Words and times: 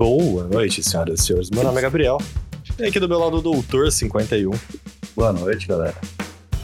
Boa 0.00 0.44
noite, 0.44 0.82
senhoras 0.82 1.20
e 1.20 1.22
senhores. 1.24 1.50
Meu 1.50 1.62
nome 1.62 1.76
é 1.76 1.82
Gabriel. 1.82 2.16
E 2.78 2.84
aqui 2.84 2.98
do 2.98 3.06
meu 3.06 3.18
lado 3.18 3.36
o 3.36 3.42
Doutor 3.42 3.92
51. 3.92 4.50
Boa 5.14 5.30
noite, 5.30 5.68
galera. 5.68 5.94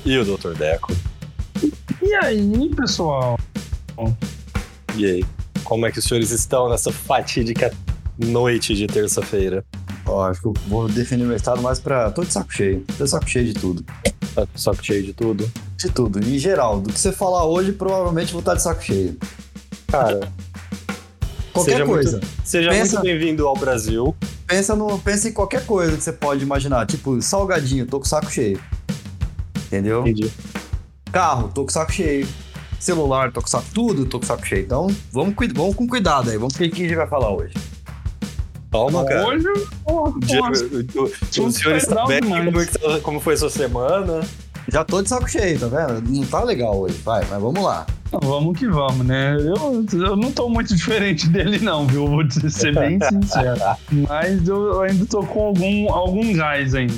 E 0.06 0.16
o 0.16 0.24
Doutor 0.24 0.54
Deco. 0.54 0.90
E 2.00 2.14
aí, 2.14 2.74
pessoal? 2.74 3.38
E 4.96 5.04
aí? 5.04 5.24
Como 5.64 5.84
é 5.84 5.92
que 5.92 5.98
os 5.98 6.06
senhores 6.06 6.30
estão 6.30 6.70
nessa 6.70 6.90
fatídica 6.90 7.70
noite 8.16 8.74
de 8.74 8.86
terça-feira? 8.86 9.62
Ó, 10.06 10.24
acho 10.24 10.40
que 10.40 10.46
eu 10.46 10.54
vou 10.66 10.88
definir 10.88 11.24
o 11.24 11.26
meu 11.26 11.36
estado 11.36 11.60
mais 11.60 11.78
pra. 11.78 12.10
Tô 12.10 12.24
de 12.24 12.32
saco 12.32 12.50
cheio. 12.50 12.86
Tô 12.96 13.04
de 13.04 13.10
saco 13.10 13.28
cheio 13.28 13.44
de 13.44 13.52
tudo. 13.52 13.84
Tá 14.34 14.46
com 14.46 14.58
saco 14.58 14.82
cheio 14.82 15.02
de 15.02 15.12
tudo? 15.12 15.46
De 15.76 15.90
tudo. 15.90 16.20
Em 16.20 16.38
geral, 16.38 16.80
do 16.80 16.90
que 16.90 16.98
você 16.98 17.12
falar 17.12 17.44
hoje, 17.44 17.72
provavelmente 17.72 18.32
vou 18.32 18.40
estar 18.40 18.54
de 18.54 18.62
saco 18.62 18.82
cheio. 18.82 19.14
Cara, 19.88 20.20
Qualquer 21.56 21.72
Seja 21.72 21.86
coisa. 21.86 22.10
muito- 22.12 22.26
seja 22.44 22.70
Pensa- 22.70 22.92
muito 23.00 23.04
bem-vindo 23.04 23.46
ao 23.48 23.56
Brasil. 23.56 24.14
Pensa, 24.46 24.76
no, 24.76 24.98
pensa 24.98 25.28
em 25.28 25.32
qualquer 25.32 25.64
coisa 25.66 25.96
que 25.96 26.02
você 26.02 26.12
pode 26.12 26.42
imaginar. 26.44 26.86
Tipo, 26.86 27.20
salgadinho, 27.20 27.86
tô 27.86 27.98
com 27.98 28.04
saco 28.04 28.30
cheio. 28.30 28.60
Entendeu? 29.66 30.00
Entendi. 30.02 30.30
Carro, 31.10 31.48
tô 31.54 31.64
com 31.64 31.70
saco 31.70 31.92
cheio. 31.92 32.26
Celular, 32.78 33.32
tô 33.32 33.40
com 33.40 33.46
saco. 33.48 33.66
Tudo, 33.74 34.04
tô 34.06 34.20
com 34.20 34.26
saco 34.26 34.46
cheio. 34.46 34.62
Então, 34.64 34.86
vamos, 35.10 35.34
vamos 35.54 35.74
com 35.74 35.86
cuidado 35.88 36.30
aí. 36.30 36.36
Vamos 36.36 36.54
ver 36.56 36.68
o 36.68 36.70
que 36.70 36.82
a 36.82 36.88
gente 36.88 36.96
vai 36.96 37.06
falar 37.08 37.30
hoje. 37.34 37.54
Calma, 38.70 39.04
cara. 39.04 39.26
Hoje, 39.26 39.46
porra, 39.84 40.10
O, 40.10 40.20
dia- 40.20 40.40
o- 40.42 41.02
o- 41.04 41.46
o 41.46 41.52
senhor 41.52 41.76
está 41.76 42.04
bem? 42.06 42.20
Como, 42.20 42.60
é 42.60 42.64
tá- 42.66 43.00
como 43.02 43.20
foi 43.20 43.34
a 43.34 43.36
sua 43.38 43.50
semana? 43.50 44.20
Já 44.68 44.84
tô 44.84 45.00
de 45.00 45.08
saco 45.08 45.28
cheio, 45.28 45.58
tá 45.58 45.66
vendo? 45.68 46.02
Não 46.10 46.26
tá 46.26 46.42
legal 46.44 46.78
hoje. 46.78 46.98
Vai, 47.04 47.24
mas 47.30 47.40
vamos 47.40 47.62
lá. 47.64 47.86
Vamos 48.12 48.58
que 48.58 48.66
vamos, 48.66 49.06
né? 49.06 49.36
Eu, 49.36 49.84
eu 49.92 50.16
não 50.16 50.30
tô 50.32 50.48
muito 50.48 50.74
diferente 50.76 51.28
dele, 51.28 51.58
não, 51.58 51.86
viu? 51.86 52.06
Vou 52.06 52.22
ser 52.30 52.74
bem 52.74 52.98
sincero. 53.08 53.60
Mas 54.08 54.46
eu 54.48 54.80
ainda 54.82 55.04
tô 55.06 55.22
com 55.22 55.46
algum, 55.46 55.92
algum 55.92 56.32
gás 56.34 56.74
ainda. 56.74 56.94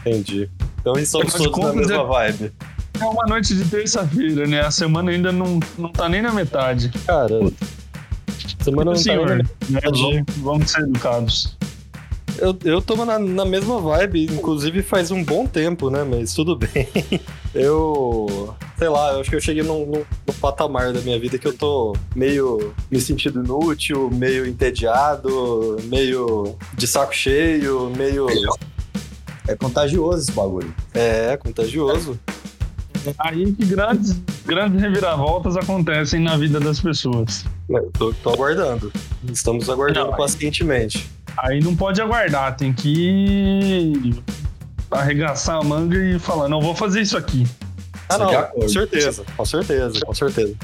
Entendi. 0.00 0.48
Então 0.80 0.94
estamos 0.94 1.34
Afinal 1.34 1.48
de 1.48 1.54
todos 1.60 1.74
na 1.74 1.80
mesma 1.80 2.02
é- 2.02 2.06
vibe. 2.32 2.52
É 3.00 3.04
uma 3.04 3.24
noite 3.26 3.54
de 3.54 3.64
terça-feira, 3.64 4.46
né? 4.46 4.60
A 4.60 4.70
semana 4.70 5.10
ainda 5.10 5.32
não, 5.32 5.58
não 5.78 5.88
tá 5.90 6.08
nem 6.08 6.22
na 6.22 6.32
metade. 6.32 6.88
Cara, 7.06 7.40
semana 8.62 8.84
não 8.84 8.92
tá 8.92 8.98
Senhor, 8.98 9.28
nem- 9.28 9.38
né? 9.38 9.44
metade. 9.68 10.00
Vamos, 10.00 10.24
vamos 10.38 10.70
ser 10.70 10.82
educados. 10.82 11.56
Eu, 12.38 12.56
eu 12.64 12.80
tô 12.82 12.96
na, 13.04 13.18
na 13.18 13.44
mesma 13.44 13.80
vibe, 13.80 14.24
inclusive 14.26 14.82
faz 14.82 15.10
um 15.10 15.22
bom 15.24 15.46
tempo, 15.46 15.90
né? 15.90 16.04
Mas 16.04 16.32
tudo 16.34 16.54
bem. 16.58 16.86
Eu. 17.54 18.54
Sei 18.82 18.88
lá, 18.88 19.12
eu 19.12 19.20
acho 19.20 19.30
que 19.30 19.36
eu 19.36 19.40
cheguei 19.40 19.62
num, 19.62 19.86
num- 19.86 20.04
num 20.26 20.34
patamar 20.40 20.92
da 20.92 21.00
minha 21.02 21.16
vida 21.16 21.38
que 21.38 21.46
eu 21.46 21.56
tô 21.56 21.94
meio 22.16 22.74
me 22.90 23.00
sentindo 23.00 23.38
inútil, 23.40 24.10
meio 24.10 24.44
entediado, 24.44 25.76
meio 25.84 26.56
de 26.74 26.84
saco 26.88 27.14
cheio, 27.14 27.92
meio. 27.96 28.26
É 29.46 29.54
contagioso 29.54 30.22
esse 30.22 30.32
bagulho. 30.32 30.74
É, 30.94 31.36
contagioso. 31.36 32.18
Aí 33.20 33.52
que 33.52 33.64
grandes, 33.66 34.20
grandes 34.44 34.80
reviravoltas 34.82 35.56
acontecem 35.56 36.18
na 36.20 36.36
vida 36.36 36.58
das 36.58 36.80
pessoas. 36.80 37.44
Eu 37.68 37.88
tô, 37.96 38.12
tô 38.14 38.30
aguardando. 38.30 38.92
Estamos 39.32 39.70
aguardando 39.70 40.10
Não, 40.10 40.16
pacientemente. 40.16 41.08
Aí 41.36 41.60
não 41.60 41.76
pode 41.76 42.02
aguardar, 42.02 42.56
tem 42.56 42.72
que 42.72 44.12
arregaçar 44.90 45.60
a 45.60 45.62
manga 45.62 45.96
e 45.96 46.18
falar, 46.18 46.48
não, 46.48 46.60
vou 46.60 46.74
fazer 46.74 47.00
isso 47.00 47.16
aqui. 47.16 47.46
Ah, 48.14 48.18
de 48.26 48.32
não, 48.32 48.38
acordo. 48.40 48.62
com 48.62 48.68
certeza, 48.68 49.24
com 49.36 49.44
certeza, 49.44 50.00
com 50.06 50.14
certeza. 50.14 50.54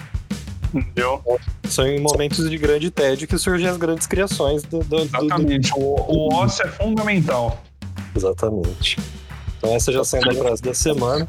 Entendeu? 0.74 1.22
São 1.68 1.86
em 1.86 1.98
momentos 2.00 2.48
de 2.48 2.58
grande 2.58 2.90
tédio 2.90 3.26
que 3.26 3.38
surgem 3.38 3.66
as 3.68 3.76
grandes 3.78 4.06
criações 4.06 4.62
do, 4.64 4.80
do- 4.80 4.84
do- 4.84 5.04
do 5.06 5.24
Exatamente. 5.24 5.72
O, 5.74 5.78
o 5.78 6.34
ócio 6.34 6.64
é 6.64 6.68
fundamental. 6.68 7.62
Exatamente. 8.14 8.98
Então 9.58 9.74
essa 9.74 9.90
já 9.90 10.04
sendo 10.04 10.30
a 10.30 10.34
frase 10.34 10.62
da 10.62 10.74
semana. 10.74 11.26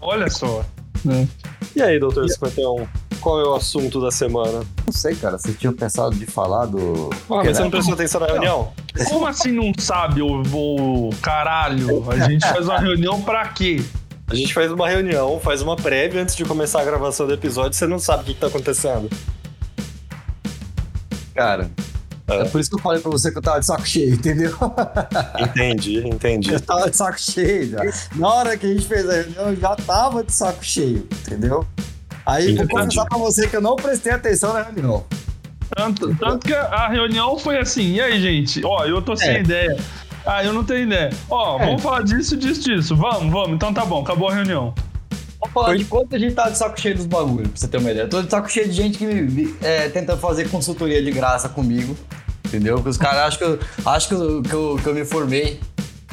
Olha 0.00 0.28
só. 0.28 0.64
né? 1.04 1.28
E 1.76 1.80
aí, 1.82 1.98
doutor 1.98 2.28
51, 2.28 2.86
qual 3.20 3.40
é 3.40 3.44
o 3.48 3.54
assunto 3.54 4.00
da 4.00 4.10
semana? 4.10 4.62
Não 4.84 4.92
sei, 4.92 5.14
cara. 5.14 5.38
Vocês 5.38 5.56
tinham 5.58 5.72
pensado 5.72 6.14
de 6.16 6.26
falar 6.26 6.66
do. 6.66 7.08
Ah, 7.30 7.36
mas 7.44 7.56
você 7.56 7.62
não 7.62 7.70
prestou 7.70 7.94
atenção 7.94 8.20
na 8.20 8.26
reunião? 8.26 8.72
Como 9.08 9.26
assim 9.26 9.52
não 9.52 9.72
sabe, 9.78 10.20
o, 10.22 10.42
o 10.42 11.10
caralho? 11.22 12.04
A 12.10 12.28
gente 12.28 12.46
faz 12.46 12.66
uma 12.66 12.78
reunião 12.78 13.22
pra 13.22 13.46
quê? 13.48 13.82
A 14.32 14.34
gente 14.34 14.54
faz 14.54 14.72
uma 14.72 14.88
reunião, 14.88 15.38
faz 15.38 15.60
uma 15.60 15.76
prévia 15.76 16.22
antes 16.22 16.34
de 16.34 16.42
começar 16.44 16.80
a 16.80 16.84
gravação 16.84 17.26
do 17.26 17.34
episódio, 17.34 17.74
você 17.74 17.86
não 17.86 17.98
sabe 17.98 18.22
o 18.22 18.24
que, 18.24 18.32
que 18.34 18.40
tá 18.40 18.46
acontecendo. 18.46 19.10
Cara. 21.34 21.70
É. 22.28 22.36
É 22.36 22.44
por 22.44 22.60
isso 22.60 22.70
que 22.70 22.76
eu 22.76 22.80
falei 22.80 23.00
pra 23.00 23.10
você 23.10 23.30
que 23.30 23.36
eu 23.36 23.42
tava 23.42 23.60
de 23.60 23.66
saco 23.66 23.86
cheio, 23.86 24.14
entendeu? 24.14 24.56
Entendi, 25.38 25.98
entendi. 26.06 26.52
Eu 26.54 26.60
tava 26.60 26.90
de 26.90 26.96
saco 26.96 27.20
cheio 27.20 27.68
já. 27.70 27.80
Na 28.14 28.28
hora 28.28 28.56
que 28.56 28.64
a 28.64 28.68
gente 28.70 28.86
fez 28.86 29.06
a 29.08 29.12
reunião, 29.12 29.50
eu 29.50 29.56
já 29.56 29.76
tava 29.76 30.24
de 30.24 30.32
saco 30.32 30.64
cheio, 30.64 31.06
entendeu? 31.26 31.66
Aí 32.24 32.54
vou 32.54 32.66
confessar 32.68 33.04
pra 33.04 33.18
você 33.18 33.46
que 33.48 33.56
eu 33.56 33.60
não 33.60 33.76
prestei 33.76 34.12
atenção 34.12 34.54
na 34.54 34.62
reunião. 34.62 35.04
Tanto, 35.76 36.14
tanto 36.16 36.46
que 36.46 36.54
a 36.54 36.88
reunião 36.88 37.38
foi 37.38 37.58
assim, 37.58 37.94
e 37.94 38.00
aí, 38.00 38.20
gente? 38.20 38.64
Ó, 38.64 38.84
eu 38.86 39.02
tô 39.02 39.16
sem 39.16 39.28
É. 39.28 39.40
ideia. 39.40 39.76
Ah, 40.24 40.44
eu 40.44 40.52
não 40.52 40.62
tenho 40.64 40.84
ideia. 40.84 41.10
Ó, 41.28 41.58
É. 41.60 41.66
vamos 41.66 41.82
falar 41.82 42.02
disso, 42.02 42.36
disso, 42.36 42.62
disso. 42.62 42.94
Vamos, 42.96 43.32
vamos. 43.32 43.50
Então 43.54 43.72
tá 43.74 43.84
bom, 43.84 44.02
acabou 44.02 44.28
a 44.28 44.34
reunião. 44.34 44.72
Vamos 45.40 45.52
falar 45.54 45.76
de 45.76 45.84
quanto 45.84 46.14
a 46.14 46.18
gente 46.18 46.34
tá 46.34 46.48
de 46.48 46.56
saco 46.56 46.80
cheio 46.80 46.94
dos 46.96 47.06
bagulhos, 47.06 47.48
pra 47.48 47.56
você 47.60 47.66
ter 47.68 47.78
uma 47.78 47.90
ideia. 47.90 48.04
Eu 48.04 48.08
tô 48.08 48.22
de 48.22 48.30
saco 48.30 48.48
cheio 48.48 48.68
de 48.68 48.72
gente 48.74 48.96
que 48.98 49.04
me 49.06 49.54
é, 49.60 49.88
tenta 49.88 50.16
fazer 50.16 50.48
consultoria 50.48 51.02
de 51.02 51.10
graça 51.10 51.48
comigo, 51.48 51.96
entendeu? 52.46 52.76
Porque 52.76 52.90
os 52.90 52.96
caras 52.96 53.34
acham 53.34 53.38
que 53.38 53.44
eu, 53.44 53.58
acham 53.84 54.08
que 54.08 54.14
eu, 54.24 54.42
que 54.42 54.52
eu, 54.52 54.80
que 54.80 54.88
eu 54.88 54.94
me 54.94 55.04
formei, 55.04 55.58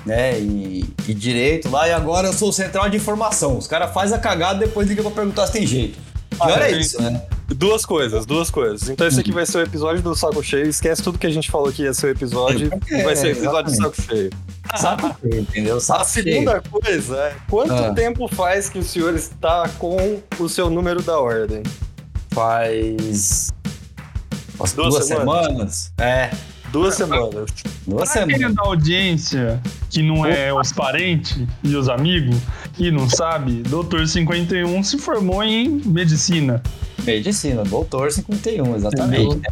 né, 0.04 0.40
e, 0.40 0.84
e 1.08 1.14
direito 1.14 1.70
lá, 1.70 1.88
e 1.88 1.92
agora 1.92 2.28
eu 2.30 2.34
sou 2.34 2.50
o 2.50 2.54
central 2.54 2.90
de 2.90 2.98
informação. 2.98 3.56
Os 3.58 3.68
caras 3.68 3.94
fazem 3.94 4.18
a 4.18 4.20
cagada 4.20 4.58
depois 4.60 4.88
ligam 4.88 5.04
pra 5.04 5.12
perguntar 5.14 5.46
se 5.46 5.54
tem 5.54 5.68
jeito. 5.68 6.00
Pior 6.46 6.62
é 6.62 6.72
é 6.72 6.78
isso, 6.78 7.02
né? 7.02 7.22
Duas 7.48 7.86
coisas, 7.86 8.26
duas 8.26 8.50
coisas. 8.52 8.90
Então 8.90 9.08
esse 9.08 9.20
aqui 9.20 9.32
vai 9.32 9.46
ser 9.46 9.58
o 9.58 9.62
episódio 9.62 10.02
do 10.04 10.16
saco 10.16 10.44
cheio. 10.44 10.68
Esquece 10.68 11.02
tudo 11.02 11.18
que 11.18 11.26
a 11.28 11.32
gente 11.32 11.50
falou 11.50 11.72
que 11.72 11.84
ia 11.84 11.94
ser 11.94 12.08
o 12.08 12.10
episódio. 12.12 12.70
É, 12.90 13.04
vai 13.04 13.16
ser 13.16 13.28
o 13.28 13.32
episódio 13.32 13.72
do 13.72 13.76
saco 13.78 14.02
cheio. 14.02 14.30
Saco 14.78 15.16
cheio, 15.22 15.42
entendeu? 15.42 15.80
Saco 15.80 16.02
A 16.02 16.06
segunda 16.06 16.62
coisa 16.62 17.18
é 17.18 17.36
quanto 17.50 17.74
Ah. 17.74 17.94
tempo 17.94 18.28
faz 18.28 18.70
que 18.70 18.78
o 18.78 18.84
senhor 18.84 19.16
está 19.16 19.68
com 19.80 20.22
o 20.40 20.48
seu 20.48 20.70
número 20.70 21.02
da 21.02 21.20
ordem? 21.20 21.64
faz. 22.32 23.52
Duas 24.58 24.74
duas, 24.74 25.06
semanas? 25.06 25.46
semanas? 25.48 25.94
É, 25.98 26.30
Duas 26.72 26.96
semanas. 26.96 27.46
duas 27.88 28.12
Pra 28.12 28.24
quem 28.26 28.34
é 28.34 28.38
semanas. 28.38 28.56
da 28.56 28.64
audiência, 28.64 29.62
que 29.90 30.02
não 30.04 30.26
é 30.26 30.54
os 30.54 30.72
parentes 30.72 31.38
e 31.64 31.76
os 31.76 31.90
amigos, 31.90 32.36
e 32.78 32.92
não 32.92 33.10
sabe, 33.10 33.64
Doutor 33.64 34.08
51 34.08 34.84
se 34.84 34.98
formou 34.98 35.44
em 35.44 35.68
medicina. 35.86 36.62
Medicina, 37.04 37.64
doutor 37.64 38.12
51, 38.12 38.76
exatamente. 38.76 39.24
Entendeu? 39.26 39.52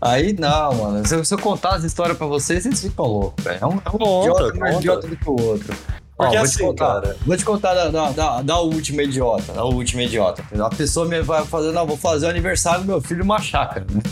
Aí 0.00 0.32
não, 0.32 0.74
mano. 0.74 1.06
Se 1.06 1.14
eu, 1.14 1.24
se 1.24 1.32
eu 1.32 1.38
contar 1.38 1.76
as 1.76 1.84
histórias 1.84 2.18
pra 2.18 2.26
vocês, 2.26 2.64
vocês 2.64 2.80
ficam 2.82 3.06
loucos, 3.06 3.44
velho. 3.44 3.58
É 3.60 3.66
um, 3.66 3.72
é 3.74 3.74
um 3.74 3.98
Conta, 3.98 4.28
idiota 4.30 4.58
mais 4.58 4.74
conta. 4.74 4.80
idiota 4.80 5.06
do 5.08 5.16
que 5.16 5.28
o 5.30 5.40
outro. 5.40 5.74
Ó, 6.18 6.24
Porque 6.24 6.36
vou 6.36 6.44
assim, 6.44 6.56
te 6.56 6.62
contar, 6.64 6.86
cara- 7.00 7.16
Vou 7.24 7.36
te 7.36 7.44
contar 7.44 7.74
da, 7.74 7.88
da, 7.88 8.10
da, 8.10 8.42
da 8.42 8.58
última 8.60 9.02
idiota, 9.04 9.52
da 9.52 9.64
última 9.64 10.02
idiota. 10.02 10.42
A 10.60 10.70
pessoa 10.70 11.06
me 11.06 11.20
vai 11.22 11.44
fazer, 11.44 11.70
não, 11.72 11.86
vou 11.86 11.96
fazer 11.96 12.26
o 12.26 12.30
aniversário 12.30 12.80
do 12.80 12.86
meu 12.88 13.00
filho 13.00 13.20
numa 13.20 13.40
chácara, 13.40 13.86
né? 13.90 14.02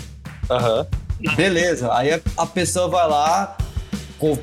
Aham. 0.49 0.87
Beleza, 1.37 1.93
aí 1.95 2.21
a, 2.37 2.47
pessoa 2.47 2.89
vai 2.89 3.09
lá, 3.09 3.57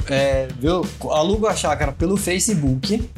é, 0.09 0.47
viu, 0.59 0.85
aluga 1.11 1.49
a 1.49 1.55
chácara 1.55 1.91
pelo 1.91 2.17
Facebook 2.17 3.09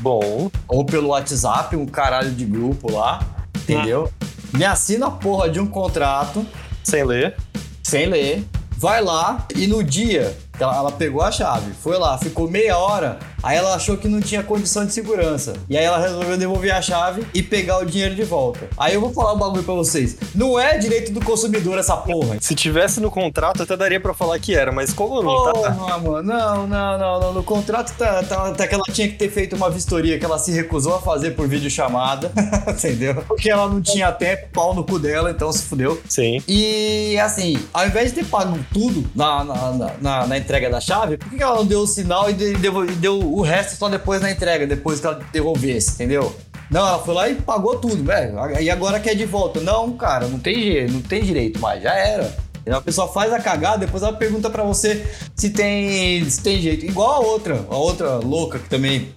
Bom. 0.00 0.50
ou 0.66 0.84
pelo 0.84 1.08
WhatsApp, 1.08 1.76
um 1.76 1.86
caralho 1.86 2.30
de 2.32 2.44
grupo 2.44 2.90
lá, 2.90 3.20
entendeu? 3.56 4.10
Me 4.52 4.64
assina 4.64 5.06
a 5.06 5.10
porra 5.10 5.48
de 5.48 5.60
um 5.60 5.66
contrato 5.66 6.44
Sem 6.82 7.04
ler. 7.04 7.36
sem 7.82 8.06
ler, 8.06 8.44
vai 8.76 9.00
lá 9.00 9.46
e 9.54 9.66
no 9.66 9.82
dia 9.82 10.36
ela, 10.58 10.76
ela 10.76 10.92
pegou 10.92 11.22
a 11.22 11.30
chave, 11.32 11.72
foi 11.82 11.98
lá, 11.98 12.16
ficou 12.18 12.48
meia 12.48 12.76
hora, 12.76 13.18
aí 13.42 13.56
ela 13.56 13.74
achou 13.74 13.96
que 13.96 14.06
não 14.08 14.20
tinha 14.20 14.42
condição 14.42 14.84
de 14.84 14.92
segurança. 14.92 15.54
E 15.68 15.76
aí 15.76 15.84
ela 15.84 15.98
resolveu 15.98 16.36
devolver 16.36 16.72
a 16.74 16.82
chave 16.82 17.24
e 17.34 17.42
pegar 17.42 17.78
o 17.78 17.84
dinheiro 17.84 18.14
de 18.14 18.22
volta. 18.24 18.68
Aí 18.76 18.94
eu 18.94 19.00
vou 19.00 19.12
falar 19.12 19.32
um 19.34 19.38
bagulho 19.38 19.62
pra 19.62 19.74
vocês. 19.74 20.16
Não 20.34 20.58
é 20.58 20.78
direito 20.78 21.12
do 21.12 21.20
consumidor 21.24 21.78
essa 21.78 21.96
porra. 21.96 22.36
Se 22.40 22.54
tivesse 22.54 23.00
no 23.00 23.10
contrato, 23.10 23.62
até 23.62 23.76
daria 23.76 24.00
pra 24.00 24.14
falar 24.14 24.38
que 24.38 24.54
era, 24.54 24.70
mas 24.72 24.92
como 24.92 25.22
não 25.22 25.44
tá. 25.44 25.52
Porra, 25.52 25.98
mano, 25.98 26.22
não, 26.22 26.66
não, 26.66 26.98
não, 26.98 27.20
não. 27.20 27.32
No 27.32 27.42
contrato 27.42 27.92
tá, 27.96 28.22
tá, 28.22 28.52
tá 28.52 28.66
que 28.68 28.74
ela 28.74 28.84
tinha 28.92 29.08
que 29.08 29.14
ter 29.14 29.30
feito 29.30 29.56
uma 29.56 29.70
vistoria 29.70 30.18
que 30.18 30.24
ela 30.24 30.38
se 30.38 30.52
recusou 30.52 30.94
a 30.96 31.00
fazer 31.00 31.32
por 31.32 31.48
videochamada, 31.48 32.30
entendeu? 32.68 33.22
Porque 33.26 33.50
ela 33.50 33.68
não 33.68 33.80
tinha 33.80 34.12
tempo, 34.12 34.48
pau 34.52 34.74
no 34.74 34.84
cu 34.84 34.98
dela, 34.98 35.30
então 35.30 35.52
se 35.52 35.62
fudeu. 35.64 36.00
Sim. 36.08 36.42
E 36.46 37.18
assim, 37.18 37.58
ao 37.72 37.86
invés 37.86 38.10
de 38.12 38.22
ter 38.22 38.26
pago 38.26 38.58
tudo 38.72 39.04
na, 39.14 39.44
na, 39.44 39.72
na- 39.72 39.92
na, 40.00 40.26
na 40.26 40.36
entrega 40.42 40.68
da 40.68 40.80
chave, 40.80 41.16
por 41.16 41.30
que 41.30 41.42
ela 41.42 41.56
não 41.56 41.64
deu 41.66 41.80
o 41.80 41.86
sinal 41.86 42.28
e 42.28 42.34
de- 42.34 42.52
devo- 42.54 42.84
e 42.84 42.92
deu 42.92 43.18
o 43.18 43.40
resto 43.40 43.76
só 43.78 43.88
depois 43.88 44.20
na 44.20 44.30
entrega, 44.30 44.66
depois 44.66 45.00
que 45.00 45.06
ela 45.06 45.20
devolvesse, 45.32 45.92
entendeu? 45.92 46.34
Não, 46.70 46.86
ela 46.86 46.98
foi 46.98 47.14
lá 47.14 47.28
e 47.28 47.34
pagou 47.36 47.76
tudo, 47.78 48.02
velho. 48.04 48.34
E 48.60 48.70
agora 48.70 49.00
quer 49.00 49.14
de 49.14 49.24
volta. 49.26 49.60
Não, 49.60 49.92
cara, 49.92 50.26
não 50.26 50.38
tem 50.38 50.54
jeito, 50.62 50.92
não 50.92 51.02
tem 51.02 51.22
direito 51.22 51.58
mais, 51.60 51.82
já 51.82 51.94
era. 51.94 52.34
A 52.70 52.80
pessoa 52.80 53.08
faz 53.08 53.32
a 53.32 53.40
cagada, 53.40 53.78
depois 53.78 54.02
ela 54.02 54.12
pergunta 54.12 54.48
pra 54.48 54.62
você 54.62 55.04
se 55.34 55.50
tem, 55.50 56.28
se 56.30 56.40
tem 56.42 56.60
jeito. 56.62 56.86
Igual 56.86 57.10
a 57.10 57.18
outra, 57.18 57.66
a 57.68 57.76
outra 57.76 58.16
louca 58.18 58.58
que 58.58 58.68
também 58.68 59.08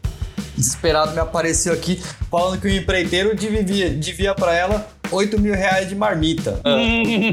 desesperado 0.57 1.11
me 1.13 1.19
apareceu 1.19 1.71
aqui 1.73 2.01
falando 2.31 2.59
que 2.59 2.67
o 2.67 2.71
empreiteiro 2.71 3.35
devia, 3.35 3.89
devia 3.89 4.33
para 4.33 4.53
ela 4.53 4.87
8 5.11 5.39
mil 5.39 5.53
reais 5.53 5.89
de 5.89 5.95
marmita. 5.95 6.59
Ah. 6.63 6.75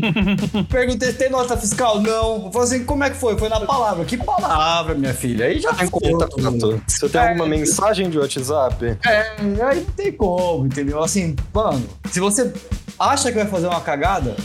Perguntei 0.68 1.10
se 1.10 1.18
tem 1.18 1.30
nota 1.30 1.56
fiscal? 1.56 2.00
Não. 2.00 2.46
Eu 2.46 2.52
falei 2.52 2.68
assim, 2.68 2.84
como 2.84 3.04
é 3.04 3.10
que 3.10 3.16
foi? 3.16 3.36
Foi 3.38 3.48
na 3.48 3.60
palavra. 3.60 4.04
Que 4.04 4.16
palavra, 4.16 4.94
minha 4.94 5.14
filha? 5.14 5.46
Aí 5.46 5.60
já 5.60 5.72
tem 5.74 5.88
contato. 5.88 6.36
Você 6.86 7.08
tem 7.08 7.20
é, 7.20 7.28
alguma 7.28 7.46
mensagem 7.46 8.10
de 8.10 8.18
WhatsApp? 8.18 8.98
É, 9.04 9.32
aí 9.64 9.80
não 9.80 9.92
tem 9.96 10.12
como, 10.12 10.66
entendeu? 10.66 11.02
Assim, 11.02 11.36
mano, 11.52 11.84
se 12.10 12.20
você 12.20 12.52
acha 12.98 13.30
que 13.30 13.38
vai 13.38 13.46
fazer 13.46 13.66
uma 13.66 13.80
cagada, 13.80 14.36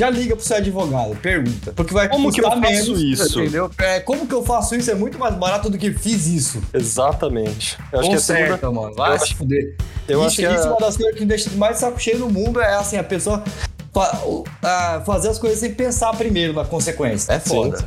já 0.00 0.08
liga 0.08 0.34
pro 0.34 0.44
seu 0.44 0.56
advogado, 0.56 1.14
pergunta. 1.16 1.72
Porque 1.76 1.92
vai 1.92 2.08
Como 2.08 2.32
que 2.32 2.40
eu 2.40 2.44
faço 2.44 2.60
menos, 2.60 3.02
isso? 3.02 3.40
Entendeu? 3.40 3.70
É, 3.76 4.00
como 4.00 4.26
que 4.26 4.32
eu 4.32 4.42
faço 4.42 4.74
isso 4.74 4.90
é 4.90 4.94
muito 4.94 5.18
mais 5.18 5.34
barato 5.34 5.68
do 5.68 5.76
que 5.76 5.92
fiz 5.92 6.26
isso. 6.26 6.62
Exatamente. 6.72 7.76
Eu 7.92 8.00
acho 8.00 8.08
Conserta, 8.08 8.46
que 8.46 8.52
é 8.52 8.56
segunda... 8.56 8.80
mano. 8.80 8.94
Vai 8.94 9.12
eu 9.12 9.18
se 9.18 9.24
acho... 9.24 9.36
fuder. 9.36 9.76
Eu 10.08 10.18
isso, 10.20 10.26
acho 10.26 10.36
que 10.36 10.42
isso 10.42 10.66
é 10.66 10.70
uma 10.70 10.80
das 10.80 10.96
coisas 10.96 11.14
que 11.14 11.20
me 11.20 11.26
deixa 11.26 11.50
mais 11.50 11.76
saco 11.76 12.00
cheio 12.00 12.18
no 12.18 12.30
mundo 12.30 12.60
é 12.62 12.74
assim, 12.76 12.96
a 12.96 13.04
pessoa 13.04 13.44
fa 13.92 15.02
fazer 15.04 15.28
as 15.28 15.38
coisas 15.38 15.58
sem 15.58 15.74
pensar 15.74 16.16
primeiro 16.16 16.54
na 16.54 16.64
consequência. 16.64 17.34
É 17.34 17.38
foda. 17.38 17.76
Sim. 17.76 17.84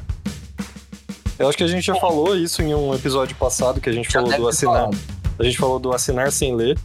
Eu 1.39 1.49
acho 1.49 1.57
que 1.57 1.63
a 1.63 1.67
gente 1.67 1.83
já 1.83 1.95
falou 1.95 2.37
isso 2.37 2.61
em 2.61 2.75
um 2.75 2.93
episódio 2.93 3.35
passado 3.37 3.81
que 3.81 3.89
a 3.89 3.93
gente 3.93 4.05
já 4.05 4.21
falou 4.21 4.37
do 4.37 4.47
assinar. 4.47 4.73
Falado. 4.73 4.97
A 5.39 5.43
gente 5.43 5.57
falou 5.57 5.79
do 5.79 5.91
assinar 5.91 6.31
sem 6.31 6.55
ler. 6.55 6.77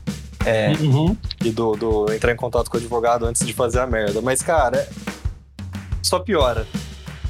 É. 0.46 0.70
Uhum. 0.80 1.14
E 1.44 1.50
do, 1.50 1.76
do 1.76 2.12
entrar 2.14 2.32
em 2.32 2.36
contato 2.36 2.70
com 2.70 2.78
o 2.78 2.80
advogado 2.80 3.26
antes 3.26 3.46
de 3.46 3.52
fazer 3.52 3.80
a 3.80 3.86
merda. 3.86 4.22
Mas, 4.22 4.40
cara, 4.40 4.88
só 6.02 6.18
piora. 6.18 6.66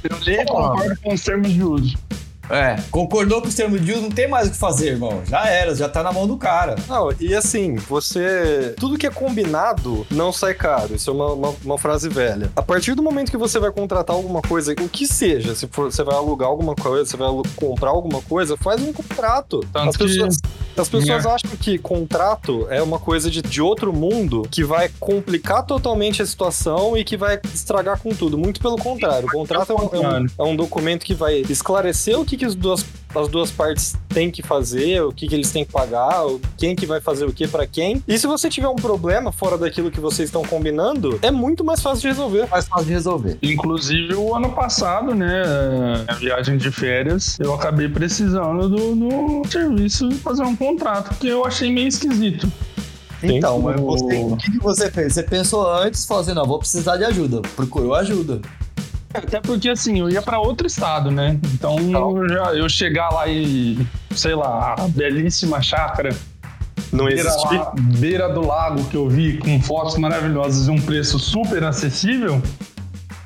Eu 0.08 0.16
leio 0.24 0.46
concordo 0.46 1.00
com 1.02 1.14
os 1.14 1.22
termos 1.22 1.52
de 1.52 1.62
uso. 1.62 2.07
É, 2.50 2.76
concordou 2.90 3.42
com 3.42 3.48
os 3.48 3.54
termos 3.54 3.84
de 3.84 3.92
uso, 3.92 4.02
não 4.02 4.10
tem 4.10 4.28
mais 4.28 4.48
o 4.48 4.50
que 4.50 4.56
fazer, 4.56 4.88
irmão. 4.88 5.22
Já 5.26 5.46
era, 5.46 5.74
já 5.74 5.88
tá 5.88 6.02
na 6.02 6.12
mão 6.12 6.26
do 6.26 6.36
cara. 6.36 6.76
Não, 6.88 7.10
e 7.20 7.34
assim, 7.34 7.76
você. 7.76 8.74
Tudo 8.78 8.96
que 8.96 9.06
é 9.06 9.10
combinado 9.10 10.06
não 10.10 10.32
sai 10.32 10.54
caro. 10.54 10.94
Isso 10.94 11.10
é 11.10 11.12
uma, 11.12 11.32
uma, 11.32 11.54
uma, 11.64 11.78
frase 11.78 12.08
velha. 12.08 12.50
A 12.56 12.62
partir 12.62 12.94
do 12.94 13.02
momento 13.02 13.30
que 13.30 13.36
você 13.36 13.58
vai 13.58 13.70
contratar 13.70 14.16
alguma 14.16 14.40
coisa, 14.40 14.72
o 14.72 14.88
que 14.88 15.06
seja, 15.06 15.54
se 15.54 15.66
for, 15.66 15.92
você 15.92 16.02
vai 16.02 16.14
alugar 16.14 16.48
alguma 16.48 16.74
coisa, 16.74 17.04
você 17.04 17.16
vai 17.16 17.28
comprar 17.56 17.90
alguma 17.90 18.22
coisa, 18.22 18.56
faz 18.56 18.82
um 18.82 18.92
contrato. 18.92 19.60
Tanto 19.72 19.88
as 19.90 19.96
pessoas, 19.96 20.36
que... 20.36 20.80
as 20.80 20.88
pessoas 20.88 21.24
é. 21.26 21.28
acham 21.28 21.50
que 21.58 21.78
contrato 21.78 22.66
é 22.70 22.82
uma 22.82 22.98
coisa 22.98 23.30
de, 23.30 23.42
de 23.42 23.60
outro 23.60 23.92
mundo 23.92 24.42
que 24.50 24.64
vai 24.64 24.90
complicar 24.98 25.64
totalmente 25.64 26.22
a 26.22 26.26
situação 26.26 26.96
e 26.96 27.04
que 27.04 27.16
vai 27.16 27.38
estragar 27.52 28.00
com 28.00 28.10
tudo. 28.10 28.38
Muito 28.38 28.60
pelo 28.60 28.78
contrário. 28.78 29.28
O 29.28 29.32
contrato 29.32 29.72
é 29.72 29.74
um, 29.74 30.02
é 30.02 30.08
um, 30.08 30.26
é 30.38 30.42
um 30.42 30.56
documento 30.56 31.04
que 31.04 31.14
vai 31.14 31.42
esclarecer 31.48 32.18
o 32.18 32.24
que 32.24 32.37
que 32.38 32.44
as 32.44 32.54
duas, 32.54 32.84
as 33.14 33.28
duas 33.28 33.50
partes 33.50 33.94
têm 34.08 34.30
que 34.30 34.42
fazer, 34.42 35.02
o 35.02 35.12
que, 35.12 35.26
que 35.26 35.34
eles 35.34 35.50
têm 35.50 35.64
que 35.64 35.72
pagar, 35.72 36.24
quem 36.56 36.74
que 36.74 36.86
vai 36.86 37.00
fazer 37.00 37.24
o 37.26 37.32
que 37.32 37.46
para 37.46 37.66
quem. 37.66 38.02
E 38.06 38.18
se 38.18 38.26
você 38.26 38.48
tiver 38.48 38.68
um 38.68 38.76
problema 38.76 39.32
fora 39.32 39.58
daquilo 39.58 39.90
que 39.90 40.00
vocês 40.00 40.28
estão 40.28 40.42
combinando, 40.42 41.18
é 41.20 41.30
muito 41.30 41.64
mais 41.64 41.82
fácil 41.82 42.02
de 42.02 42.08
resolver. 42.08 42.48
Mais 42.48 42.66
fácil 42.66 42.86
de 42.86 42.92
resolver. 42.92 43.38
Inclusive, 43.42 44.14
o 44.14 44.34
ano 44.34 44.52
passado, 44.52 45.14
né, 45.14 45.42
a 46.06 46.14
viagem 46.14 46.56
de 46.56 46.70
férias, 46.70 47.38
eu 47.40 47.52
acabei 47.52 47.88
precisando 47.88 48.68
do, 48.68 48.94
do 48.94 49.42
serviço 49.50 50.10
fazer 50.12 50.44
um 50.44 50.56
contrato, 50.56 51.14
que 51.18 51.28
eu 51.28 51.44
achei 51.44 51.70
meio 51.70 51.88
esquisito. 51.88 52.50
Então, 53.22 53.60
mas 53.60 53.80
você, 53.80 54.16
o 54.16 54.36
que, 54.36 54.52
que 54.52 54.58
você 54.58 54.90
fez? 54.90 55.14
Você 55.14 55.22
pensou 55.22 55.68
antes, 55.68 56.06
falou 56.06 56.22
assim, 56.22 56.34
não, 56.34 56.46
vou 56.46 56.58
precisar 56.58 56.96
de 56.96 57.04
ajuda. 57.04 57.42
Procurou 57.56 57.94
ajuda. 57.94 58.40
Até 59.18 59.40
porque, 59.40 59.68
assim, 59.68 59.98
eu 59.98 60.08
ia 60.08 60.22
para 60.22 60.38
outro 60.38 60.66
estado, 60.66 61.10
né? 61.10 61.38
Então, 61.52 61.78
eu, 61.78 62.28
já, 62.28 62.54
eu 62.54 62.68
chegar 62.68 63.10
lá 63.10 63.26
e, 63.28 63.78
sei 64.14 64.34
lá, 64.34 64.74
a 64.78 64.88
belíssima 64.88 65.60
chácara. 65.60 66.14
Não 66.92 67.04
beira, 67.04 67.30
lá, 67.30 67.72
beira 67.76 68.28
do 68.32 68.46
lago 68.46 68.82
que 68.84 68.96
eu 68.96 69.08
vi 69.08 69.36
com 69.38 69.60
fotos 69.60 69.98
maravilhosas 69.98 70.68
e 70.68 70.70
um 70.70 70.80
preço 70.80 71.18
super 71.18 71.62
acessível. 71.64 72.40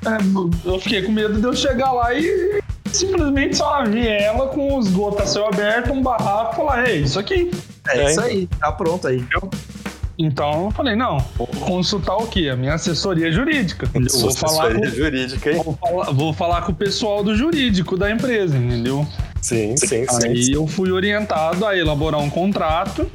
É, 0.05 0.67
eu 0.67 0.79
fiquei 0.79 1.01
com 1.03 1.11
medo 1.11 1.39
de 1.39 1.47
eu 1.47 1.55
chegar 1.55 1.93
lá 1.93 2.13
e 2.13 2.61
simplesmente 2.91 3.55
só 3.55 3.83
ver 3.83 4.21
ela 4.21 4.47
com 4.47 4.77
os 4.77 4.89
gotas 4.89 5.29
a 5.29 5.33
céu 5.33 5.47
aberto, 5.47 5.93
um 5.93 6.01
barraco 6.01 6.53
e 6.53 6.55
falar: 6.57 6.89
é 6.89 6.95
isso 6.95 7.17
aqui. 7.17 7.51
É, 7.87 7.99
é 7.99 8.11
isso 8.11 8.21
aí, 8.21 8.47
tá 8.59 8.71
pronto 8.71 9.07
aí. 9.07 9.23
Eu, 9.31 9.49
então 10.17 10.65
eu 10.65 10.71
falei, 10.71 10.95
não, 10.95 11.17
vou 11.35 11.47
consultar 11.47 12.15
o 12.17 12.27
quê? 12.27 12.49
A 12.49 12.55
minha 12.55 12.73
assessoria 12.75 13.31
jurídica. 13.31 13.89
Eu 13.93 14.19
vou 14.19 14.31
falar 14.31 14.75
com, 14.75 14.85
jurídica, 14.85 15.51
hein? 15.51 15.61
Vou 15.63 15.77
falar, 15.77 16.11
vou 16.11 16.33
falar 16.33 16.61
com 16.61 16.71
o 16.71 16.75
pessoal 16.75 17.23
do 17.23 17.35
jurídico 17.35 17.97
da 17.97 18.11
empresa, 18.11 18.57
entendeu? 18.57 19.07
Sim, 19.41 19.75
sim, 19.75 20.05
sim. 20.07 20.27
Aí 20.27 20.43
sim. 20.43 20.53
eu 20.53 20.67
fui 20.67 20.91
orientado 20.91 21.65
a 21.65 21.77
elaborar 21.77 22.21
um 22.21 22.29
contrato, 22.29 23.09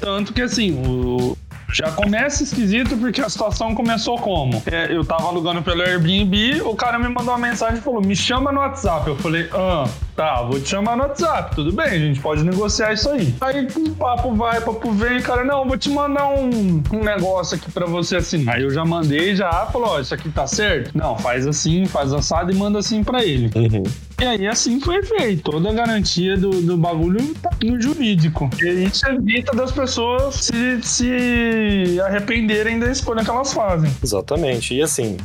tanto 0.00 0.32
que 0.32 0.40
assim, 0.40 0.72
o, 0.86 1.35
já 1.72 1.90
começa 1.90 2.42
esquisito 2.42 2.96
porque 2.96 3.20
a 3.20 3.28
situação 3.28 3.74
começou 3.74 4.18
como? 4.18 4.62
É, 4.66 4.94
eu 4.94 5.04
tava 5.04 5.24
alugando 5.24 5.62
pelo 5.62 5.82
Airbnb, 5.82 6.62
o 6.62 6.74
cara 6.74 6.98
me 6.98 7.08
mandou 7.08 7.34
uma 7.34 7.38
mensagem 7.38 7.78
e 7.78 7.80
falou: 7.80 8.00
me 8.00 8.14
chama 8.14 8.52
no 8.52 8.60
WhatsApp. 8.60 9.08
Eu 9.08 9.16
falei, 9.16 9.48
ah, 9.52 9.88
tá, 10.14 10.42
vou 10.42 10.60
te 10.60 10.68
chamar 10.68 10.96
no 10.96 11.02
WhatsApp, 11.02 11.54
tudo 11.54 11.72
bem, 11.72 11.86
a 11.86 11.98
gente 11.98 12.20
pode 12.20 12.44
negociar 12.44 12.92
isso 12.92 13.10
aí. 13.10 13.34
Aí 13.40 13.66
papo 13.98 14.34
vai, 14.34 14.60
papo 14.60 14.92
vem, 14.92 15.20
cara, 15.20 15.44
não, 15.44 15.66
vou 15.66 15.76
te 15.76 15.90
mandar 15.90 16.28
um, 16.28 16.82
um 16.92 17.04
negócio 17.04 17.56
aqui 17.56 17.70
pra 17.70 17.86
você 17.86 18.16
assinar. 18.16 18.56
Aí 18.56 18.62
eu 18.62 18.70
já 18.70 18.84
mandei, 18.84 19.34
já 19.34 19.66
falou: 19.66 19.90
ó, 19.90 20.00
isso 20.00 20.14
aqui 20.14 20.28
tá 20.28 20.46
certo? 20.46 20.96
Não, 20.96 21.16
faz 21.18 21.46
assim, 21.46 21.86
faz 21.86 22.12
assado 22.12 22.50
e 22.52 22.54
manda 22.54 22.78
assim 22.78 23.02
pra 23.02 23.24
ele. 23.24 23.50
Uhum. 23.54 23.84
E 24.20 24.24
aí 24.24 24.46
assim 24.46 24.80
foi 24.80 25.02
feito. 25.02 25.50
Toda 25.50 25.68
a 25.68 25.72
garantia 25.72 26.36
do, 26.38 26.50
do 26.62 26.76
bagulho 26.76 27.34
tá 27.34 27.50
no 27.62 27.80
jurídico. 27.80 28.48
E 28.62 28.84
isso 28.84 29.06
evita 29.08 29.54
das 29.54 29.72
pessoas 29.72 30.36
se, 30.36 30.82
se 30.82 32.00
arrependerem 32.00 32.78
da 32.78 32.90
escolha 32.90 33.22
que 33.22 33.30
elas 33.30 33.52
fazem. 33.52 33.90
Exatamente. 34.02 34.74
E 34.74 34.82
assim, 34.82 35.18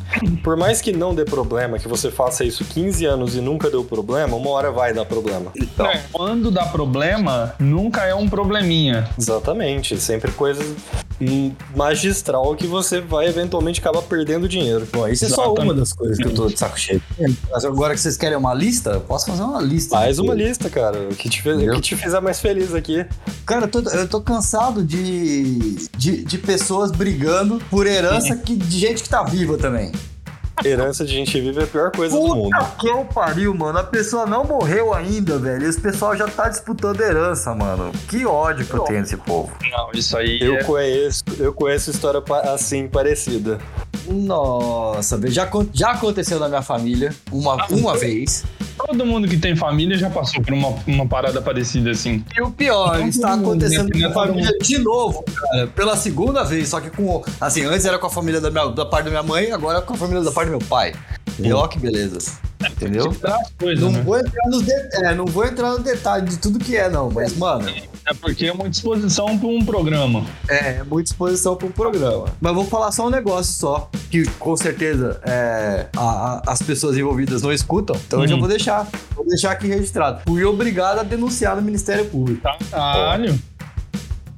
por 0.44 0.58
mais 0.58 0.82
que 0.82 0.92
não 0.92 1.16
dê 1.16 1.24
problema, 1.24 1.80
que 1.80 1.88
você 1.88 2.12
faça 2.12 2.44
isso 2.44 2.66
15 2.66 3.06
anos 3.06 3.36
e 3.36 3.40
nunca 3.40 3.70
deu 3.70 3.84
problema, 3.84 4.36
uma 4.36 4.50
hora 4.50 4.72
vai 4.72 4.94
dar 4.94 5.06
problema. 5.06 5.52
Então, 5.56 5.86
é, 5.86 6.02
quando 6.12 6.52
dá 6.52 6.66
problema, 6.66 7.56
nunca 7.60 8.04
é 8.06 8.14
um 8.14 8.28
probleminha. 8.28 9.08
Exatamente. 9.18 9.98
Sempre 9.98 10.32
magistral 11.76 12.56
que 12.56 12.68
você 12.68 13.02
vai 13.02 13.28
eventualmente 13.28 13.80
acabar 13.80 14.02
perdendo 14.02 14.48
dinheiro. 14.48 14.88
Bom, 14.92 15.08
isso 15.08 15.26
Exatamente. 15.26 15.52
é 15.52 15.56
só 15.56 15.64
uma 15.64 15.74
das 15.74 15.94
coisas 15.94 16.18
que 16.18 16.26
eu 16.26 16.34
tô 16.34 16.48
de 16.48 16.58
saco 16.58 16.80
cheio. 16.80 17.02
Mas 17.52 17.66
agora 17.66 17.94
que 17.94 18.00
vocês 18.00 18.18
querem 18.18 18.38
uma 18.38 18.54
lista, 18.54 18.92
eu 18.92 19.02
posso 19.02 19.28
fazer 19.28 19.44
uma 19.44 19.62
lista. 19.62 19.96
Faz 19.96 20.20
uma 20.20 20.34
lista, 20.34 20.70
cara. 20.70 21.10
O 21.12 21.16
que 21.16 21.30
te, 21.30 21.42
fez, 21.42 21.62
o 21.62 21.72
que 21.74 21.82
te 21.82 21.96
fizer 21.96 22.20
mais 22.20 22.40
feliz 22.40 22.74
aqui. 22.74 23.06
Cara, 23.46 23.66
eu 23.66 23.70
tô, 23.70 23.80
eu 23.80 24.08
tô 24.08 24.22
cansado 24.22 24.84
de, 24.84 25.88
de, 25.98 26.24
de, 26.24 26.38
pessoas 26.38 26.92
brigando 26.92 27.62
por 27.70 27.86
herança 27.88 28.36
que, 28.36 28.56
de 28.56 28.80
gente 28.80 29.04
que 29.04 29.10
tá 29.10 29.24
viva 29.24 29.58
também. 29.58 29.92
Herança 30.64 31.06
de 31.06 31.12
gente 31.12 31.40
viva 31.40 31.62
é 31.62 31.64
a 31.64 31.68
pior 31.68 31.92
coisa 31.92 32.16
Puta 32.16 32.30
do 32.30 32.36
mundo. 32.36 32.52
que 32.80 32.88
eu 32.88 33.06
pariu, 33.06 33.54
mano. 33.54 33.80
A 33.80 33.84
pessoa 33.84 34.26
não 34.26 34.44
morreu 34.44 34.94
ainda, 34.94 35.38
velho. 35.38 35.68
Esse 35.68 35.80
pessoal 35.80 36.16
já 36.16 36.28
tá 36.28 36.50
disputando 36.50 37.02
herança, 37.02 37.54
mano. 37.56 37.92
Que 38.08 38.26
ódio 38.26 38.66
que 38.66 38.74
eu 38.74 38.82
tenho 38.82 39.02
desse 39.02 39.18
povo. 39.18 39.52
Não, 39.72 39.92
isso 39.94 40.16
aí. 40.18 40.40
Eu 40.42 40.56
é... 40.56 40.64
conheço, 40.64 41.24
eu 41.40 41.54
conheço 41.54 41.92
história 41.92 42.22
assim, 42.54 42.88
parecida. 42.88 43.60
Nossa, 44.08 45.20
já, 45.30 45.50
já 45.74 45.92
aconteceu 45.92 46.40
na 46.40 46.48
minha 46.48 46.62
família 46.62 47.14
uma, 47.32 47.56
ah, 47.56 47.68
uma 47.72 47.98
vez. 47.98 48.44
Todo 48.78 49.06
mundo 49.06 49.28
que 49.28 49.38
tem 49.38 49.56
família 49.56 49.98
já 49.98 50.10
passou 50.10 50.42
por 50.42 50.54
uma, 50.54 50.70
uma 50.88 51.08
parada 51.08 51.42
parecida 51.42 51.92
assim. 51.92 52.24
E 52.36 52.42
o 52.42 52.50
pior, 52.50 52.98
Todo 52.98 53.08
está 53.08 53.34
acontecendo 53.34 53.90
com 53.90 53.96
a 53.96 53.98
minha 53.98 54.12
família 54.12 54.58
de 54.60 54.78
novo, 54.80 55.24
cara. 55.24 55.68
Pela 55.68 55.96
segunda 55.96 56.44
vez. 56.44 56.70
Só 56.70 56.80
que 56.80 56.90
com. 56.90 57.24
Assim, 57.40 57.64
antes 57.64 57.86
era 57.86 58.00
com 58.00 58.08
a 58.08 58.10
família 58.10 58.42
da, 58.42 58.50
minha, 58.50 58.68
da 58.68 58.86
parte 58.86 59.06
da 59.06 59.12
minha 59.12 59.24
mãe, 59.24 59.52
agora 59.52 59.82
com 59.82 59.94
a 59.94 59.98
família 59.98 60.24
da 60.24 60.32
parte 60.32 60.51
meu 60.52 60.60
pai. 60.60 60.94
E 61.40 61.52
ó 61.52 61.68
que 61.68 61.80
beleza. 61.80 62.40
Entendeu? 62.70 63.16
Coisa, 63.58 63.82
não, 63.82 63.92
né? 63.92 64.02
vou 64.02 64.18
entrar 64.18 64.48
nos 64.50 64.64
de... 64.64 64.72
é, 64.72 65.16
não 65.16 65.26
vou 65.26 65.46
entrar 65.46 65.72
no 65.72 65.80
detalhe 65.80 66.28
de 66.28 66.38
tudo 66.38 66.60
que 66.60 66.78
é, 66.78 66.90
não. 66.90 67.10
Mas, 67.10 67.36
mano. 67.36 67.68
É 68.06 68.14
porque 68.14 68.48
é 68.48 68.54
muita 68.54 68.72
exposição 68.72 69.38
para 69.38 69.48
um 69.48 69.64
programa. 69.64 70.26
É, 70.48 70.78
é 70.78 70.84
muita 70.84 71.12
exposição 71.12 71.56
para 71.56 71.68
um 71.68 71.72
programa. 71.72 72.26
Mas 72.40 72.54
vou 72.54 72.66
falar 72.66 72.92
só 72.92 73.08
um 73.08 73.10
negócio 73.10 73.54
só, 73.54 73.90
que 74.10 74.26
com 74.32 74.56
certeza 74.58 75.20
é, 75.24 75.88
a, 75.96 76.02
a, 76.02 76.52
as 76.52 76.62
pessoas 76.62 76.98
envolvidas 76.98 77.42
não 77.42 77.54
escutam, 77.54 77.96
então 78.08 78.20
hum. 78.20 78.24
eu 78.24 78.28
já 78.28 78.36
hum. 78.36 78.40
vou 78.40 78.48
deixar. 78.48 78.88
Vou 79.16 79.26
deixar 79.26 79.52
aqui 79.52 79.68
registrado. 79.68 80.22
Fui 80.28 80.44
obrigado 80.44 81.00
a 81.00 81.04
denunciar 81.04 81.56
no 81.56 81.62
Ministério 81.62 82.06
Público. 82.06 82.42
Caralho. 82.72 83.40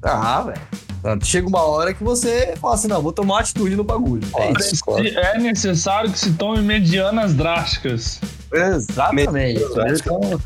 Ah, 0.02 0.42
velho. 0.42 0.83
Chega 1.24 1.48
uma 1.48 1.62
hora 1.64 1.94
que 1.94 2.04
você 2.04 2.56
fala 2.60 2.76
assim, 2.76 2.88
não, 2.88 3.02
vou 3.02 3.12
tomar 3.12 3.42
atitude 3.42 3.76
no 3.76 3.84
bagulho. 3.84 4.26
É, 4.38 4.52
isso, 4.52 4.84
é 4.98 5.38
necessário 5.38 6.12
que 6.12 6.18
se 6.18 6.32
tome 6.34 6.62
medianas 6.62 7.34
drásticas. 7.34 8.22
Exatamente. 8.52 9.62
Então, 9.62 10.40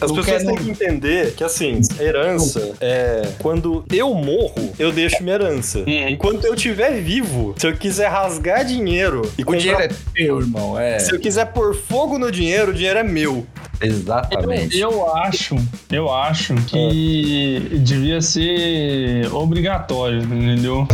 As 0.00 0.10
Não 0.10 0.16
pessoas 0.16 0.42
têm 0.44 0.56
que 0.56 0.70
entender 0.70 1.34
que, 1.34 1.44
assim, 1.44 1.80
herança 2.00 2.72
é. 2.80 3.28
Quando 3.38 3.84
eu 3.92 4.14
morro, 4.14 4.72
eu 4.78 4.92
deixo 4.92 5.22
minha 5.22 5.34
herança. 5.34 5.78
Uhum. 5.80 6.08
Enquanto 6.08 6.44
eu 6.44 6.54
estiver 6.54 6.92
vivo, 7.00 7.54
se 7.56 7.66
eu 7.66 7.76
quiser 7.76 8.08
rasgar 8.08 8.64
dinheiro 8.64 9.22
e 9.38 9.42
O 9.42 9.46
comprar. 9.46 9.60
dinheiro 9.60 9.82
é 9.82 9.88
teu, 10.14 10.40
irmão. 10.40 10.78
É. 10.78 10.98
Se 10.98 11.14
eu 11.14 11.20
quiser 11.20 11.46
pôr 11.46 11.74
fogo 11.74 12.18
no 12.18 12.30
dinheiro, 12.30 12.70
o 12.70 12.74
dinheiro 12.74 12.98
é 12.98 13.02
meu. 13.02 13.46
Exatamente. 13.80 14.78
Eu, 14.78 14.90
eu 14.92 15.14
acho, 15.16 15.56
eu 15.90 16.12
acho 16.12 16.54
que 16.66 17.80
devia 17.82 18.20
ser 18.20 19.26
obrigatório, 19.32 20.22
entendeu? 20.22 20.86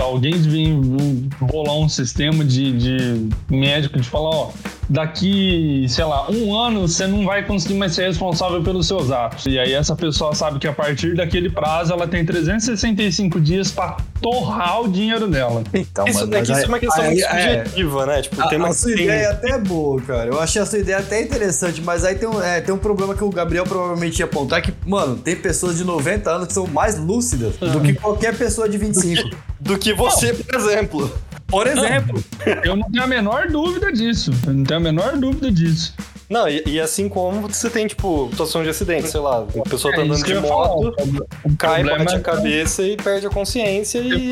Alguém 0.00 0.32
devia 0.40 0.74
bolar 1.40 1.76
um 1.76 1.88
sistema 1.88 2.44
de, 2.44 2.72
de 2.72 3.28
médico 3.50 4.00
de 4.00 4.08
falar, 4.08 4.30
ó, 4.30 4.50
daqui, 4.88 5.86
sei 5.88 6.04
lá, 6.04 6.30
um 6.30 6.54
ano 6.54 6.86
você 6.86 7.06
não 7.06 7.24
vai 7.24 7.44
conseguir 7.44 7.74
mais 7.74 7.94
ser 7.94 8.06
responsável 8.06 8.62
pelos 8.62 8.86
seus 8.86 9.10
atos. 9.10 9.46
E 9.46 9.58
aí 9.58 9.72
essa 9.72 9.94
pessoa 9.96 10.34
sabe 10.34 10.58
que 10.58 10.66
a 10.66 10.72
partir 10.72 11.14
daquele 11.14 11.50
prazo 11.50 11.92
ela 11.92 12.06
tem 12.06 12.24
365 12.24 13.40
dias 13.40 13.70
pra 13.70 13.96
torrar 14.20 14.82
o 14.82 14.88
dinheiro 14.88 15.28
dela. 15.28 15.62
Então, 15.72 16.06
Isso, 16.06 16.20
mano, 16.20 16.34
é 16.34 16.38
mas 16.38 16.48
que 16.48 16.54
isso 16.54 16.64
é 16.64 16.68
uma 16.68 16.78
questão 16.78 17.02
aí- 17.04 17.10
muito 17.10 17.24
é, 17.26 17.56
subjetiva, 17.64 18.06
né? 18.06 18.22
Tipo, 18.22 18.42
A, 18.42 18.48
tem 18.48 18.58
uma 18.58 18.68
a 18.68 18.72
sua 18.72 18.92
tem- 18.94 19.04
ideia 19.04 19.20
é 19.22 19.30
até 19.30 19.58
boa, 19.58 20.00
cara. 20.02 20.30
Eu 20.30 20.40
achei 20.40 20.60
a 20.62 20.66
sua 20.66 20.78
ideia 20.78 20.98
até 20.98 21.20
interessante, 21.22 21.80
mas 21.82 22.04
aí 22.04 22.14
tem 22.14 22.28
um, 22.28 22.42
é, 22.42 22.60
tem 22.60 22.74
um 22.74 22.78
problema 22.78 23.14
que 23.14 23.22
o 23.24 23.30
Gabriel 23.30 23.64
provavelmente 23.64 24.18
ia 24.20 24.24
apontar, 24.24 24.62
que, 24.62 24.72
mano, 24.86 25.16
tem 25.16 25.36
pessoas 25.36 25.76
de 25.76 25.84
90 25.84 26.30
anos 26.30 26.46
que 26.48 26.52
são 26.54 26.66
mais 26.66 26.98
lúcidas 26.98 27.56
do 27.56 27.80
que 27.80 27.92
qualquer 27.94 28.36
pessoa 28.36 28.68
de 28.68 28.78
25. 28.78 29.28
do 29.60 29.78
que 29.78 29.92
você, 29.92 30.32
por 30.32 30.54
exemplo. 30.54 31.10
Por 31.46 31.66
exemplo. 31.66 32.22
Eu 32.64 32.76
não 32.76 32.90
tenho 32.90 33.04
a 33.04 33.06
menor 33.06 33.48
dúvida 33.48 33.92
disso. 33.92 34.32
Eu 34.46 34.52
não 34.52 34.64
tenho 34.64 34.80
a 34.80 34.82
menor 34.82 35.16
dúvida 35.16 35.50
disso. 35.50 35.94
Não, 36.28 36.48
e, 36.48 36.62
e 36.66 36.80
assim 36.80 37.08
como 37.08 37.42
você 37.48 37.70
tem, 37.70 37.86
tipo, 37.86 38.28
situação 38.30 38.62
de 38.62 38.68
acidente, 38.68 39.08
sei 39.08 39.20
lá, 39.20 39.44
a 39.64 39.68
pessoa 39.68 39.94
tá 39.94 40.00
É 40.00 40.04
andando 40.04 40.24
de 40.24 40.34
moto, 40.34 40.94
cai, 41.58 41.84
bate 41.84 42.14
é 42.14 42.16
a 42.18 42.20
cabeça 42.20 42.82
e 42.82 42.96
perde 42.96 43.26
a 43.26 43.30
consciência 43.30 43.98
e. 44.00 44.30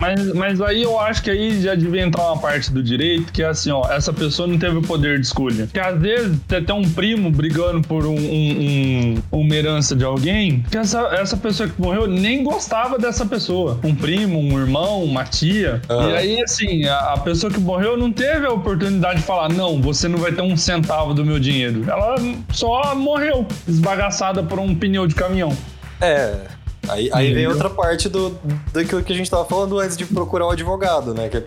Mas, 0.00 0.32
mas 0.34 0.60
aí 0.60 0.82
eu 0.82 0.98
acho 0.98 1.22
que 1.22 1.30
aí 1.30 1.60
já 1.60 1.74
devia 1.74 2.02
entrar 2.02 2.24
uma 2.24 2.38
parte 2.38 2.72
do 2.72 2.82
direito 2.82 3.32
que 3.32 3.42
é 3.42 3.46
assim, 3.46 3.70
ó, 3.70 3.90
essa 3.92 4.12
pessoa 4.12 4.48
não 4.48 4.58
teve 4.58 4.76
o 4.78 4.82
poder 4.82 5.18
de 5.20 5.26
escolha. 5.26 5.64
Porque 5.66 5.80
às 5.80 6.00
vezes 6.00 6.38
tem 6.48 6.74
um 6.74 6.88
primo 6.90 7.30
brigando 7.30 7.86
por 7.86 8.06
um, 8.06 8.14
um- 8.16 9.14
um- 9.32 9.40
uma 9.40 9.54
herança 9.54 9.94
de 9.94 10.04
alguém, 10.04 10.64
que 10.70 10.76
essa, 10.78 11.00
essa 11.12 11.36
pessoa 11.36 11.68
que 11.68 11.80
morreu 11.80 12.06
nem 12.06 12.42
gostava 12.42 12.98
dessa 12.98 13.24
pessoa. 13.26 13.78
Um 13.84 13.94
primo, 13.94 14.38
um 14.38 14.58
irmão, 14.58 15.02
uma 15.04 15.24
tia. 15.24 15.80
Aham. 15.88 16.10
E 16.10 16.16
aí, 16.16 16.42
assim, 16.42 16.84
a, 16.86 17.12
a 17.14 17.18
pessoa 17.18 17.52
que 17.52 17.60
morreu 17.60 17.96
não 17.96 18.10
teve 18.12 18.46
a 18.46 18.50
oportunidade 18.52 19.20
de 19.20 19.26
falar, 19.26 19.48
não, 19.50 19.80
você 19.80 20.08
não 20.08 20.18
vai 20.18 20.32
ter 20.32 20.42
um 20.42 20.56
centavo 20.56 21.12
do 21.14 21.24
meu 21.24 21.33
dinheiro. 21.40 21.84
Ela 21.88 22.16
só 22.52 22.94
morreu, 22.94 23.46
esbagaçada 23.66 24.42
por 24.42 24.58
um 24.58 24.74
pneu 24.74 25.06
de 25.06 25.14
caminhão. 25.14 25.56
É. 26.00 26.40
Aí, 26.88 27.08
aí 27.12 27.32
vem 27.32 27.46
outra 27.46 27.70
parte 27.70 28.08
do, 28.08 28.38
daquilo 28.72 29.02
que 29.02 29.12
a 29.12 29.16
gente 29.16 29.30
tava 29.30 29.44
falando 29.44 29.78
antes 29.78 29.96
de 29.96 30.04
procurar 30.04 30.46
o 30.46 30.50
advogado, 30.50 31.14
né? 31.14 31.28
Que 31.28 31.42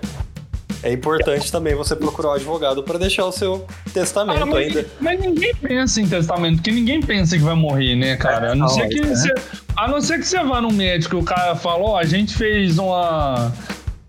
é 0.84 0.92
importante 0.92 1.52
também 1.52 1.76
você 1.76 1.96
procurar 1.96 2.30
o 2.30 2.32
advogado 2.34 2.84
para 2.84 2.98
deixar 2.98 3.26
o 3.26 3.32
seu 3.32 3.66
testamento 3.94 4.44
Ah, 4.44 4.46
mas, 4.46 4.68
ainda. 4.68 4.86
mas 5.00 5.20
ninguém 5.20 5.54
pensa 5.56 6.02
em 6.02 6.08
testamento, 6.08 6.56
porque 6.58 6.72
ninguém 6.72 7.02
pensa 7.02 7.38
que 7.38 7.44
vai 7.44 7.56
morrer, 7.56 7.96
né, 7.96 8.16
cara? 8.16 8.52
A 8.52 8.56
não, 8.56 8.68
Não, 8.68 8.70
ser 8.70 8.88
que 8.88 9.00
é. 9.00 9.04
você, 9.06 9.34
a 9.76 9.88
não 9.88 10.02
ser 10.02 10.20
que 10.20 10.28
você 10.28 10.44
vá 10.44 10.62
num 10.62 10.72
médico 10.72 11.16
e 11.16 11.20
o 11.20 11.24
cara 11.24 11.56
falou, 11.56 11.90
ó, 11.90 11.98
a 11.98 12.06
gente 12.06 12.36
fez 12.36 12.78
uma. 12.78 13.52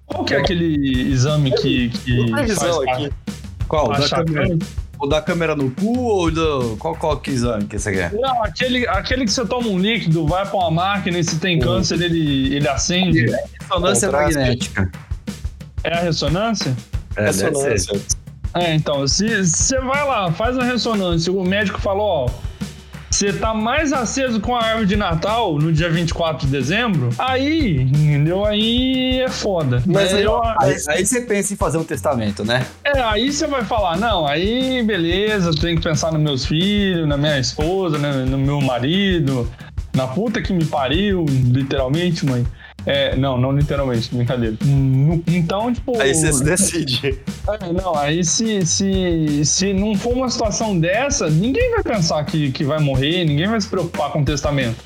Qual 0.07 0.25
que 0.25 0.35
é 0.35 0.39
aquele 0.39 1.11
exame 1.11 1.51
que, 1.53 1.91
que 1.91 2.31
faz 2.31 2.79
aqui. 2.89 3.11
Qual? 3.67 3.89
Da? 3.89 3.99
O 4.99 5.07
da 5.07 5.23
câmera 5.23 5.55
no 5.55 5.71
cu 5.71 5.99
ou 6.01 6.31
do. 6.31 6.77
Qual, 6.79 6.95
qual 6.97 7.17
que 7.19 7.31
exame 7.31 7.65
que 7.67 7.79
você 7.79 7.93
quer? 7.93 8.13
Não, 8.13 8.43
aquele, 8.43 8.87
aquele 8.89 9.25
que 9.25 9.31
você 9.31 9.47
toma 9.47 9.69
um 9.69 9.79
líquido, 9.79 10.27
vai 10.27 10.45
pra 10.47 10.57
uma 10.59 10.71
máquina 10.71 11.19
e 11.19 11.25
se 11.25 11.39
tem 11.39 11.59
câncer, 11.59 12.01
ele, 12.01 12.55
ele 12.55 12.69
acende. 12.69 13.27
Ressonância 13.61 14.09
Contraste. 14.09 14.37
magnética. 14.37 14.93
É 15.85 15.95
a 15.95 16.01
ressonância? 16.01 16.77
É, 17.17 17.25
deve 17.25 17.33
ser. 17.33 17.71
Ressonância. 17.71 18.19
É, 18.55 18.75
então, 18.75 19.07
se 19.07 19.45
você 19.45 19.79
vai 19.81 20.07
lá, 20.07 20.33
faz 20.33 20.59
a 20.59 20.65
ressonância, 20.65 21.33
o 21.33 21.45
médico 21.45 21.81
falou, 21.81 22.27
ó, 22.27 22.31
você 23.11 23.33
tá 23.33 23.55
mais 23.55 23.93
aceso 23.93 24.41
com 24.41 24.55
a 24.55 24.63
árvore 24.63 24.87
de 24.87 24.97
Natal 24.97 25.59
no 25.59 25.73
dia 25.73 25.89
24 25.89 26.47
de 26.47 26.53
dezembro, 26.53 27.09
aí, 27.19 27.81
entendeu? 27.83 28.45
Aí 28.45 29.21
é 29.21 29.29
foda. 29.29 29.83
Mas 29.87 30.13
aí- 30.13 30.25
eu, 30.25 30.41
Aí, 30.61 30.77
aí 30.89 31.07
você 31.07 31.23
pensa 31.23 31.55
em 31.55 31.57
fazer 31.57 31.79
um 31.79 31.85
testamento, 31.85 32.45
né? 32.45 32.67
é, 32.85 33.01
aí 33.01 33.33
você 33.33 33.47
vai 33.47 33.65
falar, 33.65 33.97
não, 33.97 34.27
aí 34.27 34.83
beleza, 34.83 35.51
tem 35.59 35.77
que 35.77 35.83
pensar 35.83 36.13
nos 36.13 36.21
meus 36.21 36.45
filhos, 36.45 37.09
na 37.09 37.17
minha 37.17 37.39
esposa, 37.39 37.97
né, 37.99 38.13
no 38.25 38.39
meu 38.39 38.61
marido, 38.61 39.51
na 39.95 40.07
puta 40.07 40.41
que 40.43 40.53
me 40.53 40.65
pariu, 40.65 41.25
literalmente, 41.29 42.25
mãe. 42.27 42.47
É, 42.87 43.17
não, 43.17 43.37
não 43.39 43.53
literalmente, 43.53 44.15
brincadeira. 44.15 44.57
No- 44.65 45.23
Então, 45.27 45.73
tipo. 45.73 46.01
Aí 46.01 46.15
você 46.15 46.33
se 46.33 46.43
decide. 46.45 47.19
É, 47.61 47.73
não, 47.73 47.95
aí 47.97 48.25
se, 48.25 48.65
se, 48.65 49.45
se 49.45 49.73
não 49.75 49.95
for 49.95 50.15
uma 50.15 50.31
situação 50.31 50.79
dessa, 50.79 51.29
ninguém 51.29 51.71
vai 51.73 51.83
pensar 51.83 52.25
que, 52.25 52.51
que 52.53 52.65
vai 52.65 52.79
morrer, 52.79 53.25
ninguém 53.25 53.47
vai 53.49 53.61
se 53.61 53.69
preocupar 53.69 54.11
com 54.11 54.23
o 54.23 54.25
testamento. 54.25 54.77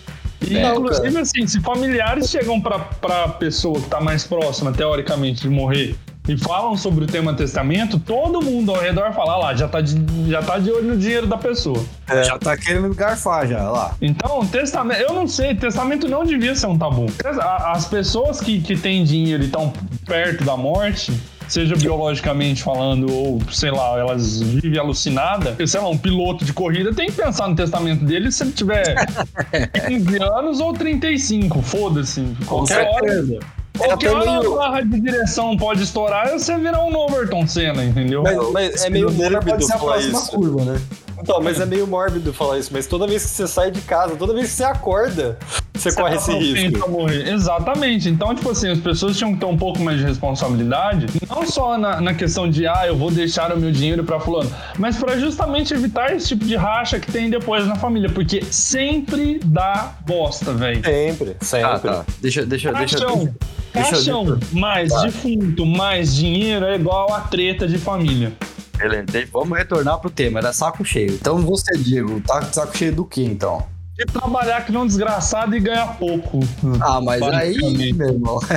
E, 0.41 0.55
Não, 0.55 0.75
inclusive, 0.75 1.09
cara. 1.11 1.21
assim, 1.23 1.47
se 1.47 1.61
familiares 1.61 2.29
chegam 2.29 2.61
pra, 2.61 2.79
pra 2.81 3.29
pessoa 3.29 3.81
que 3.81 3.89
tá 3.89 4.01
mais 4.01 4.25
próxima, 4.25 4.73
teoricamente, 4.73 5.43
de 5.43 5.49
morrer, 5.49 5.95
e 6.29 6.37
falam 6.37 6.77
sobre 6.77 7.05
o 7.05 7.07
tema 7.07 7.35
testamento, 7.35 7.99
todo 7.99 8.41
mundo 8.41 8.73
ao 8.73 8.81
redor 8.81 9.13
fala, 9.13 9.33
"Ah 9.33 9.39
lá, 9.39 9.55
já 9.55 9.67
tá, 9.67 9.81
de, 9.81 9.97
já 10.31 10.41
tá 10.43 10.59
de 10.59 10.71
olho 10.71 10.89
no 10.89 10.97
dinheiro 10.97 11.27
da 11.27 11.37
pessoa. 11.37 11.85
Já 12.25 12.39
tá 12.39 12.57
querendo 12.57 12.95
garfar 12.95 13.47
já, 13.47 13.69
lá. 13.69 13.95
Então, 14.01 14.47
testamento, 14.47 15.01
eu 15.01 15.13
não 15.13 15.27
sei, 15.27 15.55
testamento 15.55 16.09
não 16.09 16.25
devia 16.25 16.55
ser 16.55 16.67
um 16.67 16.79
tabu. 16.79 17.07
As 17.67 17.87
pessoas 17.87 18.41
que, 18.41 18.61
que 18.61 18.77
têm 18.77 19.03
dinheiro 19.05 19.43
e 19.43 19.47
estão 19.47 19.73
perto 20.07 20.45
da 20.45 20.57
morte, 20.57 21.13
seja 21.49 21.75
biologicamente 21.75 22.63
falando 22.63 23.13
ou, 23.13 23.41
sei 23.51 23.71
lá, 23.71 23.99
elas 23.99 24.41
vivem 24.41 24.79
alucinadas, 24.79 25.71
sei 25.71 25.81
lá, 25.81 25.89
um 25.89 25.99
piloto 25.99 26.45
de 26.45 26.53
corrida 26.53 26.95
tem 26.95 27.07
que 27.07 27.13
pensar 27.13 27.49
no 27.49 27.57
testamento 27.57 28.05
dele 28.05 28.31
se 28.31 28.45
ele 28.45 28.53
tiver 28.53 28.95
15 29.87 30.23
anos 30.23 30.61
ou 30.61 30.73
35, 30.73 31.61
foda-se. 31.63 32.25
Qualquer 32.47 32.89
hora. 32.89 33.62
Qualquer 33.77 34.09
até 34.11 34.17
hora 34.31 34.41
meio- 34.41 34.55
a 34.55 34.57
barra 34.59 34.81
de 34.83 35.01
direção 35.01 35.57
pode 35.57 35.83
estourar 35.83 36.29
e 36.29 36.39
você 36.39 36.57
virar 36.59 36.85
um 36.85 36.91
novo 36.91 37.17
Ayrton 37.19 37.47
Senna, 37.47 37.85
entendeu? 37.85 38.23
Mas, 38.23 38.53
mas 38.53 38.85
é 38.85 38.91
meio 38.91 39.11
mórbido 39.11 39.45
pode 39.47 39.65
ser 39.67 39.73
a 39.75 39.79
falar 39.79 39.93
próxima 39.95 40.19
isso. 40.19 40.31
curva, 40.31 40.65
né? 40.65 40.81
Então, 41.21 41.41
mas 41.41 41.61
é 41.61 41.67
meio 41.67 41.87
mórbido 41.87 42.33
falar 42.33 42.59
isso. 42.59 42.71
Mas 42.73 42.87
toda 42.87 43.07
vez 43.07 43.23
que 43.23 43.31
você 43.31 43.47
sai 43.47 43.71
de 43.71 43.81
casa, 43.83 44.17
toda 44.17 44.35
vez 44.35 44.49
que 44.49 44.55
você 44.55 44.65
acorda, 44.65 45.39
você, 45.73 45.93
corre 45.93 46.11
tá 46.11 46.17
esse 46.17 46.33
risco. 46.33 46.85
a 46.85 46.89
morrer. 46.89 47.29
Exatamente. 47.33 48.09
Então, 48.09 48.35
tipo 48.35 48.51
assim, 48.51 48.69
as 48.69 48.81
pessoas 48.81 49.17
tinham 49.17 49.33
que 49.33 49.39
ter 49.39 49.47
um 49.47 49.57
pouco 49.57 49.79
mais 49.79 49.99
de 49.99 50.05
responsabilidade, 50.05 51.07
não 51.31 51.47
só 51.47 51.79
na, 51.79 52.01
na 52.01 52.13
questão 52.15 52.51
de, 52.51 52.67
ah, 52.67 52.83
eu 52.89 52.97
vou 52.97 53.09
deixar 53.09 53.53
o 53.53 53.57
meu 53.61 53.71
dinheiro 53.71 54.03
pra 54.03 54.19
fulano, 54.19 54.51
mas 54.79 54.97
pra 54.97 55.17
justamente 55.17 55.73
evitar 55.73 56.13
esse 56.13 56.29
tipo 56.29 56.45
de 56.45 56.57
racha 56.57 56.99
que 56.99 57.11
tem 57.13 57.31
depois 57.31 57.67
na 57.69 57.77
família, 57.77 58.11
porque 58.11 58.43
sempre 58.51 59.41
dá 59.45 59.93
bosta, 60.05 60.53
velho. 60.53 60.85
Sempre, 60.85 61.37
sempre. 61.41 61.67
Ah, 61.71 61.79
tá. 61.79 62.05
Deixa, 62.21 62.45
deixa, 62.45 62.73
deixa- 62.73 62.99
deixa- 62.99 63.33
caixão, 63.73 64.39
mais 64.53 64.91
Tá. 64.93 65.03
defunto, 65.03 65.65
mais 65.67 66.15
dinheiro 66.15 66.67
é 66.67 66.75
igual 66.75 67.13
a 67.13 67.21
treta 67.21 67.67
de 67.67 67.79
família. 67.79 68.33
Beleza, 68.77 69.29
vamos 69.33 69.57
retornar 69.57 69.99
pro 69.99 70.11
tema, 70.11 70.41
era 70.41 70.53
saco 70.53 70.85
cheio. 70.85 71.13
Então 71.15 71.39
você, 71.39 71.77
Diego, 71.79 72.21
tá 72.21 72.41
com 72.41 72.53
saco 72.53 72.77
cheio 72.77 72.95
do 72.95 73.05
que 73.05 73.23
então? 73.23 73.65
De 73.97 74.07
trabalhar 74.07 74.65
que 74.65 74.73
não 74.73 74.87
desgraçado 74.87 75.55
e 75.55 75.61
ganhar 75.61 75.99
pouco. 75.99 76.41
Ah, 76.81 77.01
mas 77.01 77.23
aí, 77.23 77.93
meu 77.93 78.09
irmão. 78.09 78.41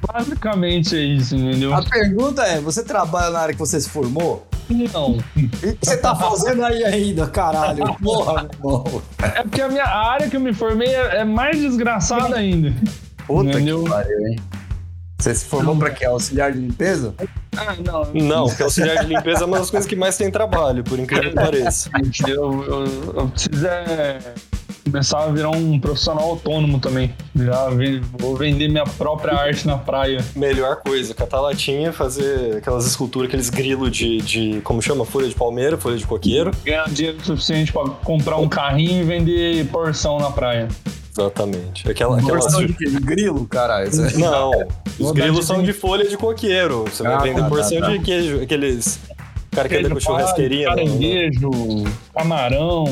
Basicamente 0.12 0.96
é 0.96 1.00
isso, 1.00 1.36
entendeu? 1.36 1.74
A 1.74 1.82
pergunta 1.82 2.42
é: 2.42 2.60
você 2.60 2.82
trabalha 2.82 3.30
na 3.30 3.40
área 3.40 3.54
que 3.54 3.60
você 3.60 3.80
se 3.80 3.88
formou? 3.88 4.46
Não. 4.68 5.18
E 5.36 5.44
o 5.44 5.76
que 5.76 5.78
você 5.82 5.96
tá 5.96 6.14
fazendo 6.14 6.64
aí 6.64 6.84
ainda, 6.84 7.26
caralho? 7.26 7.94
Porra, 8.02 8.42
meu 8.42 8.50
irmão. 8.52 9.02
É 9.20 9.42
porque 9.42 9.60
a 9.60 9.68
minha 9.68 9.84
a 9.84 10.10
área 10.12 10.30
que 10.30 10.36
eu 10.36 10.40
me 10.40 10.52
formei 10.54 10.88
é, 10.88 11.18
é 11.18 11.24
mais 11.24 11.58
desgraçada 11.58 12.36
ainda. 12.36 12.72
Puta 13.30 13.50
Entendeu? 13.50 13.84
que 13.84 13.90
pariu, 13.90 14.26
hein? 14.26 14.36
Você 15.18 15.34
se 15.34 15.44
formou 15.44 15.76
pra 15.76 15.90
quê? 15.90 16.06
Auxiliar 16.06 16.50
de 16.50 16.58
limpeza? 16.58 17.14
Ah, 17.56 17.76
não. 17.84 18.12
Não, 18.14 18.46
porque 18.46 18.62
auxiliar 18.62 19.04
de 19.04 19.14
limpeza 19.14 19.42
é 19.42 19.46
uma 19.46 19.58
das 19.58 19.70
coisas 19.70 19.86
que 19.88 19.94
mais 19.94 20.16
tem 20.16 20.30
trabalho, 20.30 20.82
por 20.82 20.98
incrível 20.98 21.30
que 21.30 21.36
pareça. 21.36 21.90
Eu, 22.26 22.64
eu, 22.64 23.14
eu 23.16 23.28
preciso 23.28 23.66
é, 23.66 24.18
começar 24.84 25.24
a 25.24 25.26
virar 25.28 25.50
um 25.50 25.78
profissional 25.78 26.24
autônomo 26.30 26.78
também. 26.78 27.12
Já 27.36 27.68
vou 28.18 28.36
vender 28.36 28.68
minha 28.68 28.84
própria 28.84 29.34
arte 29.34 29.66
na 29.66 29.76
praia. 29.76 30.24
Melhor 30.36 30.76
coisa, 30.76 31.14
catar 31.14 31.40
latinha, 31.40 31.92
fazer 31.92 32.56
aquelas 32.58 32.86
esculturas, 32.86 33.28
aqueles 33.28 33.50
grilos 33.50 33.90
de, 33.90 34.18
de. 34.18 34.60
Como 34.62 34.80
chama? 34.82 35.04
Folha 35.04 35.28
de 35.28 35.34
palmeira, 35.34 35.76
folha 35.78 35.96
de 35.96 36.06
coqueiro. 36.06 36.50
Ganhar 36.64 36.88
dinheiro 36.90 37.18
suficiente 37.24 37.72
pra 37.72 37.82
comprar 37.88 38.36
um 38.36 38.48
carrinho 38.48 39.02
e 39.02 39.04
vender 39.04 39.66
porção 39.68 40.18
na 40.18 40.30
praia. 40.30 40.68
Exatamente. 41.12 41.90
Aquela. 41.90 42.16
Porção 42.22 42.64
de 42.64 42.72
quê? 42.72 42.88
De 42.88 42.98
grilo, 43.00 43.46
caralho. 43.46 43.90
Você- 43.90 44.16
Não, 44.16 44.50
os 44.98 45.12
grilos 45.12 45.44
são 45.44 45.62
de 45.62 45.72
folha 45.72 46.08
de 46.08 46.16
coqueiro. 46.16 46.84
Você 46.84 47.06
Ah, 47.06 47.16
vai 47.18 47.28
vender 47.28 47.42
tá, 47.42 47.48
porção 47.48 47.80
tá, 47.80 47.86
tá. 47.86 47.92
de 47.92 47.98
queijo, 47.98 48.40
aqueles. 48.42 49.00
O 49.52 49.56
cara 49.56 49.68
que 49.68 49.76
anda 49.76 49.90
com 49.90 49.98
churrasqueirinha. 50.00 50.68
né? 50.70 50.84
Caranguejo, 50.84 51.50
camarão, 52.14 52.84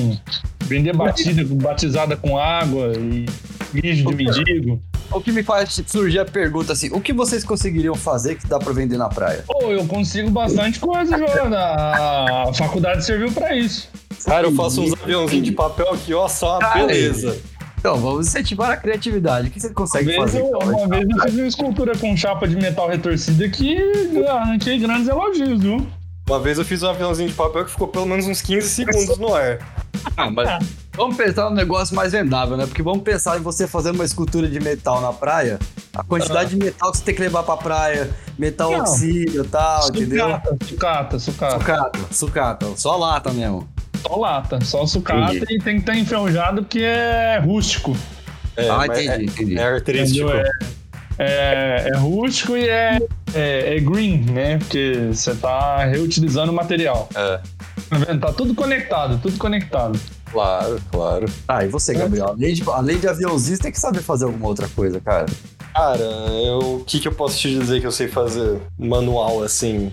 vender 0.68 0.94
batida, 0.94 1.42
batizada 1.44 2.16
com 2.16 2.38
água 2.38 2.92
e 2.96 3.26
mijo 3.72 4.04
de 4.06 4.14
mendigo. 4.14 4.80
O 5.10 5.22
que 5.22 5.32
me 5.32 5.42
faz 5.42 5.82
surgir 5.86 6.18
a 6.18 6.24
pergunta 6.24 6.74
assim, 6.74 6.90
o 6.92 7.00
que 7.00 7.14
vocês 7.14 7.42
conseguiriam 7.42 7.94
fazer 7.94 8.34
que 8.34 8.46
dá 8.46 8.58
pra 8.58 8.74
vender 8.74 8.98
na 8.98 9.08
praia? 9.08 9.42
Pô, 9.46 9.72
eu 9.72 9.86
consigo 9.86 10.30
bastante 10.30 10.78
coisa, 10.78 11.16
Joana. 11.16 11.58
A 11.58 12.52
faculdade 12.54 13.04
serviu 13.04 13.32
pra 13.32 13.56
isso. 13.56 13.88
Cara, 14.26 14.46
eu 14.46 14.52
faço 14.54 14.82
uns 14.82 14.92
aviãozinhos 15.02 15.46
de 15.46 15.52
papel 15.52 15.90
aqui, 15.94 16.12
ó, 16.12 16.28
só 16.28 16.58
uma 16.58 16.74
beleza. 16.74 17.40
Então, 17.78 17.96
vamos 17.96 18.26
incentivar 18.26 18.70
a 18.72 18.76
criatividade. 18.76 19.48
O 19.48 19.50
que 19.50 19.60
você 19.60 19.68
Uma 19.68 19.74
consegue 19.74 20.06
vez, 20.06 20.18
fazer? 20.18 20.40
eu, 20.40 20.46
então, 20.48 20.68
uma 20.68 20.88
vez 20.88 21.08
eu 21.08 21.22
fiz 21.22 21.34
uma 21.34 21.46
escultura 21.46 21.96
com 21.96 22.16
chapa 22.16 22.46
de 22.46 22.56
metal 22.56 22.88
retorcida 22.88 23.48
que 23.48 23.78
arranquei 24.26 24.78
grandes 24.78 25.08
elogios, 25.08 25.62
viu? 25.62 25.86
Uma 26.28 26.38
vez 26.38 26.58
eu 26.58 26.64
fiz 26.64 26.82
um 26.82 26.90
aviãozinho 26.90 27.30
de 27.30 27.34
papel 27.34 27.64
que 27.64 27.70
ficou 27.70 27.88
pelo 27.88 28.04
menos 28.04 28.26
uns 28.26 28.42
15 28.42 28.68
segundos 28.68 29.16
no 29.16 29.34
ar. 29.34 29.58
Ah, 30.14 30.30
mas 30.30 30.62
vamos 30.94 31.16
pensar 31.16 31.48
num 31.48 31.56
negócio 31.56 31.96
mais 31.96 32.12
vendável, 32.12 32.54
né? 32.54 32.66
Porque 32.66 32.82
vamos 32.82 33.02
pensar 33.02 33.38
em 33.38 33.40
você 33.40 33.66
fazendo 33.66 33.94
uma 33.94 34.04
escultura 34.04 34.46
de 34.46 34.60
metal 34.60 35.00
na 35.00 35.10
praia, 35.10 35.58
a 35.94 36.04
quantidade 36.04 36.50
de 36.50 36.56
metal 36.56 36.92
que 36.92 36.98
você 36.98 37.04
tem 37.04 37.14
que 37.14 37.22
levar 37.22 37.44
pra 37.44 37.56
praia, 37.56 38.10
metal 38.38 38.70
Não. 38.70 38.80
oxida 38.80 39.42
e 39.42 39.48
tal, 39.48 39.88
entendeu? 39.88 40.26
Sucata, 40.26 40.58
sucata, 40.66 41.18
sucata. 41.18 41.58
Sucata, 41.58 41.98
sucata, 42.10 42.66
só 42.76 42.94
lata 42.96 43.32
mesmo. 43.32 43.66
Só 44.02 44.16
lata, 44.16 44.62
só 44.62 44.84
sucata 44.86 45.34
Entendi. 45.34 45.54
e 45.54 45.62
tem 45.62 45.74
que 45.76 45.80
estar 45.80 45.96
enferrujado 45.96 46.62
porque 46.62 46.80
é 46.80 47.40
rústico. 47.42 47.96
É, 48.54 48.68
ah, 48.68 48.84
entendi, 48.84 49.24
entendi. 49.24 49.58
É, 49.58 49.62
é 49.62 49.64
artístico. 49.64 50.28
Entendeu? 50.28 50.44
É, 50.44 50.50
é 51.18 51.96
rústico 51.96 52.56
e 52.56 52.68
é, 52.68 52.98
é, 53.34 53.76
é 53.76 53.80
green, 53.80 54.18
né? 54.30 54.58
Porque 54.58 55.08
você 55.12 55.34
tá 55.34 55.84
reutilizando 55.84 56.52
o 56.52 56.54
material. 56.54 57.08
É, 57.14 57.40
Tá 57.88 57.96
vendo? 57.96 58.20
Tá 58.20 58.32
tudo 58.34 58.54
conectado, 58.54 59.18
tudo 59.22 59.38
conectado. 59.38 59.98
claro, 60.30 60.78
claro. 60.92 61.24
Ah, 61.48 61.64
e 61.64 61.68
você, 61.68 61.94
Gabriel? 61.94 62.28
Além 62.28 62.52
de, 62.52 62.62
além 62.70 62.98
de 62.98 63.08
aviãozinho, 63.08 63.56
você 63.56 63.62
tem 63.62 63.72
que 63.72 63.80
saber 63.80 64.02
fazer 64.02 64.26
alguma 64.26 64.46
outra 64.46 64.68
coisa, 64.68 65.00
cara. 65.00 65.24
Cara, 65.74 66.02
eu, 66.02 66.58
o 66.80 66.84
que, 66.84 67.00
que 67.00 67.08
eu 67.08 67.12
posso 67.12 67.38
te 67.38 67.48
dizer 67.58 67.80
que 67.80 67.86
eu 67.86 67.92
sei 67.92 68.06
fazer 68.08 68.60
manual 68.78 69.42
assim? 69.42 69.90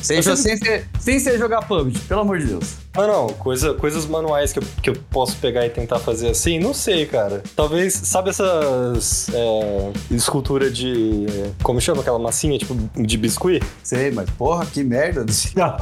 Sem, 0.00 0.20
Você- 0.20 0.36
sem, 0.36 0.56
ser, 0.56 0.88
sem 0.98 1.18
ser 1.20 1.38
jogar 1.38 1.62
PUBG, 1.62 1.96
pelo 2.08 2.22
amor 2.22 2.38
de 2.40 2.46
Deus. 2.46 2.74
Não, 2.94 3.06
não, 3.06 3.26
coisa, 3.28 3.72
coisas 3.74 4.06
manuais 4.06 4.52
que 4.52 4.58
eu, 4.58 4.62
que 4.82 4.90
eu 4.90 4.94
posso 5.10 5.36
pegar 5.36 5.64
e 5.64 5.70
tentar 5.70 5.98
fazer 5.98 6.28
assim, 6.28 6.58
não 6.58 6.74
sei, 6.74 7.06
cara. 7.06 7.42
Talvez, 7.56 7.94
sabe 7.94 8.30
essas 8.30 9.30
é, 9.30 9.92
escultura 10.10 10.70
de. 10.70 11.26
Como 11.62 11.80
chama 11.80 12.02
aquela 12.02 12.18
massinha, 12.18 12.58
tipo, 12.58 12.76
de 12.94 13.16
biscuit? 13.16 13.64
Sei, 13.82 14.10
mas 14.10 14.28
porra, 14.30 14.66
que 14.66 14.84
merda. 14.84 15.24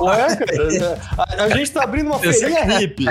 Ué, 0.00 0.36
cara, 0.36 0.98
a, 1.18 1.44
a 1.44 1.48
gente 1.50 1.72
tá 1.72 1.82
abrindo 1.82 2.06
uma 2.06 2.18
feirinha 2.18 2.78
hippie. 2.78 3.06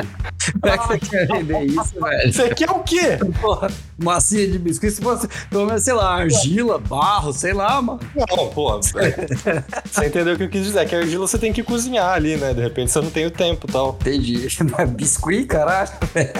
Como 0.62 0.74
é 0.74 0.78
que 0.78 0.88
você 0.88 1.00
quer 1.00 1.28
vender 1.28 1.66
isso, 1.66 1.94
velho? 2.02 2.34
Você 2.34 2.50
quer 2.56 2.70
o 2.72 2.80
quê? 2.80 3.18
Porra, 3.42 3.70
massinha 3.98 4.48
de 4.48 4.58
biscoito, 4.58 4.96
se 4.96 5.02
fosse, 5.02 5.28
pelo 5.50 5.66
menos, 5.66 5.84
sei 5.84 5.94
lá, 5.94 6.16
argila, 6.16 6.80
barro, 6.80 7.34
sei 7.34 7.54
lá, 7.54 7.82
mano. 7.82 8.00
Não, 8.16 8.48
pô, 8.48 8.80
você 8.82 10.06
entendeu 10.06 10.34
o 10.34 10.38
que 10.38 10.44
eu 10.44 10.50
quis 10.50 10.64
dizer? 10.64 10.88
Que 10.88 10.96
a 10.96 11.00
argila 11.00 11.28
você 11.28 11.38
tem 11.38 11.54
que 11.54 11.62
cozinhar 11.62 12.14
ali, 12.14 12.38
né? 12.38 12.54
De 12.54 12.62
repente 12.62 12.92
você 12.92 13.02
não 13.02 13.10
tem 13.10 13.26
o 13.26 13.32
tempo 13.32 13.68
e 13.68 13.72
tal. 13.72 13.89
Entendi. 14.00 14.48
Mas 14.78 14.90
biscuit, 14.90 15.46
caralho. 15.46 15.90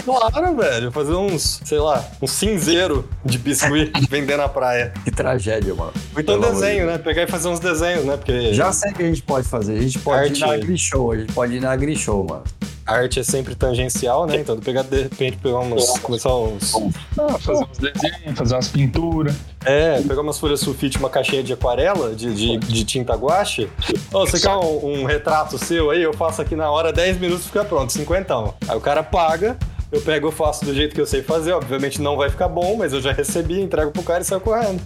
Claro, 0.04 0.56
velho. 0.56 0.92
Fazer 0.92 1.14
uns, 1.14 1.62
sei 1.64 1.80
lá, 1.80 2.06
um 2.22 2.28
cinzeiro 2.28 3.08
de 3.24 3.38
biscuit 3.38 3.92
vender 4.10 4.38
na 4.38 4.48
praia. 4.48 4.94
Que 5.04 5.12
tragédia, 5.12 5.74
mano. 5.74 5.94
Então 6.18 6.40
Pelo 6.40 6.54
desenho, 6.54 6.86
de 6.86 6.92
né? 6.92 6.98
Pegar 6.98 7.24
e 7.24 7.28
fazer 7.28 7.48
uns 7.48 7.60
desenhos, 7.60 8.06
né? 8.06 8.18
Porque 8.18 8.54
Já 8.54 8.72
sei 8.72 8.92
o 8.92 8.96
que 8.96 9.04
a 9.04 9.08
gente 9.08 9.24
pode 9.24 9.48
fazer. 9.48 9.78
A 9.78 9.82
gente 9.82 10.00
pode 10.00 10.34
ir 10.34 10.40
na 10.40 10.48
Arte. 10.48 10.66
Grishow. 10.66 11.12
A 11.12 11.18
gente 11.18 11.34
pode 11.34 11.56
ir 11.56 11.62
na 11.62 11.76
Grishow, 11.76 12.24
mano. 12.24 12.44
A 12.90 12.94
arte 12.94 13.20
é 13.20 13.24
sempre 13.24 13.54
tangencial, 13.54 14.26
né? 14.26 14.38
Então 14.38 14.58
pegar, 14.58 14.82
de 14.82 15.04
repente, 15.04 15.38
pegar 15.38 15.60
uns. 15.60 16.00
Começar 16.00 16.36
uns. 16.36 16.74
Ah, 17.18 17.38
fazer 17.38 17.64
uns 17.64 17.78
desenhos, 17.78 18.38
fazer 18.38 18.56
umas 18.56 18.68
pinturas. 18.68 19.36
É, 19.64 20.02
pegar 20.02 20.22
umas 20.22 20.40
folhas 20.40 20.60
sulfite, 20.60 20.98
uma 20.98 21.10
caixinha 21.10 21.44
de 21.44 21.54
aquarela, 21.54 22.16
de, 22.16 22.34
de, 22.34 22.58
de 22.58 22.84
tinta 22.84 23.14
guache. 23.14 23.70
Ô, 24.12 24.26
você 24.26 24.40
quer 24.40 24.56
um, 24.56 25.02
um 25.02 25.06
retrato 25.06 25.58
seu 25.60 25.92
aí? 25.92 26.02
Eu 26.02 26.14
faço 26.14 26.42
aqui 26.42 26.56
na 26.56 26.72
hora, 26.72 26.92
10 26.92 27.20
minutos 27.20 27.46
fica 27.46 27.64
pronto, 27.64 27.94
50. 27.94 28.34
Aí 28.68 28.76
o 28.76 28.82
cara 28.82 29.04
paga. 29.04 29.56
Eu 29.92 30.02
pego, 30.02 30.28
eu 30.28 30.32
faço 30.32 30.66
do 30.66 30.74
jeito 30.74 30.94
que 30.94 31.02
eu 31.02 31.06
sei 31.06 31.22
fazer. 31.22 31.52
Obviamente 31.54 32.02
não 32.02 32.18
vai 32.18 32.30
ficar 32.30 32.48
bom, 32.48 32.76
mas 32.76 32.94
eu 32.94 33.02
já 33.02 33.12
recebi, 33.12 33.60
entrego 33.62 33.92
pro 33.92 34.04
cara 34.04 34.22
e 34.22 34.26
saio 34.26 34.42
correndo. 34.42 34.82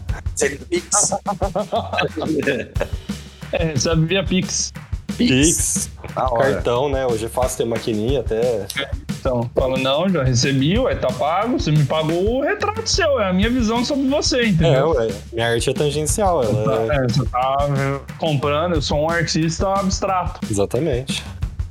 Pix. 0.70 1.14
É, 3.56 3.66
recebe 3.66 4.08
via 4.08 4.24
Pix. 4.24 4.74
Pix, 5.18 5.90
cartão, 6.16 6.90
né? 6.90 7.06
Hoje 7.06 7.26
é 7.26 7.30
fácil 7.30 7.58
ter 7.60 7.66
maquininha 7.66 8.20
até. 8.22 8.66
Então, 9.20 9.50
fala, 9.56 9.78
não, 9.78 10.10
já 10.10 10.24
recebi, 10.24 10.78
ué, 10.78 10.96
tá 10.96 11.08
pago, 11.08 11.58
você 11.60 11.72
me 11.72 11.86
pagou 11.86 12.38
o 12.40 12.42
retrato 12.42 12.86
seu, 12.90 13.20
é 13.22 13.30
a 13.30 13.34
minha 13.34 13.50
visão 13.50 13.84
sobre 13.86 14.08
você, 14.10 14.42
É, 14.42 14.48
entendeu? 14.48 14.90
ué. 14.92 15.08
Minha 15.32 15.50
arte 15.52 15.70
é 15.70 15.74
tangencial, 15.74 16.44
ela 16.44 16.84
é. 16.94 16.98
É, 16.98 17.08
você 17.08 17.26
tá 17.26 18.02
comprando, 18.18 18.76
eu 18.76 18.82
sou 18.82 19.00
um 19.00 19.10
artista 19.10 19.72
abstrato. 19.74 20.42
Exatamente. 20.50 21.24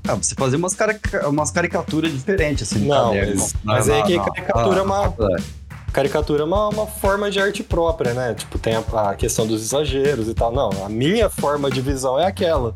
Ah, 0.09 0.14
você 0.14 0.35
fazer 0.35 0.57
umas, 0.57 0.74
carica- 0.74 1.28
umas 1.28 1.50
caricaturas 1.50 2.11
diferentes, 2.11 2.72
assim, 2.72 2.87
Não, 2.87 3.09
caderno. 3.11 3.37
mas- 3.40 3.55
mas 3.62 3.88
aí 3.90 4.00
na- 4.00 4.07
que 4.07 4.16
na- 4.16 4.24
caricatura 4.24 4.78
é 4.78 4.83
uma- 4.83 5.02
na- 5.18 5.37
Caricatura 5.92 6.40
é 6.40 6.46
uma, 6.46 6.68
uma 6.70 6.87
forma 6.87 7.31
de 7.31 7.38
arte 7.38 7.62
própria, 7.62 8.14
né? 8.14 8.33
Tipo, 8.33 8.59
tem 8.59 8.74
a, 8.74 9.11
a 9.11 9.14
questão 9.14 9.46
dos 9.46 9.61
exageros 9.62 10.26
e 10.26 10.33
tal. 10.33 10.50
Não, 10.50 10.70
a 10.87 10.88
minha 10.88 11.28
forma 11.28 11.70
de 11.70 11.83
visão 11.83 12.18
é 12.18 12.24
aquela. 12.24 12.74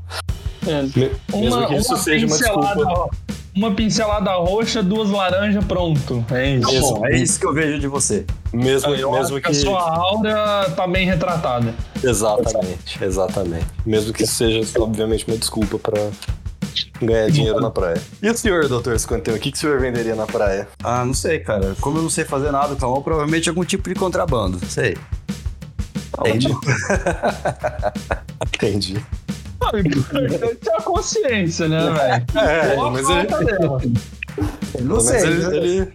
Me- 0.67 1.11
mesmo 1.43 1.67
que 1.69 1.75
isso 1.77 1.97
seja 1.97 2.27
uma 2.27 2.37
desculpa. 2.37 3.11
uma 3.55 3.71
pincelada 3.75 4.33
roxa, 4.35 4.83
duas 4.83 5.09
laranjas, 5.11 5.65
pronto. 5.65 6.25
É 6.31 6.57
isso. 6.57 6.71
Tá 6.73 6.81
bom, 6.81 7.07
é 7.07 7.17
isso 7.17 7.39
que 7.41 7.47
eu 7.47 7.55
vejo 7.55 7.79
de 7.79 7.87
você. 7.87 8.25
Mesmo, 8.53 8.95
Eu 8.95 9.13
mesmo 9.13 9.37
acho 9.37 9.45
que 9.47 9.51
que. 9.53 9.57
a 9.57 9.61
sua 9.61 9.83
aura 9.97 10.71
tá 10.77 10.87
bem 10.87 11.07
retratada. 11.07 11.75
Exatamente, 12.03 13.03
exatamente. 13.03 13.67
Mesmo 13.85 14.13
que 14.13 14.25
isso 14.25 14.35
seja, 14.35 14.81
obviamente, 14.81 15.27
uma 15.29 15.37
desculpa 15.37 15.79
pra 15.79 16.09
ganhar 17.01 17.31
dinheiro 17.31 17.61
na 17.61 17.71
praia. 17.71 18.01
E 18.23 18.29
o 18.31 18.37
senhor, 18.37 18.69
doutor 18.69 18.95
Escanteio, 18.97 19.37
o 19.37 19.41
que, 19.41 19.51
que 19.51 19.57
o 19.57 19.61
senhor 19.61 19.79
venderia 19.81 20.15
na 20.15 20.27
praia? 20.27 20.67
Ah, 20.83 21.05
não 21.05 21.15
sei, 21.15 21.39
cara. 21.41 21.75
Como 21.81 21.99
eu 21.99 22.03
não 22.03 22.11
sei 22.11 22.25
fazer 22.25 22.51
nada, 22.51 22.73
então 22.75 23.01
provavelmente 23.03 23.49
algum 23.49 23.65
tipo 23.65 23.89
de 23.89 23.95
contrabando. 23.95 24.59
Sei. 24.67 24.97
Entendi. 26.21 26.49
Entendi. 28.55 29.05
O 29.73 29.79
importante 29.79 30.69
é 30.69 30.77
a 30.77 30.83
consciência, 30.83 31.69
né, 31.69 31.81
velho? 31.91 32.25
É, 32.49 32.77
mas 32.91 33.09
ele. 33.11 33.27
dela. 33.45 33.83
Não 34.81 34.97
Mas 34.97 35.05
sei. 35.05 35.21
ele, 35.23 35.47
né? 35.47 35.57
ele- 35.57 35.93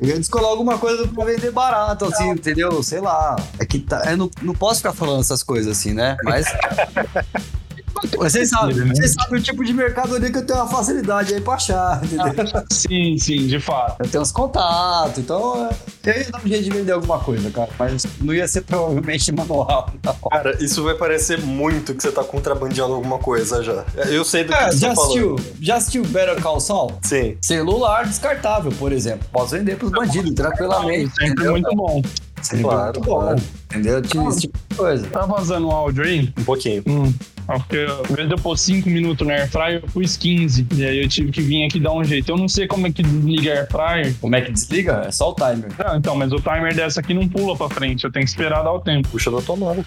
Eu 0.00 0.08
ia 0.10 0.16
descolar 0.18 0.48
alguma 0.50 0.78
coisa 0.78 1.08
pra 1.08 1.24
vender 1.24 1.50
barato, 1.50 2.04
assim, 2.04 2.28
entendeu? 2.30 2.82
Sei 2.82 3.00
lá. 3.00 3.34
É 3.58 3.64
que 3.66 3.80
tá, 3.80 4.02
eu 4.10 4.16
não, 4.16 4.30
não 4.42 4.54
posso 4.54 4.76
ficar 4.80 4.92
falando 4.92 5.20
essas 5.20 5.42
coisas 5.42 5.76
assim, 5.76 5.92
né? 5.92 6.16
Mas. 6.22 6.46
Vocês 8.16 8.48
sabem, 8.50 8.76
né? 8.76 8.94
vocês 8.94 9.12
sabem 9.12 9.38
o 9.40 9.42
tipo 9.42 9.64
de 9.64 9.72
mercadoria 9.72 10.30
que 10.30 10.38
eu 10.38 10.46
tenho 10.46 10.58
uma 10.60 10.68
facilidade 10.68 11.34
aí 11.34 11.40
pra 11.40 11.54
achar, 11.54 12.00
entendeu? 12.04 12.28
Sim, 12.70 13.16
sim, 13.18 13.46
de 13.46 13.60
fato. 13.60 13.96
Eu 14.02 14.08
tenho 14.10 14.22
uns 14.22 14.32
contatos, 14.32 15.18
então 15.18 15.68
eu 16.04 16.12
ia 16.14 16.30
dar 16.30 16.38
um 16.44 16.48
jeito 16.48 16.64
de 16.64 16.70
vender 16.70 16.92
alguma 16.92 17.18
coisa, 17.18 17.50
cara. 17.50 17.68
Mas 17.78 18.06
não 18.20 18.32
ia 18.34 18.46
ser 18.48 18.62
provavelmente 18.62 19.30
manual, 19.32 19.90
não. 20.04 20.14
Cara, 20.30 20.56
isso 20.62 20.82
vai 20.82 20.94
parecer 20.94 21.40
muito 21.40 21.94
que 21.94 22.02
você 22.02 22.12
tá 22.12 22.22
contrabandeando 22.24 22.94
alguma 22.94 23.18
coisa 23.18 23.62
já. 23.62 23.84
Eu 24.08 24.24
sei 24.24 24.44
do 24.44 24.52
que 24.52 24.58
É, 24.58 24.70
você 24.70 24.78
já 24.78 24.88
tá 24.90 24.94
falando. 24.94 25.10
assistiu, 25.10 25.36
já 25.60 25.76
assistiu 25.76 26.04
Better 26.04 26.40
Call 26.42 26.60
Saul? 26.60 26.92
Sim. 27.02 27.36
Celular 27.40 28.06
descartável, 28.06 28.72
por 28.78 28.92
exemplo. 28.92 29.26
Posso 29.32 29.56
vender 29.56 29.76
pros 29.76 29.90
bandidos 29.90 30.32
tranquilamente. 30.34 31.10
Sempre 31.14 31.30
entendeu? 31.32 31.52
muito 31.52 31.74
bom. 31.76 32.02
Sempre 32.42 32.62
Claro, 32.64 32.84
muito 32.84 33.00
bom. 33.00 33.20
claro. 33.20 33.40
Entendeu? 33.64 34.02
Tinha 34.02 34.28
esse 34.28 34.40
tipo 34.42 34.58
de 34.70 34.76
coisa. 34.76 35.06
Tá 35.08 35.26
vazando 35.26 35.66
o 35.68 35.70
áudio 35.72 36.04
aí? 36.04 36.32
Um 36.38 36.44
pouquinho. 36.44 36.82
Hum. 36.86 37.12
Porque 37.56 37.78
ao 37.88 38.04
invés 38.12 38.28
de 38.28 38.34
eu 38.34 38.38
pôr 38.38 38.58
5 38.58 38.88
minutos 38.90 39.26
no 39.26 39.32
air 39.32 39.48
fryer, 39.50 39.80
eu 39.82 39.88
pus 39.90 40.16
15. 40.18 40.66
E 40.74 40.84
aí 40.84 41.02
eu 41.02 41.08
tive 41.08 41.32
que 41.32 41.40
vir 41.40 41.64
aqui 41.64 41.80
dar 41.80 41.92
um 41.94 42.04
jeito. 42.04 42.30
Eu 42.30 42.36
não 42.36 42.48
sei 42.48 42.66
como 42.66 42.86
é 42.86 42.92
que 42.92 43.02
desliga 43.02 43.52
air 43.52 43.68
fryer. 43.70 44.14
Como 44.20 44.36
é 44.36 44.42
que 44.42 44.52
desliga? 44.52 45.04
É 45.06 45.10
só 45.10 45.30
o 45.30 45.34
timer. 45.34 45.70
Não, 45.82 45.96
então, 45.96 46.14
mas 46.14 46.30
o 46.30 46.36
timer 46.36 46.74
dessa 46.74 47.00
aqui 47.00 47.14
não 47.14 47.26
pula 47.26 47.56
pra 47.56 47.68
frente. 47.70 48.04
Eu 48.04 48.12
tenho 48.12 48.24
que 48.24 48.30
esperar 48.30 48.62
dar 48.62 48.72
o 48.72 48.80
tempo. 48.80 49.08
Puxa 49.08 49.30
da 49.30 49.40
tomada. 49.40 49.82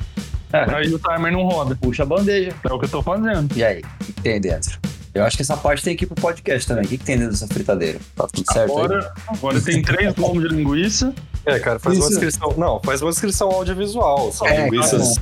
Aí 0.52 0.94
o 0.94 0.98
timer 1.00 1.32
não 1.32 1.44
roda. 1.44 1.78
Puxa 1.80 2.02
a 2.04 2.06
bandeja. 2.06 2.52
É 2.68 2.74
o 2.74 2.80
que 2.80 2.86
eu 2.86 2.90
tô 2.90 3.02
fazendo. 3.04 3.56
E 3.56 3.64
aí? 3.64 3.82
O 4.02 4.04
que 4.06 4.14
tem 4.14 4.34
aí 4.34 4.40
dentro? 4.40 4.80
Eu 5.14 5.24
acho 5.26 5.36
que 5.36 5.42
essa 5.44 5.58
parte 5.58 5.84
tem 5.84 5.96
que 5.96 6.06
ir 6.06 6.08
pro 6.08 6.16
podcast 6.16 6.66
também. 6.68 6.86
O 6.86 6.88
que, 6.88 6.98
que 6.98 7.04
tem 7.04 7.18
dentro 7.18 7.34
dessa 7.34 7.46
fritadeira? 7.48 8.00
Tá 8.16 8.28
tudo 8.32 8.46
certo 8.52 8.72
aí? 8.72 8.86
Agora, 8.86 9.14
agora 9.28 9.62
tem 9.62 9.82
três 9.82 10.16
lomos 10.16 10.42
de 10.50 10.56
linguiça. 10.56 11.14
É, 11.46 11.60
cara, 11.60 11.80
faz 11.80 11.96
uma 11.98 12.02
Isso. 12.06 12.10
descrição. 12.12 12.54
Não, 12.58 12.80
faz 12.80 13.02
uma 13.02 13.12
descrição 13.12 13.50
audiovisual. 13.52 14.32
São 14.32 14.48
É, 14.48 14.64
linguiças. 14.64 15.16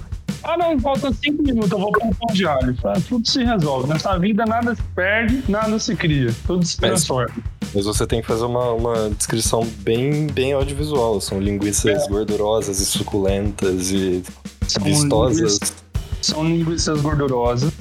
Ah, 0.44 0.58
não, 0.58 0.80
falta 0.80 1.12
5 1.12 1.44
minutos, 1.44 1.72
eu 1.72 1.80
vou 1.80 1.92
pôr 1.92 2.08
um 2.08 2.14
pão 2.14 2.34
de 2.34 2.46
alho. 2.48 2.74
Tá? 2.76 2.94
Tudo 3.08 3.28
se 3.30 3.44
resolve. 3.44 3.90
Nessa 3.90 4.18
vida 4.18 4.46
nada 4.46 4.74
se 4.76 4.82
perde, 4.96 5.44
nada 5.50 5.78
se 5.80 5.96
cria. 5.96 6.34
Tudo 6.48 6.66
se 6.66 6.78
Mas- 6.82 6.90
transforma. 6.92 7.36
Mas 7.74 7.86
você 7.86 8.08
tem 8.08 8.20
que 8.22 8.28
fazer 8.28 8.46
uma, 8.46 8.72
uma 8.72 9.10
descrição 9.12 9.64
bem, 9.82 10.26
bem 10.28 10.54
audiovisual. 10.54 11.22
São 11.22 11.40
linguiças 11.40 12.08
gordurosas 12.08 12.80
e 12.80 12.86
suculentas 12.86 13.92
e 13.92 14.24
São 14.68 14.84
vistosas. 14.84 15.38
linguiças- 15.38 15.74
São 16.22 16.44
linguiças 16.44 17.02
gordurosas. 17.02 17.72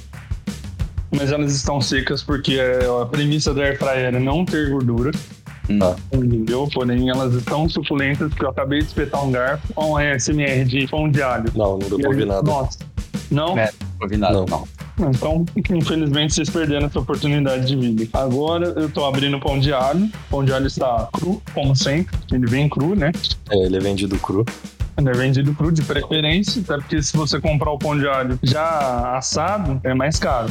mas 1.10 1.32
elas 1.32 1.54
estão 1.54 1.80
secas 1.80 2.22
porque 2.22 2.54
é 2.54 2.86
a 3.00 3.06
premissa 3.06 3.54
da 3.54 3.62
air 3.62 3.78
fryer 3.78 4.14
é 4.14 4.20
não 4.20 4.44
ter 4.44 4.68
gordura. 4.68 5.10
Não. 5.68 5.96
Entendeu? 6.12 6.68
Porém, 6.72 7.10
elas 7.10 7.34
estão 7.34 7.68
suculentas 7.68 8.28
porque 8.30 8.44
eu 8.44 8.50
acabei 8.50 8.80
de 8.80 8.86
espetar 8.86 9.24
um 9.24 9.30
garfo 9.30 9.72
com 9.74 9.96
a 9.96 10.18
SMR 10.18 10.64
de 10.64 10.86
pão 10.86 11.08
de 11.10 11.22
alho. 11.22 11.50
Não, 11.54 11.78
não 11.78 11.88
deu 11.88 11.98
pra 11.98 12.08
ouvir 12.08 12.26
nada. 12.26 12.42
Nossa. 12.42 12.78
Não? 13.30 13.58
É. 13.58 13.70
Não 13.80 14.02
ouvi 14.02 14.16
nada, 14.16 14.34
Não. 14.34 14.46
não. 14.46 14.68
Então, 15.10 15.44
infelizmente, 15.56 16.34
vocês 16.34 16.50
perderam 16.50 16.86
essa 16.86 16.98
oportunidade 16.98 17.66
de 17.66 17.76
vida. 17.76 18.08
Agora 18.14 18.66
eu 18.76 18.88
tô 18.90 19.04
abrindo 19.04 19.36
o 19.36 19.40
pão 19.40 19.58
de 19.58 19.72
alho. 19.72 20.06
O 20.06 20.30
pão 20.30 20.44
de 20.44 20.52
alho 20.52 20.66
está 20.66 21.08
cru, 21.12 21.40
como 21.54 21.76
sempre. 21.76 22.16
Ele 22.32 22.46
vem 22.46 22.68
cru, 22.68 22.96
né? 22.96 23.12
É, 23.50 23.56
ele 23.66 23.76
é 23.76 23.80
vendido 23.80 24.18
cru. 24.18 24.44
Ele 24.96 25.08
é 25.08 25.12
vendido 25.12 25.54
cru 25.54 25.70
de 25.70 25.82
preferência, 25.82 26.60
até 26.60 26.76
porque 26.78 27.00
se 27.00 27.16
você 27.16 27.40
comprar 27.40 27.70
o 27.70 27.78
pão 27.78 27.96
de 27.96 28.08
alho 28.08 28.36
já 28.42 29.16
assado, 29.16 29.80
é 29.84 29.94
mais 29.94 30.18
caro. 30.18 30.50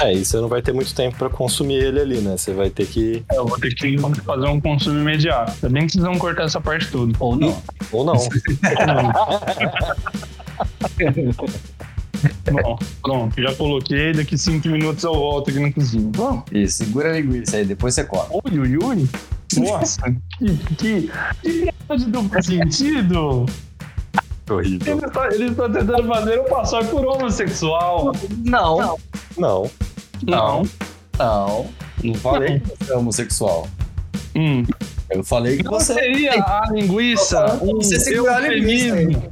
É, 0.00 0.12
e 0.12 0.24
você 0.24 0.40
não 0.40 0.48
vai 0.48 0.62
ter 0.62 0.72
muito 0.72 0.94
tempo 0.94 1.16
pra 1.16 1.28
consumir 1.28 1.74
ele 1.82 2.00
ali, 2.00 2.20
né? 2.20 2.36
Você 2.36 2.52
vai 2.52 2.70
ter 2.70 2.86
que. 2.86 3.24
Eu 3.32 3.46
vou 3.46 3.58
ter 3.58 3.74
que 3.74 3.98
fazer 3.98 4.46
um 4.46 4.60
consumo 4.60 5.00
imediato. 5.00 5.52
Ainda 5.54 5.68
bem 5.68 5.86
que 5.86 5.92
vocês 5.92 6.04
vão 6.04 6.16
cortar 6.18 6.44
essa 6.44 6.60
parte 6.60 6.88
toda. 6.90 7.12
Ou 7.18 7.36
não. 7.36 7.60
Ou 7.90 8.04
não. 8.04 8.14
Bom, 12.50 12.78
pronto, 13.02 13.40
já 13.40 13.54
coloquei. 13.54 14.12
Daqui 14.12 14.36
cinco 14.38 14.68
minutos 14.68 15.04
eu 15.04 15.14
volto 15.14 15.50
aqui 15.50 15.60
na 15.60 15.72
cozinha. 15.72 16.10
Vamos. 16.14 16.44
Isso, 16.52 16.78
segura 16.78 17.10
a 17.10 17.20
linguiça 17.20 17.56
aí, 17.56 17.64
depois 17.64 17.94
você 17.94 18.04
corta. 18.04 18.32
Ui, 18.32 18.58
ui, 18.58 18.76
ui. 18.76 19.08
Nossa, 19.56 20.02
que, 20.38 20.56
que, 20.76 21.10
que 21.42 21.72
de 21.96 22.04
duplo 22.06 22.42
sentido. 22.42 23.46
Horrível. 24.50 24.96
Ele 24.96 25.06
está, 25.06 25.26
ele 25.28 25.44
está 25.50 25.68
tentando 25.68 26.08
fazer 26.08 26.36
eu 26.36 26.44
passar 26.44 26.84
por 26.86 27.04
homossexual. 27.04 28.12
Não, 28.44 28.78
Não. 28.78 28.98
Não. 29.36 29.70
Não. 30.26 30.62
Não 32.04 32.14
falei 32.14 32.60
que 32.60 32.68
você 32.84 32.92
é 32.92 32.96
homossexual. 32.96 33.68
Hum. 34.36 34.64
Eu 35.10 35.24
falei 35.24 35.56
que 35.56 35.64
Não 35.64 35.72
você. 35.72 35.94
seria 35.94 36.32
a 36.34 36.68
linguiça 36.70 37.58
um 37.62 37.76
Você 37.78 37.96
a 38.28 38.40
linguiça 38.40 38.88
eufemismo? 39.00 39.22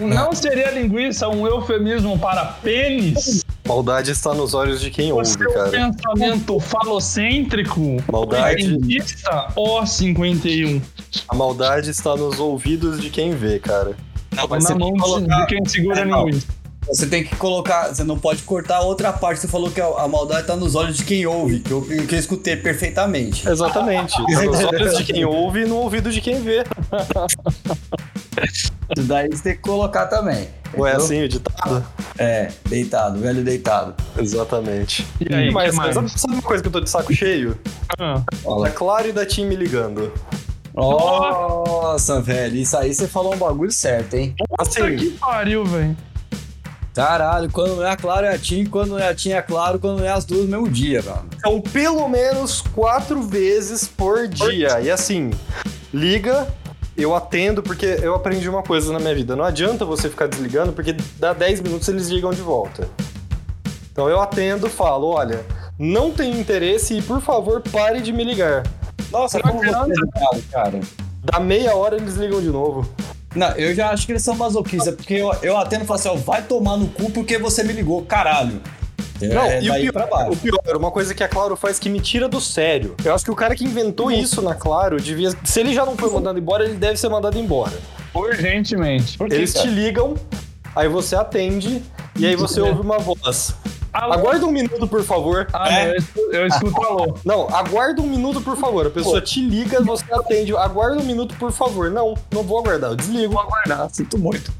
Não 0.00 0.32
seria 0.32 0.68
a 0.68 0.70
linguiça 0.70 1.28
um 1.28 1.46
eufemismo 1.46 2.18
para 2.18 2.44
pênis? 2.44 3.44
Maldade 3.66 4.12
está 4.12 4.32
nos 4.32 4.54
olhos 4.54 4.80
de 4.80 4.90
quem 4.90 5.12
O 5.12 5.16
ouve, 5.16 5.28
seu 5.28 5.52
cara. 5.52 5.70
pensamento 5.70 6.60
falocêntrico? 6.60 7.96
Maldade. 8.10 8.62
Feminista 8.64 9.48
O51. 9.56 10.80
A 11.28 11.34
maldade 11.34 11.90
está 11.90 12.14
nos 12.16 12.38
ouvidos 12.38 13.00
de 13.00 13.10
quem 13.10 13.32
vê, 13.32 13.58
cara. 13.58 13.96
Não, 14.32 14.46
na 14.58 14.74
mão 14.76 14.92
de- 14.92 15.26
de 15.26 15.46
quem 15.46 15.64
segura 15.64 16.02
a 16.02 16.04
Não. 16.04 16.26
linguiça. 16.26 16.46
Você 16.88 17.06
tem 17.06 17.24
que 17.24 17.34
colocar, 17.36 17.88
você 17.94 18.04
não 18.04 18.18
pode 18.18 18.42
cortar 18.42 18.76
a 18.76 18.80
outra 18.82 19.12
parte. 19.12 19.40
Você 19.40 19.48
falou 19.48 19.70
que 19.70 19.80
a, 19.80 19.86
a 19.86 20.08
maldade 20.08 20.46
tá 20.46 20.54
nos 20.56 20.74
olhos 20.74 20.96
de 20.96 21.04
quem 21.04 21.26
ouve, 21.26 21.60
que 21.60 21.70
eu, 21.70 21.82
que 21.82 22.14
eu 22.14 22.18
escutei 22.18 22.56
perfeitamente. 22.56 23.48
Exatamente. 23.48 24.14
Está 24.30 24.42
nos 24.46 24.64
olhos 24.64 24.98
de 24.98 25.04
quem 25.04 25.24
ouve 25.24 25.62
e 25.62 25.66
no 25.66 25.76
ouvido 25.76 26.10
de 26.10 26.20
quem 26.20 26.40
vê. 26.42 26.64
Isso 28.96 29.06
daí 29.06 29.28
você 29.28 29.42
tem 29.42 29.56
que 29.56 29.62
colocar 29.62 30.06
também. 30.06 30.48
Não 30.76 30.86
é 30.86 30.92
assim 30.92 31.22
o 31.24 31.28
ditado? 31.28 31.84
É, 32.18 32.50
deitado, 32.68 33.18
velho 33.18 33.42
deitado. 33.42 33.94
Exatamente. 34.18 35.06
E 35.20 35.34
aí, 35.34 35.50
Mas 35.50 35.74
mais? 35.74 35.94
sabe, 35.94 36.10
sabe 36.10 36.34
uma 36.34 36.42
coisa 36.42 36.62
que 36.62 36.68
eu 36.68 36.72
tô 36.72 36.80
de 36.80 36.90
saco 36.90 37.12
cheio? 37.14 37.58
Ah, 37.98 38.22
Da 38.62 38.70
Claro 38.70 39.08
e 39.08 39.12
da 39.12 39.24
Tim 39.26 39.46
me 39.46 39.56
ligando. 39.56 40.12
Nossa, 40.74 42.20
velho, 42.20 42.56
isso 42.56 42.76
aí 42.76 42.92
você 42.92 43.08
falou 43.08 43.34
um 43.34 43.38
bagulho 43.38 43.72
certo, 43.72 44.14
hein? 44.14 44.34
Puta 44.36 44.62
Assim, 44.62 44.96
que 44.96 45.10
pariu, 45.12 45.64
velho. 45.64 45.96
Caralho, 46.96 47.50
quando 47.52 47.76
não 47.76 47.84
é 47.84 47.90
a 47.90 47.96
Claro 47.96 48.24
é 48.24 48.34
a 48.34 48.38
TIM, 48.38 48.64
quando 48.64 48.92
não 48.92 48.98
é 48.98 49.06
a 49.06 49.14
TIM 49.14 49.32
é 49.32 49.36
a 49.36 49.42
Claro, 49.42 49.78
quando 49.78 49.98
não 49.98 50.06
é 50.06 50.08
as 50.08 50.24
duas 50.24 50.48
no 50.48 50.48
mesmo 50.48 50.68
dia, 50.70 51.02
mano. 51.02 51.28
são 51.42 51.60
pelo 51.60 52.08
menos 52.08 52.62
quatro 52.62 53.20
vezes 53.22 53.86
por 53.86 54.26
dia. 54.26 54.80
E 54.80 54.90
assim, 54.90 55.30
liga, 55.92 56.48
eu 56.96 57.14
atendo, 57.14 57.62
porque 57.62 57.98
eu 58.02 58.14
aprendi 58.14 58.48
uma 58.48 58.62
coisa 58.62 58.94
na 58.94 58.98
minha 58.98 59.14
vida. 59.14 59.36
Não 59.36 59.44
adianta 59.44 59.84
você 59.84 60.08
ficar 60.08 60.26
desligando, 60.26 60.72
porque 60.72 60.96
dá 61.18 61.34
10 61.34 61.60
minutos 61.60 61.86
eles 61.88 62.08
ligam 62.08 62.30
de 62.30 62.40
volta. 62.40 62.88
Então 63.92 64.08
eu 64.08 64.18
atendo, 64.18 64.70
falo, 64.70 65.08
olha, 65.08 65.44
não 65.78 66.10
tenho 66.10 66.40
interesse 66.40 66.96
e 66.96 67.02
por 67.02 67.20
favor 67.20 67.60
pare 67.60 68.00
de 68.00 68.10
me 68.10 68.24
ligar. 68.24 68.62
Nossa, 69.12 69.38
Não 69.44 69.52
como 69.52 69.62
você 69.62 69.68
é 69.68 70.40
cara. 70.50 70.80
Dá 71.22 71.40
meia 71.40 71.76
hora 71.76 71.96
eles 71.96 72.14
ligam 72.14 72.40
de 72.40 72.48
novo. 72.48 72.88
Não, 73.34 73.50
eu 73.52 73.74
já 73.74 73.90
acho 73.90 74.06
que 74.06 74.12
eles 74.12 74.22
são 74.22 74.34
masoquistas, 74.34 74.94
porque 74.94 75.14
eu, 75.14 75.32
eu 75.42 75.56
atendo 75.56 75.84
e 75.84 75.86
falo 75.86 76.00
assim, 76.00 76.08
ó, 76.08 76.14
vai 76.14 76.42
tomar 76.42 76.76
no 76.76 76.88
cu 76.88 77.10
porque 77.10 77.38
você 77.38 77.62
me 77.62 77.72
ligou, 77.72 78.02
caralho. 78.02 78.60
Não, 79.20 79.42
é, 79.42 79.62
e 79.62 79.70
o 79.70 79.92
pior, 79.92 80.30
o 80.30 80.36
pior, 80.36 80.76
uma 80.76 80.90
coisa 80.90 81.14
que 81.14 81.24
a 81.24 81.28
Claro 81.28 81.56
faz 81.56 81.78
que 81.78 81.88
me 81.88 82.00
tira 82.00 82.28
do 82.28 82.40
sério. 82.40 82.94
Eu 83.02 83.14
acho 83.14 83.24
que 83.24 83.30
o 83.30 83.34
cara 83.34 83.54
que 83.54 83.64
inventou 83.64 84.10
isso 84.10 84.42
na 84.42 84.54
Claro 84.54 85.00
devia. 85.00 85.30
Se 85.42 85.60
ele 85.60 85.72
já 85.72 85.86
não 85.86 85.96
foi 85.96 86.10
mandado 86.10 86.38
embora, 86.38 86.64
ele 86.64 86.74
deve 86.74 86.98
ser 86.98 87.08
mandado 87.08 87.38
embora. 87.38 87.72
Urgentemente. 88.14 89.16
Por 89.16 89.28
que, 89.28 89.34
Eles 89.34 89.52
cara? 89.52 89.66
te 89.66 89.72
ligam, 89.72 90.14
aí 90.74 90.88
você 90.88 91.16
atende, 91.16 91.82
e 92.18 92.26
aí 92.26 92.36
você 92.36 92.60
ouve 92.60 92.80
uma 92.80 92.98
voz. 92.98 93.54
Alô? 93.96 94.12
Aguarda 94.14 94.46
um 94.46 94.50
minuto, 94.50 94.86
por 94.86 95.02
favor. 95.02 95.46
Ah, 95.52 95.72
É? 95.72 95.84
não, 95.86 95.92
eu 95.92 95.96
escuto- 95.98 96.30
eu 96.32 96.46
escuto 96.46 96.82
alô. 96.84 97.18
Não, 97.24 97.48
aguarda 97.54 98.02
um 98.02 98.06
minuto, 98.06 98.40
por 98.40 98.56
favor. 98.56 98.86
A 98.86 98.90
pessoa 98.90 99.20
te 99.20 99.40
liga, 99.40 99.80
você 99.82 100.04
atende. 100.12 100.54
Aguarda 100.56 100.98
um 101.00 101.04
minuto, 101.04 101.34
por 101.36 101.50
favor. 101.50 101.90
Não, 101.90 102.14
não 102.32 102.42
vou 102.42 102.58
aguardar, 102.58 102.90
eu 102.90 102.96
desligo. 102.96 103.32
Vou 103.32 103.42
aguardar, 103.42 103.88
sinto 103.90 104.18
muito. 104.18 104.52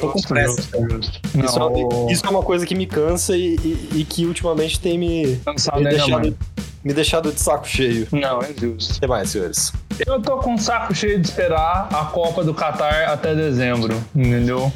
Tô 0.00 0.08
com 0.10 0.20
pressa. 0.22 0.60
Isso, 0.60 1.60
é, 2.08 2.12
isso 2.12 2.26
é 2.26 2.30
uma 2.30 2.42
coisa 2.42 2.66
que 2.66 2.74
me 2.74 2.86
cansa 2.86 3.36
e, 3.36 3.56
e- 3.56 3.88
e 4.00 4.04
que 4.04 4.24
ultimamente 4.26 4.80
tem 4.80 4.98
me, 4.98 5.36
cansado 5.44 5.80
me, 5.80 5.86
ainda 5.86 5.90
deixado, 6.04 6.36
me 6.84 6.92
deixado 6.94 7.32
de 7.32 7.40
saco 7.40 7.68
cheio. 7.68 8.08
Não, 8.10 8.40
é 8.42 8.48
justo. 8.58 8.96
O 8.96 9.00
que 9.00 9.06
mais, 9.06 9.30
senhores? 9.30 9.72
Eu 10.06 10.20
tô 10.20 10.38
com 10.38 10.54
um 10.54 10.58
saco 10.58 10.94
cheio 10.94 11.20
de 11.20 11.28
esperar 11.28 11.88
a 11.92 12.04
Copa 12.06 12.42
do 12.42 12.52
Catar 12.54 13.04
até 13.08 13.34
dezembro, 13.34 13.94
entendeu? 14.14 14.72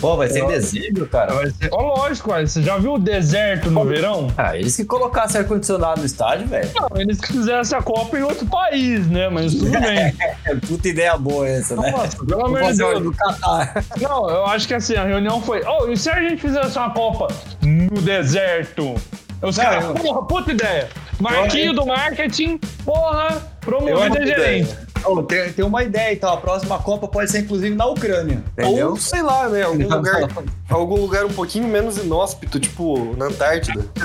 Pô, 0.00 0.16
vai 0.16 0.28
ser 0.30 0.46
dezembro, 0.46 1.06
cara. 1.06 1.34
Vai 1.34 1.50
ser... 1.50 1.68
Ó, 1.70 1.96
lógico, 1.96 2.30
você 2.32 2.62
já 2.62 2.78
viu 2.78 2.94
o 2.94 2.98
deserto 2.98 3.70
no 3.70 3.84
verão? 3.84 4.32
Ah, 4.36 4.56
eles 4.56 4.74
que 4.76 4.84
colocassem 4.84 5.40
ar-condicionado 5.40 6.00
no 6.00 6.06
estádio, 6.06 6.46
velho. 6.46 6.70
Não, 6.74 7.00
eles 7.00 7.20
que 7.20 7.28
fizessem 7.28 7.76
a 7.76 7.82
Copa 7.82 8.18
em 8.18 8.22
outro 8.22 8.46
país, 8.46 9.06
né? 9.08 9.28
Mas 9.28 9.54
tudo 9.54 9.72
bem. 9.80 10.14
É 10.44 10.54
puta 10.66 10.88
ideia 10.88 11.16
boa 11.18 11.46
essa, 11.46 11.76
né? 11.76 11.90
Nossa, 11.90 12.24
pelo 12.24 12.46
amor 12.46 12.62
de 12.62 12.78
Deus. 12.78 13.02
do 13.02 13.12
Catar. 13.12 13.84
Não, 14.00 14.30
eu 14.30 14.46
acho 14.46 14.66
que 14.66 14.74
assim, 14.74 14.96
a 14.96 15.04
reunião 15.04 15.40
foi. 15.42 15.62
Oh, 15.66 15.88
e 15.88 15.96
se 15.96 16.08
a 16.08 16.20
gente 16.20 16.40
fizesse 16.40 16.78
uma 16.78 16.90
Copa 16.90 17.28
no 17.62 18.00
deserto? 18.00 18.94
Os 19.42 19.56
caras, 19.56 19.84
porra, 19.98 20.22
puta 20.26 20.52
ideia. 20.52 20.88
Marquinho 21.18 21.72
do 21.74 21.86
marketing, 21.86 22.58
porra, 22.84 23.42
promovido 23.60 24.14
gerente. 24.26 24.70
ideia. 24.70 24.89
Ô, 25.04 25.22
tem, 25.22 25.52
tem 25.52 25.64
uma 25.64 25.82
ideia, 25.82 26.12
então. 26.12 26.32
A 26.32 26.36
próxima 26.36 26.78
Copa 26.78 27.08
pode 27.08 27.30
ser, 27.30 27.40
inclusive, 27.40 27.74
na 27.74 27.86
Ucrânia. 27.86 28.42
Entendeu? 28.58 28.90
Ou, 28.90 28.96
sei 28.96 29.22
lá, 29.22 29.48
né? 29.48 29.62
Algum 29.62 29.88
lugar, 29.88 30.28
algum 30.68 30.96
lugar 31.00 31.24
um 31.24 31.32
pouquinho 31.32 31.66
menos 31.68 31.96
inóspito, 31.98 32.58
tipo 32.60 33.14
na 33.16 33.26
Antártida. 33.26 33.84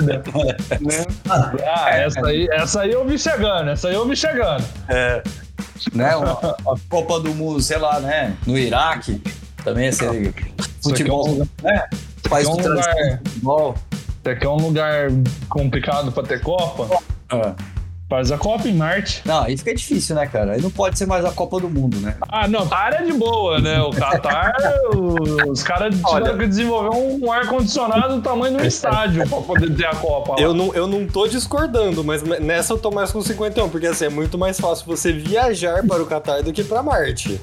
Né? 0.80 1.04
Ah, 1.28 1.90
essa 1.90 2.26
aí, 2.26 2.48
essa 2.52 2.80
aí 2.82 2.92
eu 2.92 3.06
vi 3.06 3.18
chegando, 3.18 3.70
essa 3.70 3.88
aí 3.88 3.94
eu 3.94 4.06
vi 4.06 4.16
chegando. 4.16 4.64
É. 4.88 5.22
né? 5.92 6.16
Uma, 6.16 6.32
a 6.32 6.74
Copa 6.88 7.20
do 7.20 7.34
Mundo, 7.34 7.60
sei 7.60 7.78
lá, 7.78 8.00
né? 8.00 8.36
No 8.46 8.56
Iraque. 8.58 9.20
Também 9.64 9.86
ia 9.86 9.92
ser 9.92 10.32
futebol, 10.82 11.26
Isso 11.28 11.48
né? 11.62 11.84
País 12.28 12.46
é 12.46 12.50
um 12.50 12.56
lugar- 12.56 12.94
futebol. 13.24 13.74
Isso 13.92 14.30
aqui 14.30 14.46
é 14.46 14.48
um 14.48 14.56
lugar 14.56 15.08
complicado 15.48 16.12
pra 16.12 16.22
ter 16.22 16.40
Copa. 16.40 16.98
Ah. 17.30 17.54
Faz 18.08 18.30
a 18.30 18.38
Copa 18.38 18.68
em 18.68 18.74
Marte. 18.74 19.20
Não, 19.24 19.42
aí 19.42 19.56
fica 19.56 19.74
difícil, 19.74 20.14
né, 20.14 20.26
cara? 20.26 20.52
Aí 20.52 20.62
não 20.62 20.70
pode 20.70 20.96
ser 20.96 21.06
mais 21.06 21.24
a 21.24 21.32
Copa 21.32 21.58
do 21.58 21.68
Mundo, 21.68 21.98
né? 21.98 22.16
Ah, 22.28 22.46
não, 22.46 22.64
tá 22.66 22.76
área 22.76 23.04
de 23.04 23.12
boa, 23.12 23.58
né? 23.58 23.80
O 23.82 23.90
Qatar, 23.90 24.54
os 25.48 25.62
caras 25.64 25.94
tiveram 25.96 26.38
que 26.38 26.46
desenvolver 26.46 26.96
um 26.96 27.32
ar-condicionado 27.32 28.16
do 28.16 28.22
tamanho 28.22 28.58
do 28.58 28.64
estádio 28.64 29.28
pra 29.28 29.40
poder 29.40 29.74
ter 29.74 29.86
a 29.86 29.94
Copa. 29.96 30.32
lá. 30.32 30.38
Eu 30.38 30.54
não, 30.54 30.72
eu 30.72 30.86
não 30.86 31.04
tô 31.06 31.26
discordando, 31.26 32.04
mas 32.04 32.22
nessa 32.22 32.74
eu 32.74 32.78
tô 32.78 32.92
mais 32.92 33.10
com 33.10 33.20
51, 33.20 33.68
porque 33.68 33.88
assim, 33.88 34.04
é 34.04 34.08
muito 34.08 34.38
mais 34.38 34.60
fácil 34.60 34.86
você 34.86 35.12
viajar 35.12 35.84
para 35.84 36.00
o 36.00 36.06
Catar 36.06 36.42
do 36.42 36.52
que 36.52 36.62
para 36.62 36.82
Marte. 36.84 37.40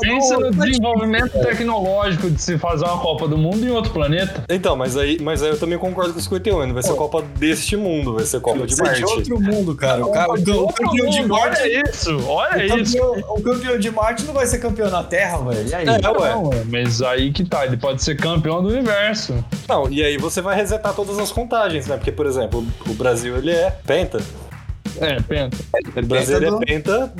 Pensa 0.00 0.36
no 0.38 0.50
desenvolvimento 0.52 1.32
tecnológico 1.32 2.30
de 2.30 2.40
se 2.40 2.56
fazer 2.56 2.84
uma 2.84 2.98
Copa 3.00 3.26
do 3.26 3.36
Mundo 3.36 3.64
em 3.64 3.70
outro 3.70 3.92
planeta. 3.92 4.44
Então, 4.48 4.76
mas 4.76 4.96
aí, 4.96 5.18
mas 5.20 5.42
aí 5.42 5.50
eu 5.50 5.58
também 5.58 5.76
concordo 5.76 6.12
com 6.12 6.20
o 6.20 6.22
51, 6.22 6.66
não 6.66 6.74
vai 6.74 6.82
ser 6.84 6.94
Copa 6.94 7.22
deste 7.36 7.76
mundo, 7.76 8.14
vai 8.14 8.24
ser 8.24 8.40
Copa 8.40 8.64
de 8.64 8.76
Marte. 8.76 9.04
outro 9.04 9.40
mundo, 9.40 9.55
cara. 9.76 10.04
O, 10.04 10.10
cara, 10.12 10.30
o, 10.32 10.34
o 10.34 10.72
campeão 10.72 11.08
de 11.08 11.20
mundo, 11.22 11.28
Marte. 11.28 11.60
Olha 11.62 11.82
isso, 11.90 12.16
O 12.18 12.28
olha 12.28 12.80
isso. 12.82 12.96
campeão, 12.98 13.34
o 13.36 13.42
campeão 13.42 13.78
de 13.78 13.90
Marte 13.90 14.24
não 14.24 14.34
vai 14.34 14.46
ser 14.46 14.58
campeão 14.58 14.90
na 14.90 15.02
Terra, 15.02 15.38
velho. 15.38 15.68
E 15.68 15.74
aí? 15.74 15.86
É. 15.88 15.98
Não, 16.00 16.12
ué, 16.48 16.62
mas 16.70 17.00
aí 17.02 17.32
que 17.32 17.44
tá, 17.44 17.64
ele 17.64 17.76
pode 17.76 18.02
ser 18.02 18.16
campeão 18.16 18.62
do 18.62 18.68
universo. 18.68 19.44
Não, 19.68 19.88
e 19.90 20.02
aí 20.02 20.16
você 20.18 20.40
vai 20.40 20.54
resetar 20.56 20.92
todas 20.94 21.18
as 21.18 21.30
contagens, 21.32 21.86
né? 21.86 21.96
Porque, 21.96 22.12
por 22.12 22.26
exemplo, 22.26 22.64
o 22.86 22.94
Brasil 22.94 23.36
ele 23.36 23.50
é 23.50 23.70
penta. 23.70 24.18
É, 25.00 25.20
penta. 25.20 25.56
O 25.96 26.06
Brasil 26.06 26.36
ele 26.38 26.50
do- 26.50 26.56
é 26.62 26.66
penta 26.66 27.12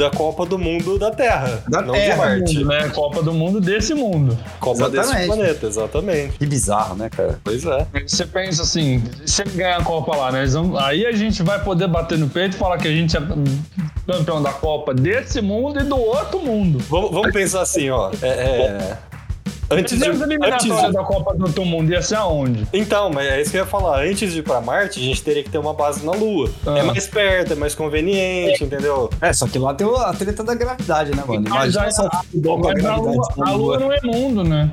da 0.00 0.10
Copa 0.10 0.44
do 0.46 0.58
Mundo 0.58 0.98
da 0.98 1.10
Terra, 1.10 1.62
Da 1.68 1.82
não 1.82 1.92
Terra, 1.94 2.12
de 2.14 2.18
Marte. 2.40 2.54
Mundo, 2.58 2.68
né? 2.68 2.88
Copa 2.88 3.22
do 3.22 3.32
Mundo 3.32 3.60
desse 3.60 3.94
mundo. 3.94 4.36
Copa 4.58 4.88
desse 4.88 5.04
Exatamente. 5.04 5.26
planeta, 5.26 5.66
exatamente. 5.66 6.38
Que 6.38 6.46
bizarro, 6.46 6.96
né, 6.96 7.08
cara? 7.10 7.38
Pois 7.44 7.64
é. 7.64 7.86
Você 8.06 8.26
pensa 8.26 8.62
assim, 8.62 9.02
se 9.26 9.42
ele 9.42 9.50
ganhar 9.50 9.76
a 9.78 9.84
Copa 9.84 10.16
lá, 10.16 10.32
né? 10.32 10.44
vão- 10.46 10.78
aí 10.78 11.06
a 11.06 11.12
gente 11.12 11.42
vai 11.42 11.62
poder 11.62 11.86
bater 11.88 12.18
no 12.18 12.28
peito 12.28 12.56
e 12.56 12.58
falar 12.58 12.78
que 12.78 12.88
a 12.88 12.92
gente 12.92 13.16
é 13.16 13.20
campeão 14.06 14.42
da 14.42 14.52
Copa 14.52 14.92
desse 14.94 15.40
mundo 15.40 15.80
e 15.80 15.84
do 15.84 15.96
outro 15.96 16.40
mundo. 16.40 16.78
Vamos, 16.88 17.10
vamos 17.10 17.32
pensar 17.32 17.60
assim, 17.62 17.90
ó. 17.90 18.10
É, 18.22 18.28
é, 18.28 18.98
Antes 19.70 19.98
de, 19.98 20.04
a 20.04 20.10
antes 20.10 20.64
de- 20.66 20.92
da 20.92 21.04
Copa 21.04 21.32
do 21.34 21.44
outro 21.44 21.64
mundo, 21.64 21.92
ia 21.92 22.02
ser 22.02 22.16
aonde? 22.16 22.66
Então, 22.72 23.08
mas 23.08 23.28
é 23.28 23.40
isso 23.40 23.50
que 23.52 23.56
eu 23.56 23.60
ia 23.60 23.66
falar. 23.66 24.02
Antes 24.04 24.32
de 24.32 24.40
ir 24.40 24.42
pra 24.42 24.60
Marte, 24.60 24.98
a 24.98 25.02
gente 25.02 25.22
teria 25.22 25.44
que 25.44 25.50
ter 25.50 25.58
uma 25.58 25.72
base 25.72 26.04
na 26.04 26.12
Lua. 26.12 26.50
Ah. 26.66 26.78
É 26.78 26.82
mais 26.82 27.06
perto, 27.06 27.52
é 27.52 27.56
mais 27.56 27.74
conveniente, 27.74 28.64
entendeu? 28.64 29.08
É, 29.20 29.32
só 29.32 29.46
que 29.46 29.58
lá 29.58 29.72
tem 29.72 29.86
a 29.86 30.12
treta 30.12 30.42
da 30.42 30.54
gravidade, 30.54 31.14
né, 31.14 31.22
mano? 31.26 31.44
Mas 31.48 31.74
futebol 31.74 32.60
com 32.60 32.68
a 32.68 32.74
a. 32.74 32.96
Lua, 32.96 33.28
da 33.36 33.46
a 33.46 33.52
Lua 33.52 33.78
não 33.78 33.92
é 33.92 34.00
mundo, 34.02 34.42
né? 34.42 34.72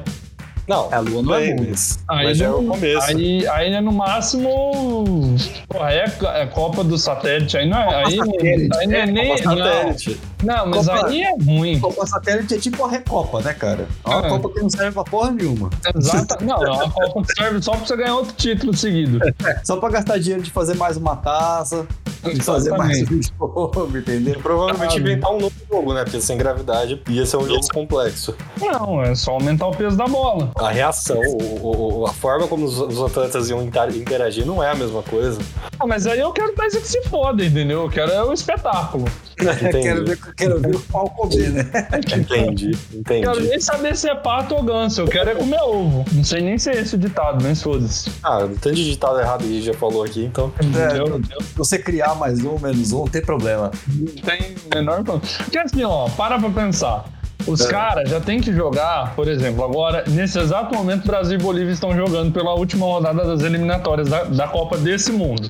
Não, 0.68 0.90
A 0.94 1.00
Lua 1.00 1.22
não 1.24 1.34
é 1.36 1.56
mas, 1.56 2.00
Aí, 2.10 2.26
mas 2.26 2.42
é 2.42 2.48
não- 2.48 2.60
o 2.60 2.68
começo. 2.68 3.08
Aí, 3.08 3.48
aí 3.48 3.74
é 3.74 3.80
no 3.82 3.92
máximo. 3.94 5.36
Porra, 5.70 5.92
é, 5.94 6.06
é 6.42 6.46
Copa 6.48 6.84
do 6.84 6.98
Satélite. 6.98 7.58
Aí 7.58 7.70
não 7.70 7.78
é. 7.78 8.04
Aí, 8.06 8.18
Satélite. 8.18 8.78
aí 8.78 8.88
não 8.88 8.96
é 8.98 9.06
nem. 9.06 9.28
Copa 9.38 9.44
satélite. 9.56 10.20
Não, 10.44 10.56
não, 10.58 10.68
mas 10.68 10.88
Copa- 10.88 11.08
aí 11.08 11.22
é 11.24 11.32
ruim. 11.44 11.80
Copa 11.80 12.06
Satélite 12.06 12.54
é 12.56 12.58
tipo 12.60 12.84
a 12.84 12.90
Recopa, 12.90 13.42
né, 13.42 13.54
cara? 13.54 13.88
É 14.06 14.10
uma 14.10 14.26
É. 14.28 14.30
Copa 14.30 14.50
que 14.54 14.60
não 14.62 14.70
serve 14.70 14.92
pra 14.92 15.04
porra 15.04 15.32
nenhuma. 15.32 15.70
Exata, 15.96 16.38
não, 16.44 16.62
é 16.64 16.70
uma 16.70 16.92
Copa 16.92 17.24
que 17.24 17.34
serve 17.42 17.62
só 17.62 17.72
pra 17.72 17.86
você 17.86 17.96
ganhar 17.96 18.16
outro 18.16 18.34
título 18.36 18.76
seguido. 18.76 19.20
Só 19.64 19.78
pra 19.78 19.90
gastar 19.90 20.18
dinheiro 20.20 20.44
de 20.44 20.52
fazer 20.52 20.76
mais 20.76 20.98
uma 20.98 21.16
taça, 21.16 21.88
de 22.34 22.42
fazer 22.42 22.72
mais 22.78 23.02
um 23.10 23.22
jogo, 23.22 23.98
entendeu? 23.98 24.40
Provavelmente 24.42 24.96
Ah, 24.98 25.00
inventar 25.00 25.32
um 25.32 25.40
novo 25.40 25.54
jogo, 25.70 25.94
né? 25.94 26.04
Porque 26.04 26.22
sem 26.22 26.38
gravidade 26.38 27.02
ia 27.10 27.26
ser 27.26 27.38
um 27.38 27.48
jogo 27.48 27.68
complexo. 27.74 28.36
Não, 28.60 29.02
é 29.02 29.16
só 29.16 29.32
aumentar 29.32 29.68
o 29.68 29.76
peso 29.76 29.96
da 29.98 30.06
bola. 30.06 30.52
A 30.56 30.70
reação, 30.70 31.20
o- 31.20 32.02
o- 32.02 32.06
a 32.08 32.14
forma 32.14 32.48
como 32.48 32.66
os, 32.66 32.80
os 32.80 33.02
atletas 33.02 33.50
iam 33.50 33.62
inter- 33.64 33.96
interagir 33.96 34.46
não 34.46 34.64
é 34.64 34.72
a 34.72 34.76
mesma 34.76 35.02
coisa. 35.04 35.40
Ah, 35.80 35.86
mas 35.88 36.08
aí 36.08 36.20
eu 36.20 36.32
quero 36.32 36.54
mais 36.58 36.76
é 36.76 36.80
que 36.80 36.88
se 36.88 37.02
foda, 37.04 37.44
entendeu? 37.46 37.84
Eu 37.84 37.90
quero 37.90 38.12
é 38.12 38.24
o 38.24 38.34
espetáculo. 38.34 39.06
Entendi. 39.40 39.82
quero, 39.84 40.04
ver, 40.06 40.18
quero 40.36 40.60
ver 40.60 40.76
o 40.76 40.80
pau 40.80 41.08
comer, 41.12 41.52
né? 41.52 41.70
Entendi, 42.18 42.72
Eu 42.92 43.04
quero 43.04 43.30
entendi. 43.34 43.50
nem 43.50 43.60
saber 43.60 43.96
se 43.96 44.10
é 44.10 44.16
pato 44.16 44.56
ou 44.56 44.64
ganso, 44.64 45.02
eu 45.02 45.08
quero 45.08 45.30
é 45.30 45.36
comer 45.36 45.62
ovo. 45.62 46.04
Não 46.12 46.24
sei 46.24 46.42
nem 46.42 46.58
se 46.58 46.72
é 46.72 46.80
esse 46.82 46.96
o 46.96 46.98
ditado, 46.98 47.44
mas 47.44 47.62
foda-se. 47.62 48.10
Ah, 48.24 48.40
tanto 48.60 48.74
de 48.74 48.90
ditado 48.90 49.20
errado 49.20 49.44
gente 49.44 49.62
já 49.62 49.74
falou 49.76 50.04
aqui, 50.04 50.26
então. 50.26 50.52
Entendeu? 50.62 51.22
Se 51.44 51.56
você 51.56 51.78
criar 51.78 52.16
mais 52.18 52.44
um, 52.44 52.58
menos 52.60 52.92
um, 52.92 53.00
não 53.00 53.08
tem 53.08 53.22
problema. 53.22 53.72
Não 53.88 54.06
tem 54.24 54.56
menor 54.74 55.04
problema. 55.04 55.22
Porque 55.44 55.58
assim, 55.58 55.84
ó, 55.84 56.10
para 56.10 56.38
pra 56.40 56.50
pensar. 56.50 57.06
Os 57.46 57.62
É. 57.62 57.70
caras 57.70 58.10
já 58.10 58.20
tem 58.20 58.42
que 58.42 58.52
jogar, 58.54 59.16
por 59.16 59.28
exemplo, 59.30 59.64
agora, 59.64 60.04
nesse 60.08 60.38
exato 60.38 60.76
momento, 60.76 61.06
Brasil 61.08 61.40
e 61.40 61.42
Bolívia 61.42 61.72
estão 61.72 61.96
jogando 61.96 62.32
pela 62.34 62.54
última 62.54 62.86
rodada 62.86 63.24
das 63.24 63.42
eliminatórias 63.42 64.10
da, 64.10 64.24
da 64.26 64.48
Copa 64.50 64.78
desse 64.78 65.14
mundo. 65.14 65.50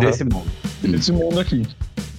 Desse 0.00 0.24
mundo. 0.24 0.46
Desse 0.82 1.12
mundo 1.12 1.38
aqui. 1.38 1.64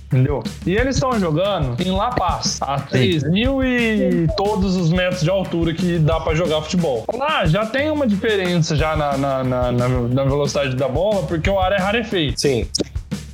Entendeu? 0.05 0.41
E 0.65 0.73
eles 0.75 0.95
estão 0.95 1.19
jogando 1.19 1.79
em 1.85 1.91
La 1.91 2.09
Paz, 2.11 2.57
a 2.61 2.79
3 2.79 3.23
mil 3.29 3.61
e 3.63 4.27
todos 4.37 4.75
os 4.75 4.89
metros 4.91 5.21
de 5.21 5.29
altura 5.29 5.73
que 5.73 5.99
dá 5.99 6.19
pra 6.19 6.33
jogar 6.33 6.61
futebol. 6.61 7.03
Lá 7.13 7.45
já 7.45 7.65
tem 7.65 7.91
uma 7.91 8.07
diferença 8.07 8.75
já 8.75 8.95
na, 8.95 9.17
na, 9.17 9.43
na, 9.43 9.71
na- 9.71 9.87
na 9.89 10.23
velocidade 10.23 10.75
da 10.75 10.87
bola, 10.87 11.23
porque 11.27 11.47
o 11.49 11.59
ar 11.59 11.73
é 11.73 11.77
rarefeito. 11.77 12.39
Sim. 12.41 12.65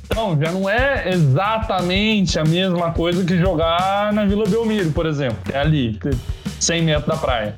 Então, 0.06 0.38
já 0.40 0.50
não 0.52 0.68
é 0.68 1.10
exatamente 1.10 2.38
a 2.38 2.44
mesma 2.44 2.92
coisa 2.92 3.24
que 3.24 3.36
jogar 3.36 4.12
na 4.12 4.24
Vila 4.24 4.46
Belmiro, 4.48 4.90
por 4.92 5.04
exemplo. 5.06 5.38
É 5.52 5.58
ali, 5.58 5.98
100 6.58 6.82
metros 6.82 7.06
da 7.06 7.16
praia. 7.16 7.56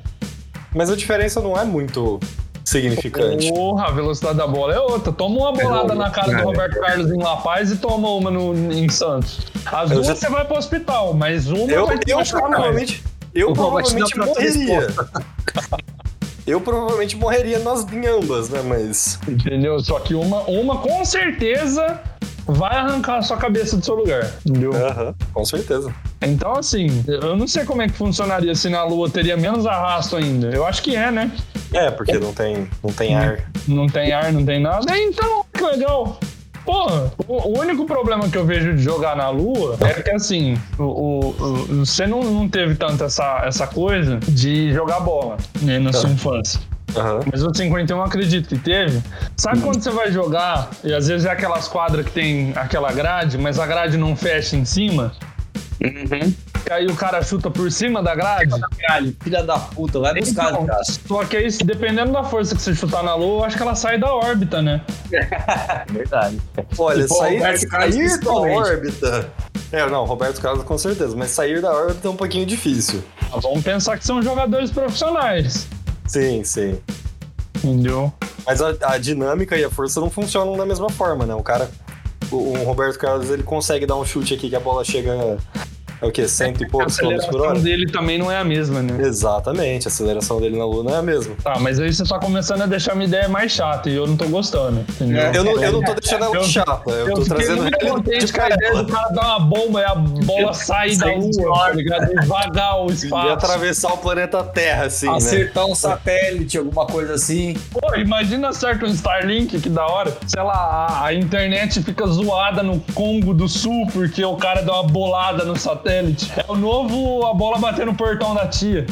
Mas 0.75 0.89
a 0.89 0.95
diferença 0.95 1.39
não 1.41 1.57
é 1.57 1.63
muito 1.63 2.19
significante. 2.65 3.49
Porra, 3.51 3.87
a 3.87 3.91
velocidade 3.91 4.37
da 4.37 4.45
bola 4.47 4.73
é 4.73 4.79
outra. 4.79 5.11
Toma 5.11 5.39
uma 5.39 5.51
bolada 5.53 5.95
na 5.95 6.09
cara 6.09 6.35
do 6.37 6.43
Roberto 6.43 6.79
Carlos 6.79 7.11
em 7.11 7.17
La 7.17 7.37
Paz 7.37 7.71
e 7.71 7.77
toma 7.77 8.09
uma 8.09 8.29
no, 8.29 8.53
em 8.73 8.87
Santos. 8.89 9.39
As 9.65 9.89
Eu 9.89 9.95
duas 9.97 10.07
já- 10.07 10.15
você 10.15 10.29
vai 10.29 10.45
pro 10.45 10.57
hospital, 10.57 11.13
mas 11.13 11.47
uma 11.49 11.71
Eu, 11.71 11.87
vai 11.87 11.97
te 11.97 12.11
eu 12.11 12.19
provavelmente. 12.23 13.03
Eu 13.33 13.53
provavelmente 13.53 14.17
morreria. 14.17 14.87
Eu 16.45 16.59
provavelmente 16.61 17.15
morreria 17.15 17.59
nas, 17.59 17.85
em 17.91 18.05
ambas, 18.07 18.49
né? 18.49 18.61
Mas. 18.63 19.19
Entendeu? 19.27 19.79
Só 19.79 19.99
que 19.99 20.15
uma, 20.15 20.41
uma 20.41 20.77
com 20.79 21.05
certeza 21.05 21.99
vai 22.51 22.75
arrancar 22.75 23.17
a 23.17 23.21
sua 23.21 23.37
cabeça 23.37 23.77
do 23.77 23.83
seu 23.85 23.95
lugar. 23.95 24.31
Entendeu? 24.45 24.71
Aham, 24.75 25.13
com 25.33 25.45
certeza. 25.45 25.93
Então, 26.21 26.53
assim, 26.53 27.03
eu 27.07 27.35
não 27.35 27.47
sei 27.47 27.63
como 27.65 27.81
é 27.81 27.87
que 27.87 27.93
funcionaria 27.93 28.53
se 28.55 28.69
na 28.69 28.83
Lua 28.83 29.09
teria 29.09 29.37
menos 29.37 29.65
arrasto 29.65 30.15
ainda. 30.17 30.47
Eu 30.49 30.65
acho 30.65 30.81
que 30.83 30.95
é, 30.95 31.11
né? 31.11 31.31
É, 31.73 31.89
porque 31.91 32.17
não 32.17 32.33
tem, 32.33 32.67
não 32.83 32.91
tem 32.91 33.15
ar. 33.15 33.39
Não 33.67 33.87
tem 33.87 34.11
ar, 34.11 34.31
não 34.33 34.43
tem 34.45 34.59
nada. 34.59 34.85
Então, 34.97 35.45
que 35.53 35.63
legal. 35.63 36.19
Porra, 36.65 37.11
o, 37.27 37.33
o 37.57 37.59
único 37.59 37.85
problema 37.85 38.27
que 38.29 38.37
eu 38.37 38.45
vejo 38.45 38.75
de 38.75 38.81
jogar 38.83 39.15
na 39.15 39.29
Lua 39.29 39.77
é 39.81 40.01
que, 40.01 40.11
assim, 40.11 40.55
o, 40.77 40.83
o- 40.83 41.29
o- 41.29 41.85
você 41.85 42.05
não, 42.05 42.21
não 42.23 42.47
teve 42.49 42.75
tanto 42.75 43.03
essa, 43.03 43.41
essa 43.45 43.65
coisa 43.65 44.19
de 44.27 44.71
jogar 44.73 44.99
bola 44.99 45.37
né, 45.61 45.79
na 45.79 45.91
sua 45.93 46.09
infância. 46.09 46.59
Aham. 46.95 47.19
Mas 47.31 47.43
o 47.43 47.53
51 47.53 47.97
eu 47.97 48.03
acredito 48.03 48.49
que 48.49 48.57
teve. 48.57 49.01
Sabe 49.37 49.61
quando 49.61 49.81
você 49.81 49.89
vai 49.91 50.11
jogar 50.11 50.69
e 50.83 50.93
às 50.93 51.07
vezes 51.07 51.25
é 51.25 51.31
aquelas 51.31 51.67
quadras 51.67 52.05
que 52.05 52.11
tem 52.11 52.51
aquela 52.55 52.91
grade, 52.91 53.37
mas 53.37 53.59
a 53.59 53.65
grade 53.67 53.97
não 53.97 54.15
fecha 54.15 54.55
em 54.55 54.65
cima? 54.65 55.11
E 55.81 56.73
aí 56.73 56.87
o 56.87 56.95
cara 56.95 57.21
chuta 57.23 57.49
por 57.49 57.71
cima 57.71 58.03
da 58.03 58.13
grade? 58.13 58.51
Filha 59.21 59.43
da 59.43 59.57
puta, 59.57 59.99
vai 59.99 60.13
buscar, 60.15 60.51
Então, 60.51 60.65
cara. 60.65 60.81
só 60.83 61.23
que 61.23 61.37
aí, 61.37 61.47
dependendo 61.63 62.11
da 62.11 62.23
força 62.23 62.53
que 62.55 62.61
você 62.61 62.75
chutar 62.75 63.01
na 63.01 63.15
lua, 63.15 63.39
eu 63.41 63.45
acho 63.45 63.55
que 63.55 63.63
ela 63.63 63.75
sai 63.75 63.97
da 63.97 64.13
órbita, 64.13 64.61
né? 64.61 64.81
Verdade. 65.89 66.39
Olha, 66.77 67.03
Tipo, 67.03 67.15
sair, 67.15 67.57
sair 67.59 68.19
da 68.19 68.31
órbita. 68.31 69.29
É, 69.71 69.87
não, 69.89 70.03
Roberto 70.03 70.41
Carlos 70.41 70.63
com 70.63 70.77
certeza, 70.77 71.15
mas 71.15 71.29
sair 71.31 71.61
da 71.61 71.71
órbita 71.71 72.07
é 72.07 72.11
um 72.11 72.15
pouquinho 72.15 72.45
difícil. 72.45 73.03
Vamos 73.41 73.63
pensar 73.63 73.97
que 73.97 74.05
são 74.05 74.21
jogadores 74.21 74.69
profissionais. 74.71 75.67
Sim, 76.09 76.43
sim. 76.43 76.79
Entendeu? 77.57 78.11
Mas 78.43 78.61
a, 78.63 78.75
a 78.81 78.97
dinâmica 78.97 79.55
e 79.55 79.63
a 79.63 79.69
força 79.69 80.01
não 80.01 80.09
funcionam 80.09 80.57
da 80.57 80.65
mesma 80.65 80.89
forma, 80.89 81.23
né? 81.23 81.35
O 81.35 81.43
cara. 81.43 81.69
O, 82.31 82.35
o 82.35 82.63
Roberto 82.63 82.97
Carlos 82.97 83.29
ele 83.29 83.43
consegue 83.43 83.85
dar 83.85 83.95
um 83.95 84.03
chute 84.03 84.33
aqui 84.33 84.49
que 84.49 84.55
a 84.55 84.59
bola 84.59 84.83
chega. 84.83 85.37
É 86.01 86.05
o 86.05 86.11
quê? 86.11 86.27
Cento 86.27 86.61
e 86.63 86.65
A 86.65 86.69
poucos 86.69 86.97
quilômetros 86.97 87.27
por 87.29 87.41
hora? 87.41 87.51
aceleração 87.51 87.63
dele 87.63 87.91
também 87.91 88.17
não 88.17 88.31
é 88.31 88.37
a 88.37 88.43
mesma, 88.43 88.81
né? 88.81 88.95
Exatamente, 89.05 89.87
a 89.87 89.89
aceleração 89.89 90.39
dele 90.39 90.57
na 90.57 90.63
Lua 90.65 90.83
não 90.83 90.95
é 90.95 90.97
a 90.97 91.01
mesma. 91.01 91.35
Tá, 91.43 91.59
mas 91.59 91.79
aí 91.79 91.93
você 91.93 92.03
tá 92.05 92.17
começando 92.19 92.61
a 92.61 92.65
deixar 92.65 92.95
minha 92.95 93.07
ideia 93.07 93.27
mais 93.27 93.51
chata 93.51 93.89
e 93.89 93.95
eu 93.95 94.07
não 94.07 94.15
tô 94.15 94.25
gostando, 94.29 94.79
entendeu? 94.81 95.21
É, 95.21 95.31
Eu 95.35 95.43
não, 95.43 95.61
eu 95.61 95.71
não 95.73 95.83
tô 95.83 95.93
deixando 95.93 96.23
ela 96.25 96.35
Eu- 96.35 96.43
chata, 96.43 96.89
eu, 96.91 97.07
Eu 97.09 97.13
tô 97.15 97.21
fiquei 97.23 97.35
trazendo 97.37 97.61
muito 97.63 97.85
contente 97.85 98.31
com 98.33 98.41
a 98.41 98.49
ideia 98.49 98.75
do 98.75 98.85
cara 98.91 99.09
dar 99.09 99.21
uma 99.27 99.39
bomba 99.39 99.81
e 99.81 99.83
a 99.83 99.95
bola 99.95 100.53
sair 100.53 100.95
da 100.97 101.07
lua, 101.13 101.59
tá 101.67 101.71
ligado? 101.71 102.07
Devagar 102.21 102.81
o 102.81 102.89
E 102.89 102.93
espaço. 102.93 103.29
atravessar 103.29 103.93
o 103.93 103.97
planeta 103.97 104.41
Terra, 104.43 104.85
assim, 104.85 105.07
né? 105.07 105.15
Acertar 105.17 105.65
um 105.65 105.75
satélite, 105.75 106.57
alguma 106.57 106.85
coisa 106.85 107.13
assim. 107.15 107.55
Pô, 107.71 107.95
imagina 107.95 108.53
certo 108.53 108.85
um 108.85 108.89
Starlink, 108.89 109.59
que 109.59 109.69
da 109.69 109.85
hora. 109.85 110.15
Sei 110.27 110.41
lá, 110.41 110.53
a, 110.89 111.05
a 111.07 111.13
internet 111.13 111.83
fica 111.83 112.07
zoada 112.07 112.63
no 112.63 112.79
Congo 112.93 113.33
do 113.33 113.49
Sul 113.49 113.85
porque 113.91 114.23
o 114.23 114.37
cara 114.37 114.61
deu 114.61 114.73
uma 114.73 114.83
bolada 114.83 115.43
no 115.43 115.57
satélite. 115.57 115.88
É 115.89 116.45
o 116.47 116.55
novo 116.55 117.25
a 117.25 117.33
bola 117.33 117.57
bater 117.57 117.85
no 117.85 117.95
portão 117.95 118.35
da 118.35 118.47
tia. 118.47 118.85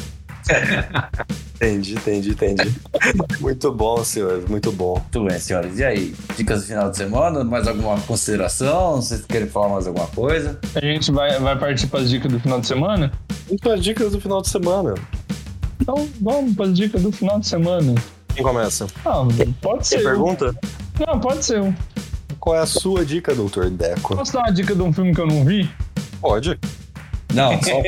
Entendi, 1.56 1.94
entendi, 1.94 2.30
entendi. 2.32 2.76
muito 3.40 3.72
bom, 3.72 4.04
senhores, 4.04 4.46
muito 4.46 4.72
bom. 4.72 4.94
Muito 4.94 5.26
bem, 5.26 5.40
senhoras. 5.40 5.78
E 5.80 5.84
aí? 5.84 6.16
Dicas 6.36 6.62
do 6.62 6.68
final 6.68 6.90
de 6.90 6.98
semana? 6.98 7.44
Mais 7.44 7.68
alguma 7.68 8.00
consideração? 8.02 8.96
Vocês 8.96 9.26
querem 9.26 9.48
falar 9.48 9.70
mais 9.70 9.88
alguma 9.88 10.08
coisa? 10.08 10.60
A 10.76 10.80
gente 10.80 11.12
vai, 11.12 11.40
vai 11.40 11.58
partir 11.58 11.88
para 11.88 12.02
as 12.02 12.10
dicas 12.10 12.32
do 12.32 12.40
final 12.40 12.62
de 12.62 12.68
semana? 12.68 13.12
Muito 13.48 13.70
as 13.72 13.84
dicas 13.84 14.12
do 14.12 14.22
final 14.22 14.42
de 14.42 14.50
semana. 14.50 14.94
Então 15.82 16.08
vamos 16.22 16.56
para 16.56 16.66
as 16.66 16.74
dicas 16.74 17.02
do 17.02 17.12
final 17.12 17.40
de 17.40 17.48
semana. 17.48 17.96
Quem 18.36 18.44
começa? 18.44 18.86
Ah, 19.04 19.24
pode 19.62 19.88
ser. 19.88 19.96
Quem 19.96 20.06
pergunta? 20.06 20.56
Não, 21.06 21.20
pode 21.20 21.44
ser. 21.44 21.76
Qual 22.40 22.56
é 22.56 22.60
a 22.60 22.68
sua 22.68 23.04
dica, 23.04 23.34
doutor 23.34 23.70
Deco? 23.70 24.16
Posso 24.16 24.34
dar 24.34 24.40
uma 24.40 24.52
dica 24.52 24.76
de 24.76 24.82
um 24.82 24.94
filme 24.94 25.14
que 25.14 25.22
eu 25.22 25.28
não 25.28 25.44
vi? 25.44 25.70
Pode. 26.22 26.58
Não, 27.34 27.52
só 27.62 27.80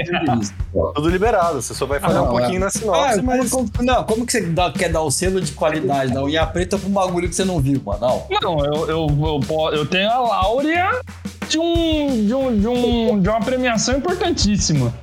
o. 0.73 0.93
Tudo 0.93 1.10
liberado, 1.10 1.62
você 1.62 1.73
só 1.73 1.86
vai 1.86 1.99
falar 1.99 2.19
Ah, 2.19 2.23
um 2.23 2.28
pouquinho 2.30 2.58
é. 2.58 2.60
na 2.60 2.67
Ah, 2.67 2.71
sinopse, 2.71 3.15
como, 3.15 3.25
mas. 3.28 3.49
como- 3.52 3.69
não, 3.82 4.04
como 4.04 4.25
que 4.25 4.32
você 4.34 4.41
dá- 4.41 4.71
quer 4.71 4.89
dar 4.91 5.02
o 5.02 5.10
selo 5.10 5.39
de 5.41 5.52
qualidade 5.54 6.13
da 6.13 6.21
unha 6.23 6.45
preta 6.45 6.78
pra 6.78 6.88
um 6.89 6.91
bagulho 6.91 7.28
que 7.30 7.36
você 7.36 7.45
não 7.45 7.60
viu, 7.60 7.82
mano? 7.86 7.99
Não. 8.02 8.23
Não, 8.41 8.65
eu, 8.65 8.89
eu, 8.89 9.08
eu, 9.10 9.71
eu 9.73 9.86
tenho 9.86 10.10
a 10.10 10.19
Láurea 10.19 10.99
de, 11.47 11.58
um, 11.58 12.25
de, 12.28 12.34
um, 12.34 12.60
de, 12.60 12.67
um, 12.67 13.19
de 13.21 13.30
uma 13.30 13.39
premiação 13.39 13.95
importantíssima. 13.97 14.93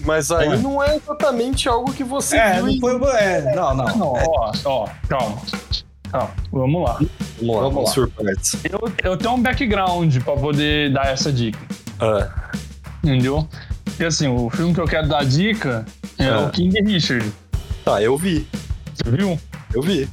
Mas 0.00 0.30
aí 0.30 0.48
Ué. 0.48 0.56
não 0.58 0.82
é 0.82 0.96
exatamente 0.96 1.68
algo 1.68 1.92
que 1.92 2.04
você 2.04 2.36
É, 2.36 2.54
viu. 2.62 2.66
não 2.66 2.80
foi. 2.98 3.10
É, 3.18 3.54
não, 3.54 3.74
não. 3.74 3.84
Não, 3.96 4.12
ó, 4.12 4.52
ó, 4.64 4.88
calma. 5.08 5.38
Calma, 6.10 6.30
vamos 6.52 6.82
lá. 6.84 6.98
Vamos 7.40 7.56
lá, 7.56 7.62
Vamos 7.62 7.96
lá. 7.96 8.06
partes. 8.16 8.56
Eu, 8.64 8.80
eu 9.02 9.16
tenho 9.16 9.34
um 9.34 9.40
background 9.42 10.16
pra 10.22 10.34
poder 10.36 10.92
dar 10.92 11.06
essa 11.06 11.32
dica. 11.32 11.58
Ah, 12.00 12.28
entendeu? 13.02 13.48
Porque 13.94 14.04
assim, 14.04 14.26
o 14.28 14.50
filme 14.50 14.74
que 14.74 14.80
eu 14.80 14.86
quero 14.86 15.08
dar 15.08 15.24
dica 15.24 15.84
é 16.18 16.26
Ah. 16.28 16.40
o 16.40 16.50
King 16.50 16.80
Richard. 16.82 17.30
Tá, 17.84 18.02
eu 18.02 18.16
vi. 18.16 18.46
Você 18.94 19.10
viu? 19.16 19.38
Eu 19.72 19.82
vi. 19.82 20.08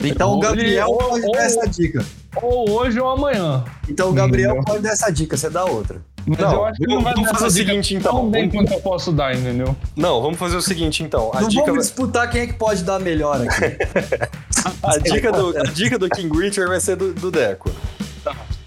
Então 0.00 0.30
o 0.30 0.34
Ou 0.34 0.40
Gabriel 0.40 0.88
ele- 0.88 0.96
pode 0.98 1.24
ou- 1.26 1.32
dar 1.32 1.38
ou- 1.38 1.44
essa 1.44 1.68
dica. 1.68 2.04
Ou 2.36 2.70
hoje 2.70 2.98
ou 3.00 3.08
amanhã. 3.08 3.64
Então 3.88 4.10
o 4.10 4.12
Gabriel 4.12 4.56
Não. 4.56 4.64
pode 4.64 4.82
dar 4.82 4.90
essa 4.90 5.10
dica, 5.10 5.36
você 5.36 5.48
dá 5.48 5.64
outra. 5.64 6.02
Mas 6.26 6.38
Não, 6.38 6.52
eu 6.52 6.64
acho 6.64 6.78
que 6.78 6.86
vamos- 6.86 6.94
não 6.96 7.02
vai 7.04 7.14
vamos 7.14 7.30
fazer 7.30 7.46
o 7.46 7.50
seguinte, 7.50 7.94
então. 7.94 8.12
Tão 8.12 8.30
bem 8.30 8.48
quanto 8.50 8.72
eu 8.72 8.80
posso 8.80 9.12
dar, 9.12 9.34
entendeu? 9.36 9.76
Não, 9.94 10.22
vamos 10.22 10.38
fazer 10.38 10.56
o 10.56 10.62
seguinte 10.62 11.02
então. 11.02 11.30
A 11.34 11.42
Não 11.42 11.48
dica, 11.48 11.66
vamos 11.66 11.86
disputar 11.86 12.28
quem 12.30 12.40
é 12.42 12.46
que 12.46 12.54
pode 12.54 12.82
dar 12.82 12.98
melhor 12.98 13.40
aqui. 13.46 13.76
a 14.82 14.98
dica, 14.98 15.30
do, 15.30 15.56
a 15.58 15.62
dica 15.64 15.98
do 15.98 16.08
King 16.08 16.36
Richard 16.38 16.68
vai 16.70 16.80
ser 16.80 16.96
do, 16.96 17.12
do 17.12 17.30
Deco. 17.30 17.70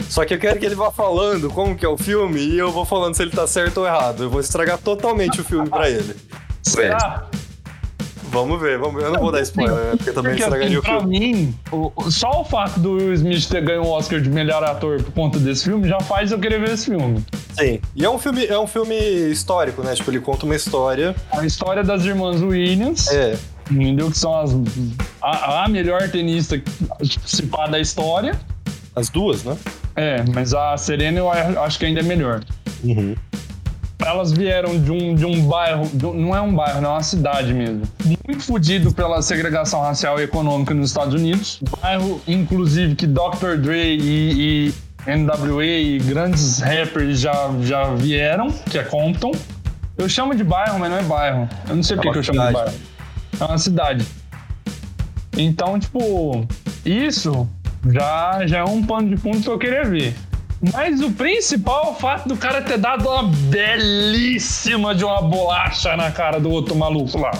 Só 0.09 0.23
que 0.25 0.33
eu 0.33 0.39
quero 0.39 0.59
que 0.59 0.65
ele 0.65 0.75
vá 0.75 0.89
falando 0.91 1.49
como 1.49 1.75
que 1.75 1.85
é 1.85 1.89
o 1.89 1.97
filme 1.97 2.39
e 2.39 2.57
eu 2.57 2.71
vou 2.71 2.85
falando 2.85 3.13
se 3.15 3.21
ele 3.21 3.31
tá 3.31 3.45
certo 3.45 3.79
ou 3.79 3.85
errado. 3.85 4.23
Eu 4.23 4.29
vou 4.29 4.39
estragar 4.39 4.77
totalmente 4.77 5.41
o 5.41 5.43
filme 5.43 5.69
pra 5.69 5.89
ele. 5.89 6.15
Será? 6.63 7.25
Vamos 8.29 8.59
ver, 8.59 8.77
vamos 8.77 8.95
ver. 9.01 9.07
Eu 9.07 9.13
não 9.13 9.21
vou 9.21 9.31
dar 9.31 9.41
spoiler, 9.41 9.73
né, 9.73 9.91
porque 9.95 10.11
também 10.11 10.31
Porque 10.33 10.43
estragaria 10.43 10.67
assim, 10.67 10.77
o 10.77 10.81
pra 10.81 10.99
filme. 10.99 11.19
mim, 11.19 11.55
o- 11.71 11.91
o- 11.95 12.11
só 12.11 12.41
o 12.41 12.43
fato 12.43 12.77
do 12.79 12.91
Will 12.93 13.13
Smith 13.13 13.47
ter 13.47 13.61
ganho 13.63 13.83
o 13.83 13.89
Oscar 13.89 14.19
de 14.19 14.29
melhor 14.29 14.63
ator 14.65 15.01
por 15.01 15.13
conta 15.13 15.39
desse 15.39 15.63
filme 15.63 15.87
já 15.87 15.99
faz 16.01 16.31
eu 16.31 16.37
querer 16.39 16.59
ver 16.59 16.71
esse 16.71 16.85
filme. 16.85 17.23
Sim. 17.57 17.79
E 17.95 18.03
é 18.03 18.09
um 18.09 18.19
filme, 18.19 18.45
é 18.45 18.59
um 18.59 18.67
filme 18.67 18.95
histórico, 19.31 19.81
né? 19.81 19.95
Tipo, 19.95 20.11
ele 20.11 20.19
conta 20.19 20.45
uma 20.45 20.55
história. 20.55 21.15
A 21.31 21.45
história 21.45 21.83
das 21.83 22.03
irmãs 22.03 22.41
Williams, 22.41 23.07
É. 23.07 23.37
entendeu? 23.71 24.11
Que 24.11 24.17
são 24.17 24.37
as, 24.37 24.51
a, 25.21 25.63
a 25.63 25.67
melhor 25.69 26.09
tenista 26.09 26.61
se 27.25 27.43
pá 27.43 27.65
da 27.67 27.79
história. 27.79 28.37
As 28.97 29.09
duas, 29.09 29.43
né? 29.43 29.55
É, 29.95 30.23
mas 30.33 30.53
a 30.53 30.75
Serena 30.77 31.19
eu 31.19 31.29
acho 31.31 31.77
que 31.77 31.85
ainda 31.85 31.99
é 31.99 32.03
melhor. 32.03 32.41
Uhum. 32.83 33.15
Elas 34.03 34.31
vieram 34.31 34.79
de 34.79 34.91
um, 34.91 35.13
de 35.15 35.25
um 35.25 35.47
bairro, 35.47 35.87
de 35.93 36.05
um- 36.05 36.13
não 36.13 36.35
é 36.35 36.41
um 36.41 36.53
bairro, 36.55 36.81
não 36.81 36.89
é 36.91 36.93
uma 36.93 37.03
cidade 37.03 37.53
mesmo. 37.53 37.81
Muito 38.27 38.43
fodido 38.43 38.93
pela 38.93 39.21
segregação 39.21 39.81
racial 39.81 40.19
e 40.19 40.23
econômica 40.23 40.73
nos 40.73 40.89
Estados 40.89 41.13
Unidos. 41.13 41.59
Bairro, 41.81 42.21
inclusive, 42.27 42.95
que 42.95 43.05
Dr. 43.07 43.57
Dre 43.61 43.97
e, 43.99 44.73
e 45.07 45.15
NWA 45.17 45.63
e 45.65 45.99
grandes 45.99 46.59
rappers 46.59 47.19
já, 47.19 47.49
já 47.61 47.85
vieram, 47.95 48.49
que 48.69 48.77
é 48.77 48.83
Compton. 48.83 49.31
Eu 49.97 50.07
chamo 50.07 50.35
de 50.35 50.43
bairro, 50.43 50.77
mas 50.79 50.89
não 50.91 50.97
é 50.97 51.03
bairro. 51.03 51.49
Eu 51.69 51.75
não 51.75 51.83
sei 51.83 51.97
por 51.97 52.11
que 52.13 52.19
eu 52.19 52.23
chamo 52.23 52.45
de 52.47 52.53
bairro. 52.53 52.73
É 53.39 53.43
uma 53.43 53.57
cidade. 53.57 54.05
Então, 55.37 55.79
tipo, 55.79 56.45
isso 56.85 57.47
já, 57.85 58.45
já 58.45 58.57
é 58.59 58.63
um 58.63 58.83
pano 58.83 59.09
de 59.09 59.17
fundo 59.17 59.41
que 59.41 59.49
eu 59.49 59.57
queria 59.57 59.83
ver. 59.83 60.15
Mas 60.73 61.01
o 61.01 61.11
principal 61.11 61.85
é 61.85 61.89
o 61.91 61.93
fato 61.93 62.27
do 62.27 62.35
cara 62.35 62.61
ter 62.61 62.77
dado 62.77 63.07
uma 63.07 63.23
belíssima 63.23 64.95
de 64.95 65.03
uma 65.03 65.21
bolacha 65.21 65.95
na 65.95 66.11
cara 66.11 66.39
do 66.39 66.49
outro 66.49 66.75
maluco 66.75 67.19
lá. 67.19 67.31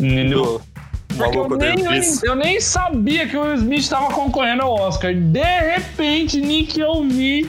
Entendeu? 0.00 0.60
Porque 1.16 1.38
eu 1.38 1.48
maluco 1.48 1.56
nem, 1.56 1.80
eu, 1.80 2.02
eu 2.24 2.34
nem 2.34 2.60
sabia 2.60 3.28
que 3.28 3.36
o 3.36 3.42
Will 3.42 3.54
Smith 3.54 3.80
estava 3.80 4.12
concorrendo 4.12 4.62
ao 4.62 4.74
Oscar. 4.74 5.14
De 5.14 5.42
repente, 5.42 6.40
Nick, 6.40 6.78
eu 6.78 7.04
vi. 7.04 7.48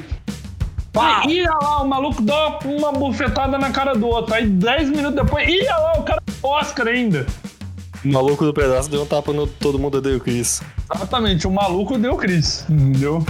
Aí, 0.98 1.40
ia 1.40 1.52
lá, 1.52 1.82
o 1.82 1.88
maluco 1.88 2.22
dá 2.22 2.60
uma 2.64 2.92
bufetada 2.92 3.58
na 3.58 3.72
cara 3.72 3.96
do 3.96 4.08
outro. 4.08 4.36
Aí, 4.36 4.46
10 4.48 4.92
minutos 4.92 5.16
depois, 5.16 5.48
ia 5.48 5.76
lá, 5.76 6.00
o 6.00 6.04
cara 6.04 6.22
do 6.26 6.48
Oscar 6.48 6.88
ainda. 6.88 7.26
O 8.04 8.08
maluco 8.08 8.46
do 8.46 8.54
pedaço 8.54 8.90
deu 8.90 9.02
um 9.02 9.06
tapa 9.06 9.34
no 9.34 9.48
Todo 9.48 9.80
Mundo 9.80 9.98
Odeia 9.98 10.16
o 10.16 10.20
Chris. 10.20 10.62
Exatamente, 10.94 11.48
o 11.48 11.52
maluco 11.52 11.98
deu 11.98 12.16
Chris, 12.16 12.66
entendeu? 12.70 13.26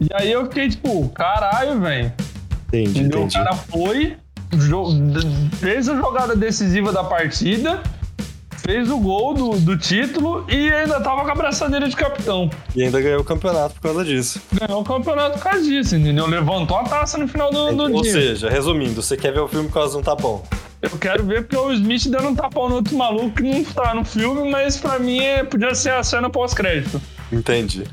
E 0.00 0.08
aí 0.12 0.30
eu 0.30 0.44
fiquei 0.44 0.68
tipo, 0.68 1.08
caralho, 1.10 1.80
velho. 1.80 2.12
Entendi, 2.68 3.00
Entendeu? 3.00 3.20
O 3.20 3.22
entendi. 3.24 3.34
cara 3.44 3.54
foi, 3.54 4.16
fez 5.58 5.88
a 5.88 5.96
jogada 5.96 6.36
decisiva 6.36 6.92
da 6.92 7.02
partida, 7.02 7.80
fez 8.58 8.90
o 8.90 8.98
gol 8.98 9.32
do, 9.32 9.50
do 9.60 9.78
título 9.78 10.44
e 10.50 10.70
ainda 10.70 11.00
tava 11.00 11.24
com 11.24 11.30
a 11.30 11.34
braçadeira 11.34 11.88
de 11.88 11.96
capitão. 11.96 12.50
E 12.74 12.82
ainda 12.82 13.00
ganhou 13.00 13.20
o 13.20 13.24
campeonato 13.24 13.74
por 13.76 13.80
causa 13.82 14.04
disso. 14.04 14.42
Ganhou 14.52 14.82
o 14.82 14.84
campeonato 14.84 15.38
por 15.38 15.44
causa 15.44 15.62
disso, 15.62 15.96
entendeu? 15.96 16.26
Levantou 16.26 16.76
a 16.76 16.84
taça 16.84 17.16
no 17.16 17.26
final 17.26 17.50
do, 17.50 17.72
do 17.88 17.94
Ou 17.94 18.02
dia. 18.02 18.12
seja, 18.12 18.50
resumindo, 18.50 19.00
você 19.00 19.16
quer 19.16 19.32
ver 19.32 19.40
o 19.40 19.48
filme 19.48 19.68
por 19.68 19.74
causa 19.74 19.92
de 19.92 19.98
um 19.98 20.02
tapão. 20.02 20.42
Eu 20.82 20.90
quero 20.98 21.24
ver 21.24 21.42
porque 21.42 21.56
o 21.56 21.72
Smith 21.72 22.06
dando 22.08 22.28
um 22.28 22.34
tapão 22.34 22.68
no 22.68 22.76
outro 22.76 22.96
maluco 22.96 23.30
que 23.36 23.42
não 23.42 23.64
tá 23.64 23.94
no 23.94 24.04
filme, 24.04 24.48
mas 24.50 24.76
pra 24.76 24.98
mim 24.98 25.18
é, 25.20 25.42
podia 25.42 25.74
ser 25.74 25.90
a 25.92 26.02
cena 26.02 26.28
pós-crédito. 26.30 27.00
Entendi. 27.32 27.84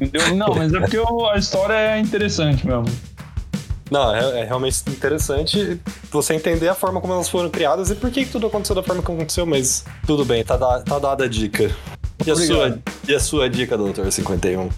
Entendeu? 0.00 0.34
Não, 0.34 0.54
mas 0.54 0.72
é 0.72 0.80
porque 0.80 0.98
o- 0.98 1.26
a 1.28 1.36
história 1.38 1.74
é 1.74 1.98
interessante 2.00 2.66
mesmo. 2.66 2.84
Não, 3.90 4.14
é, 4.14 4.40
é 4.40 4.44
realmente 4.44 4.78
interessante 4.88 5.78
você 6.10 6.34
entender 6.34 6.68
a 6.68 6.74
forma 6.74 7.00
como 7.00 7.12
elas 7.12 7.28
foram 7.28 7.50
criadas 7.50 7.90
e 7.90 7.94
por 7.94 8.10
que, 8.10 8.24
que 8.24 8.32
tudo 8.32 8.46
aconteceu 8.46 8.74
da 8.74 8.82
forma 8.82 9.02
que 9.02 9.12
aconteceu, 9.12 9.44
mas 9.46 9.84
tudo 10.06 10.24
bem, 10.24 10.42
tá, 10.42 10.56
da- 10.56 10.80
tá 10.80 10.98
dada 10.98 11.24
a 11.24 11.28
dica. 11.28 11.70
E 12.26 12.30
a, 12.30 12.34
sua, 12.34 12.56
Obrigado. 12.66 12.82
e 13.08 13.14
a 13.14 13.20
sua 13.20 13.50
dica, 13.50 13.76
Doutor 13.76 14.10
51? 14.10 14.68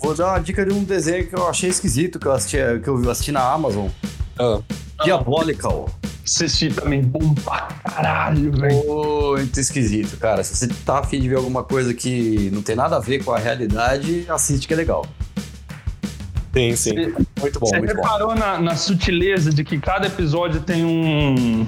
Vou 0.00 0.14
dar 0.14 0.28
uma 0.32 0.38
dica 0.40 0.66
de 0.66 0.72
um 0.74 0.82
desenho 0.84 1.26
que 1.26 1.34
eu 1.34 1.48
achei 1.48 1.70
esquisito, 1.70 2.18
que 2.18 2.26
eu 2.26 2.32
assisti, 2.32 2.56
que 2.82 2.88
eu 2.88 3.10
assisti 3.10 3.32
na 3.32 3.40
Amazon. 3.42 3.88
Ah, 4.38 4.60
Diabolical. 5.02 5.88
Assisti 6.24 6.70
também 6.70 7.02
bom 7.02 7.34
pra 7.34 7.68
caralho, 7.84 8.50
velho. 8.52 9.32
Muito 9.36 9.60
esquisito, 9.60 10.16
cara. 10.16 10.42
Se 10.42 10.56
você 10.56 10.68
tá 10.86 11.00
afim 11.00 11.20
de 11.20 11.28
ver 11.28 11.36
alguma 11.36 11.62
coisa 11.64 11.92
que 11.92 12.50
não 12.52 12.62
tem 12.62 12.74
nada 12.74 12.96
a 12.96 13.00
ver 13.00 13.22
com 13.22 13.32
a 13.32 13.38
realidade, 13.38 14.24
assiste 14.28 14.66
que 14.66 14.72
é 14.72 14.76
legal. 14.76 15.06
sim, 16.54 16.74
sim. 16.76 16.94
Muito 17.40 17.60
bom, 17.60 17.66
Você 17.66 17.78
muito 17.78 17.94
bom. 17.94 18.02
reparou 18.02 18.34
na, 18.34 18.58
na 18.58 18.74
sutileza 18.74 19.50
de 19.52 19.62
que 19.64 19.78
cada 19.78 20.06
episódio 20.06 20.60
tem 20.62 20.82
um. 20.84 21.66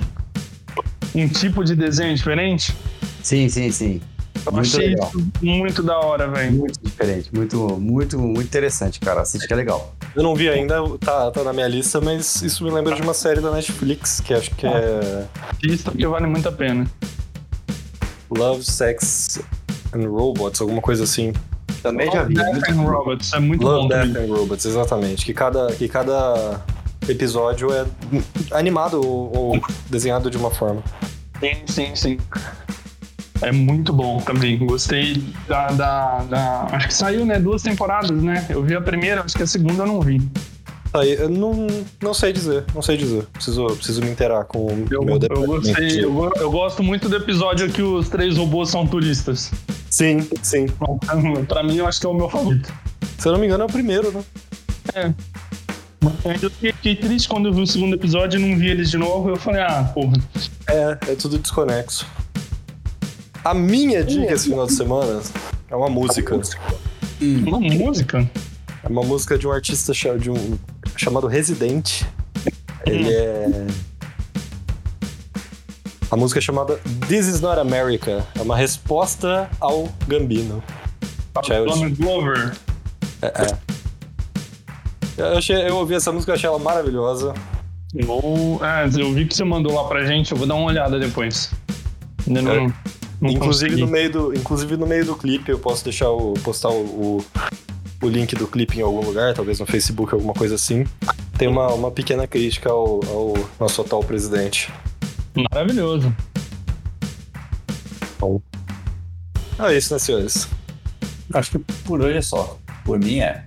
um 1.14 1.28
tipo 1.28 1.62
de 1.62 1.76
desenho 1.76 2.14
diferente? 2.14 2.74
Sim, 3.22 3.48
sim, 3.50 3.70
sim. 3.70 4.00
Eu 4.44 4.52
Muito 4.52 4.66
achei 4.66 4.88
legal. 4.88 5.08
isso 5.08 5.28
muito 5.42 5.82
da 5.82 5.98
hora, 5.98 6.28
velho. 6.28 6.52
Muito 6.52 6.80
diferente, 6.82 7.30
muito, 7.32 7.56
muito, 7.80 8.18
muito 8.18 8.46
interessante, 8.46 9.00
cara. 9.00 9.22
Assiste 9.22 9.46
que 9.46 9.52
é 9.52 9.56
legal. 9.56 9.94
Eu 10.14 10.22
não 10.22 10.34
vi 10.34 10.48
ainda, 10.48 10.76
tá, 10.98 11.30
tá 11.30 11.42
na 11.44 11.52
minha 11.52 11.68
lista, 11.68 12.00
mas 12.00 12.42
isso 12.42 12.64
me 12.64 12.70
lembra 12.70 12.94
de 12.94 13.02
uma 13.02 13.14
série 13.14 13.40
da 13.40 13.50
Netflix, 13.50 14.20
que 14.20 14.32
acho 14.34 14.50
que 14.54 14.66
é 14.66 15.26
Isso 15.62 15.84
porque 15.84 16.06
vale 16.06 16.26
muito 16.26 16.48
a 16.48 16.52
pena. 16.52 16.86
Love, 18.30 18.64
Sex 18.64 19.40
and 19.94 20.08
Robots, 20.08 20.60
alguma 20.60 20.80
coisa 20.80 21.04
assim. 21.04 21.32
Também 21.82 22.10
já 22.10 22.24
vi. 22.24 22.34
Death 22.34 22.68
and 22.68 22.82
Robots 22.82 23.32
é 23.32 23.38
muito 23.40 23.60
bom 23.60 23.68
Love, 23.68 23.88
também. 23.88 24.12
Death 24.12 24.22
and 24.30 24.34
Robots, 24.34 24.64
exatamente. 24.64 25.24
Que 25.24 25.32
cada, 25.34 25.72
que 25.72 25.88
cada 25.88 26.60
episódio 27.08 27.72
é 27.72 27.86
animado 28.50 29.00
ou, 29.00 29.36
ou 29.36 29.60
desenhado 29.88 30.30
de 30.30 30.36
uma 30.36 30.50
forma. 30.50 30.82
Sim, 31.40 31.54
sim, 31.66 31.94
sim. 31.94 32.18
É 33.42 33.52
muito 33.52 33.92
bom 33.92 34.18
também. 34.20 34.58
Gostei 34.58 35.22
da, 35.48 35.68
da, 35.68 36.18
da- 36.22 36.66
Acho 36.72 36.88
que 36.88 36.94
saiu, 36.94 37.24
né? 37.26 37.38
Duas 37.38 37.62
temporadas, 37.62 38.22
né? 38.22 38.46
Eu 38.48 38.62
vi 38.62 38.74
a 38.74 38.80
primeira, 38.80 39.22
acho 39.22 39.36
que 39.36 39.42
a 39.42 39.46
segunda 39.46 39.82
eu 39.82 39.86
não 39.86 40.00
vi. 40.00 40.20
Aí, 40.94 41.12
eu 41.14 41.28
não, 41.28 41.66
não 42.02 42.14
sei 42.14 42.32
dizer, 42.32 42.64
não 42.74 42.80
sei 42.80 42.96
dizer. 42.96 43.24
Preciso, 43.32 43.66
preciso 43.66 44.00
me 44.02 44.10
inteirar 44.10 44.44
com 44.44 44.66
o 44.66 44.86
Eu, 44.90 45.02
meu 45.04 45.18
eu 45.30 45.46
gostei. 45.46 46.02
Eu, 46.04 46.32
eu 46.36 46.50
gosto 46.50 46.82
muito 46.82 47.08
do 47.08 47.16
episódio 47.16 47.68
que 47.70 47.82
os 47.82 48.08
três 48.08 48.36
robôs 48.38 48.70
são 48.70 48.86
turistas. 48.86 49.50
Sim, 49.90 50.26
sim. 50.42 50.66
Pra 51.48 51.62
mim, 51.62 51.76
eu 51.76 51.86
acho 51.86 52.00
que 52.00 52.06
é 52.06 52.08
o 52.08 52.14
meu 52.14 52.28
favorito. 52.30 52.72
Se 53.18 53.28
eu 53.28 53.32
não 53.32 53.38
me 53.38 53.46
engano, 53.46 53.64
é 53.64 53.66
o 53.66 53.70
primeiro, 53.70 54.10
né? 54.12 54.22
É. 54.94 55.12
Eu 56.40 56.50
fiquei 56.50 56.94
triste 56.96 57.28
quando 57.28 57.48
eu 57.48 57.52
vi 57.52 57.60
o 57.62 57.66
segundo 57.66 57.94
episódio 57.94 58.38
e 58.40 58.42
não 58.48 58.56
vi 58.58 58.68
eles 58.68 58.90
de 58.90 58.96
novo. 58.96 59.28
Eu 59.28 59.36
falei, 59.36 59.62
ah, 59.62 59.90
porra. 59.92 60.16
É, 60.68 60.98
é 61.12 61.14
tudo 61.14 61.38
desconexo. 61.38 62.06
A 63.46 63.54
minha 63.54 64.02
dica 64.02 64.32
esse 64.32 64.48
final 64.48 64.66
de 64.66 64.72
semana 64.72 65.22
é 65.70 65.76
uma 65.76 65.88
música. 65.88 66.34
Uma 67.20 67.60
música? 67.60 68.28
É 68.82 68.88
uma 68.88 69.04
música 69.04 69.38
de 69.38 69.46
um 69.46 69.52
artista 69.52 69.92
de 70.18 70.32
um, 70.32 70.58
chamado 70.96 71.28
Residente. 71.28 72.04
Ele 72.84 73.08
é. 73.08 73.66
A 76.10 76.16
música 76.16 76.40
é 76.40 76.42
chamada 76.42 76.80
This 77.06 77.28
Is 77.28 77.40
Not 77.40 77.60
America. 77.60 78.26
É 78.34 78.42
uma 78.42 78.56
resposta 78.56 79.48
ao 79.60 79.88
Gambino. 80.08 80.60
Donald 81.66 81.94
Glover. 81.94 82.56
Eu, 85.16 85.38
achei, 85.38 85.68
eu 85.68 85.76
ouvi 85.76 85.94
essa 85.94 86.10
música 86.10 86.32
achei 86.32 86.48
ela 86.48 86.58
maravilhosa. 86.58 87.32
Ou, 88.08 88.60
é, 88.64 88.86
eu 89.00 89.12
vi 89.12 89.24
que 89.24 89.36
você 89.36 89.44
mandou 89.44 89.72
lá 89.72 89.84
pra 89.84 90.04
gente, 90.04 90.32
eu 90.32 90.36
vou 90.36 90.48
dar 90.48 90.56
uma 90.56 90.66
olhada 90.66 90.98
depois. 90.98 91.52
Ainda 92.26 92.42
não, 92.42 92.66
É. 92.66 92.85
não 93.20 93.30
inclusive, 93.30 93.70
consegui. 93.70 93.80
no 93.80 93.86
meio 93.86 94.10
do, 94.10 94.34
inclusive 94.34 94.76
no 94.76 94.86
meio 94.86 95.04
do 95.04 95.16
clipe, 95.16 95.50
eu 95.50 95.58
posso 95.58 95.84
deixar 95.84 96.10
o, 96.10 96.34
postar 96.34 96.70
o, 96.70 96.82
o, 96.82 97.24
o 98.02 98.08
link 98.08 98.34
do 98.34 98.46
clipe 98.46 98.78
em 98.78 98.82
algum 98.82 99.00
lugar, 99.00 99.34
talvez 99.34 99.58
no 99.58 99.66
Facebook, 99.66 100.12
alguma 100.12 100.34
coisa 100.34 100.54
assim. 100.54 100.84
Tem 101.38 101.48
uma, 101.48 101.68
uma 101.72 101.90
pequena 101.90 102.26
crítica 102.26 102.70
ao, 102.70 103.00
ao 103.06 103.34
nosso 103.58 103.80
atual 103.80 104.02
presidente. 104.02 104.72
Maravilhoso. 105.52 106.14
É 109.58 109.76
isso, 109.76 109.92
né, 109.92 109.98
senhores? 109.98 110.48
Acho 111.32 111.52
que 111.52 111.58
por 111.84 112.00
hoje 112.00 112.18
é 112.18 112.22
só. 112.22 112.58
Por 112.84 112.98
mim 112.98 113.20
é. 113.20 113.44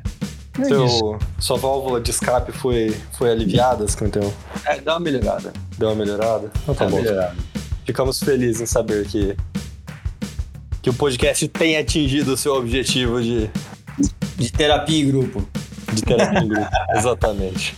É 0.60 0.66
Seu, 0.66 0.86
isso. 0.86 1.20
sua 1.40 1.58
válvula 1.58 2.02
de 2.02 2.12
escape 2.12 2.52
foi, 2.52 2.96
foi 3.14 3.32
aliviada, 3.32 3.88
Scantão? 3.88 4.34
É, 4.66 4.82
dá 4.82 4.94
uma 4.94 5.00
melhorada. 5.00 5.54
Deu 5.78 5.90
uma 5.90 5.96
melhorada? 5.96 6.52
Então 6.64 6.76
tá 6.76 6.86
bom. 6.88 6.98
melhorada. 6.98 7.36
Ficamos 7.86 8.20
felizes 8.20 8.62
em 8.62 8.66
saber 8.66 9.08
que, 9.08 9.36
que 10.90 10.96
o 10.96 10.98
podcast 10.98 11.48
tem 11.48 11.78
atingido 11.78 12.34
o 12.34 12.38
seu 12.38 12.54
objetivo 12.56 13.22
de, 13.22 13.50
De 14.38 14.52
terapia 14.52 15.00
em 15.04 15.08
grupo. 15.08 15.48
de 15.94 16.02
terapia 16.02 16.40
em 16.40 16.48
grupo. 16.48 16.68
Exatamente. 16.98 17.78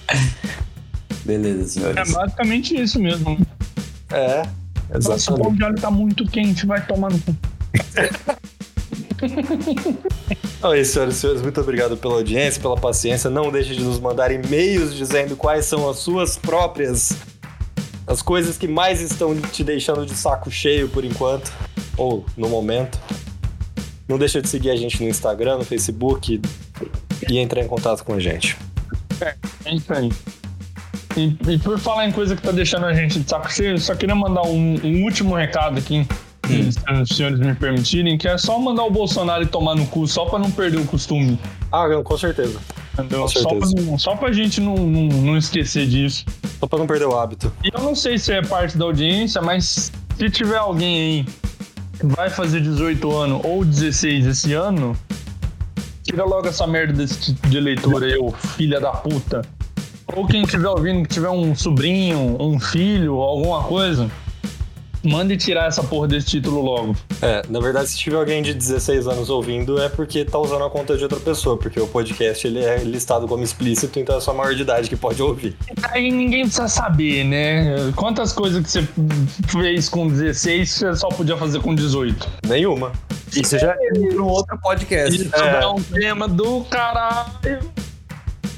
Beleza, 1.25 1.61
É 1.63 1.67
senhores. 1.93 2.13
basicamente 2.13 2.81
isso 2.81 2.99
mesmo. 2.99 3.37
É, 4.11 4.37
Nossa, 4.93 5.09
o 5.09 5.13
exatamente. 5.15 5.43
pão 5.43 5.53
de 5.55 5.63
alho 5.63 5.75
tá 5.75 5.91
muito 5.91 6.25
quente, 6.25 6.65
vai 6.65 6.85
tomar 6.85 7.11
no 7.11 7.19
cu. 7.19 7.35
Então 10.57 10.73
é 10.73 10.79
isso, 10.81 10.93
senhoras 10.93 11.15
e 11.15 11.19
senhores. 11.19 11.41
Muito 11.41 11.59
obrigado 11.59 11.97
pela 11.97 12.15
audiência, 12.15 12.61
pela 12.61 12.77
paciência. 12.77 13.29
Não 13.29 13.51
deixe 13.51 13.75
de 13.75 13.83
nos 13.83 13.99
mandar 13.99 14.31
e-mails 14.31 14.95
dizendo 14.95 15.35
quais 15.35 15.65
são 15.65 15.89
as 15.89 15.97
suas 15.97 16.37
próprias. 16.37 17.13
As 18.07 18.21
coisas 18.21 18.57
que 18.57 18.67
mais 18.67 18.99
estão 19.01 19.35
te 19.39 19.63
deixando 19.63 20.05
de 20.05 20.13
saco 20.15 20.49
cheio 20.49 20.87
por 20.89 21.03
enquanto. 21.05 21.51
Ou 21.97 22.25
no 22.37 22.49
momento. 22.49 22.99
Não 24.07 24.17
deixa 24.17 24.41
de 24.41 24.49
seguir 24.49 24.71
a 24.71 24.75
gente 24.75 25.01
no 25.01 25.09
Instagram, 25.09 25.57
no 25.57 25.63
Facebook 25.65 26.41
e 27.29 27.37
entrar 27.37 27.61
em 27.61 27.67
contato 27.67 28.03
com 28.03 28.13
a 28.13 28.19
gente. 28.19 28.57
É 29.65 29.73
isso 29.75 29.93
aí. 29.93 30.11
E, 31.17 31.37
e 31.53 31.57
por 31.59 31.77
falar 31.77 32.07
em 32.07 32.11
coisa 32.11 32.35
que 32.35 32.41
tá 32.41 32.51
deixando 32.51 32.85
a 32.85 32.93
gente 32.93 33.19
de 33.19 33.29
saco 33.29 33.51
cheio, 33.51 33.71
eu 33.71 33.77
só 33.77 33.93
queria 33.95 34.15
mandar 34.15 34.43
um, 34.43 34.79
um 34.83 35.03
último 35.03 35.35
recado 35.35 35.77
aqui, 35.77 36.07
se 36.47 36.69
os 37.01 37.15
senhores 37.15 37.39
me 37.39 37.53
permitirem, 37.53 38.17
que 38.17 38.27
é 38.27 38.37
só 38.37 38.57
mandar 38.59 38.83
o 38.83 38.89
Bolsonaro 38.91 39.45
tomar 39.45 39.75
no 39.75 39.85
cu, 39.87 40.07
só 40.07 40.25
pra 40.25 40.39
não 40.39 40.49
perder 40.49 40.77
o 40.79 40.85
costume. 40.85 41.37
Ah, 41.71 41.87
não, 41.87 42.03
com 42.03 42.17
certeza. 42.17 42.59
Entendeu? 42.93 43.21
Com 43.21 43.27
Só 43.29 43.49
pra, 43.49 43.67
certeza. 43.67 43.89
não- 43.91 43.97
só 43.99 44.15
pra 44.15 44.31
gente 44.33 44.59
não, 44.59 44.75
não, 44.75 45.07
não 45.21 45.37
esquecer 45.37 45.85
disso. 45.87 46.25
Só 46.59 46.67
pra 46.67 46.79
não 46.79 46.87
perder 46.87 47.05
o 47.05 47.17
hábito. 47.17 47.51
E 47.63 47.69
eu 47.73 47.81
não 47.81 47.95
sei 47.95 48.17
se 48.17 48.33
é 48.33 48.41
parte 48.41 48.77
da 48.77 48.83
audiência, 48.85 49.41
mas 49.41 49.91
se 50.17 50.29
tiver 50.29 50.57
alguém 50.57 50.99
aí 50.99 51.25
vai 52.03 52.29
fazer 52.29 52.61
18 52.61 53.11
anos 53.11 53.41
ou 53.43 53.63
16 53.63 54.25
esse 54.25 54.53
ano, 54.53 54.95
tira 56.03 56.23
logo 56.25 56.47
essa 56.47 56.65
merda 56.67 56.93
desse 56.93 57.33
tipo 57.33 57.47
de 57.47 57.57
eleitor 57.57 58.03
aí, 58.03 58.17
ô 58.17 58.31
filha 58.31 58.79
da 58.79 58.91
puta. 58.91 59.41
Ou 60.13 60.25
quem 60.27 60.43
estiver 60.43 60.67
ouvindo, 60.67 61.07
que 61.07 61.13
tiver 61.13 61.29
um 61.29 61.55
sobrinho, 61.55 62.35
um 62.39 62.59
filho, 62.59 63.15
alguma 63.15 63.63
coisa, 63.63 64.09
mande 65.03 65.37
tirar 65.37 65.67
essa 65.67 65.83
porra 65.83 66.07
desse 66.07 66.27
título 66.27 66.61
logo. 66.61 66.95
É, 67.21 67.43
na 67.49 67.59
verdade, 67.59 67.89
se 67.89 67.97
tiver 67.97 68.17
alguém 68.17 68.41
de 68.41 68.53
16 68.53 69.07
anos 69.07 69.29
ouvindo, 69.29 69.81
é 69.81 69.89
porque 69.89 70.23
tá 70.25 70.37
usando 70.37 70.63
a 70.63 70.69
conta 70.69 70.97
de 70.97 71.03
outra 71.03 71.19
pessoa, 71.19 71.57
porque 71.57 71.79
o 71.79 71.87
podcast 71.87 72.45
ele 72.45 72.59
é 72.63 72.77
listado 72.83 73.27
como 73.27 73.43
explícito, 73.43 73.99
então 73.99 74.17
é 74.17 74.21
só 74.21 74.33
maior 74.33 74.53
de 74.53 74.61
idade 74.61 74.89
que 74.89 74.95
pode 74.95 75.21
ouvir. 75.21 75.55
Aí 75.83 76.11
ninguém 76.11 76.43
precisa 76.43 76.67
saber, 76.67 77.23
né? 77.23 77.91
Quantas 77.95 78.33
coisas 78.33 78.63
que 78.63 78.69
você 78.69 78.87
fez 79.47 79.89
com 79.89 80.07
16 80.07 80.69
você 80.69 80.95
só 80.95 81.09
podia 81.09 81.37
fazer 81.37 81.59
com 81.61 81.73
18. 81.73 82.27
Nenhuma. 82.47 82.91
Isso 83.35 83.57
já 83.57 83.73
Para 83.73 84.21
um 84.21 84.27
outro 84.27 84.57
podcast. 84.59 85.21
Isso 85.21 85.35
é 85.35 85.67
um 85.67 85.81
tema 85.81 86.27
do 86.27 86.61
caralho. 86.65 87.59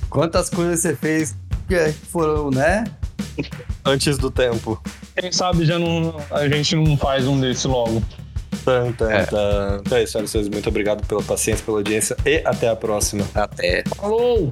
Quantas 0.10 0.50
coisas 0.50 0.80
você 0.80 0.96
fez 0.96 1.36
que 1.68 1.92
foram, 2.10 2.50
né? 2.50 2.84
antes 3.86 4.18
do 4.18 4.30
tempo. 4.32 4.82
Quem 5.20 5.32
sabe 5.32 5.66
já 5.66 5.78
não, 5.80 6.16
a 6.32 6.48
gente 6.48 6.76
não 6.76 6.98
faz 6.98 7.28
um 7.28 7.40
desse 7.40 7.68
logo. 7.68 8.02
Tan, 8.64 8.92
tan, 8.94 9.12
É. 9.12 9.26
tan. 9.26 9.82
Então 9.82 9.98
é 9.98 10.04
isso, 10.04 10.14
senhoras 10.14 10.30
e 10.30 10.32
senhores. 10.32 10.50
Muito 10.50 10.70
obrigado 10.70 11.06
pela 11.06 11.22
paciência, 11.24 11.66
pela 11.66 11.78
audiência 11.78 12.16
e 12.26 12.42
até 12.46 12.70
a 12.70 12.76
próxima. 12.76 13.26
Até. 13.36 13.84
Falou! 13.96 14.50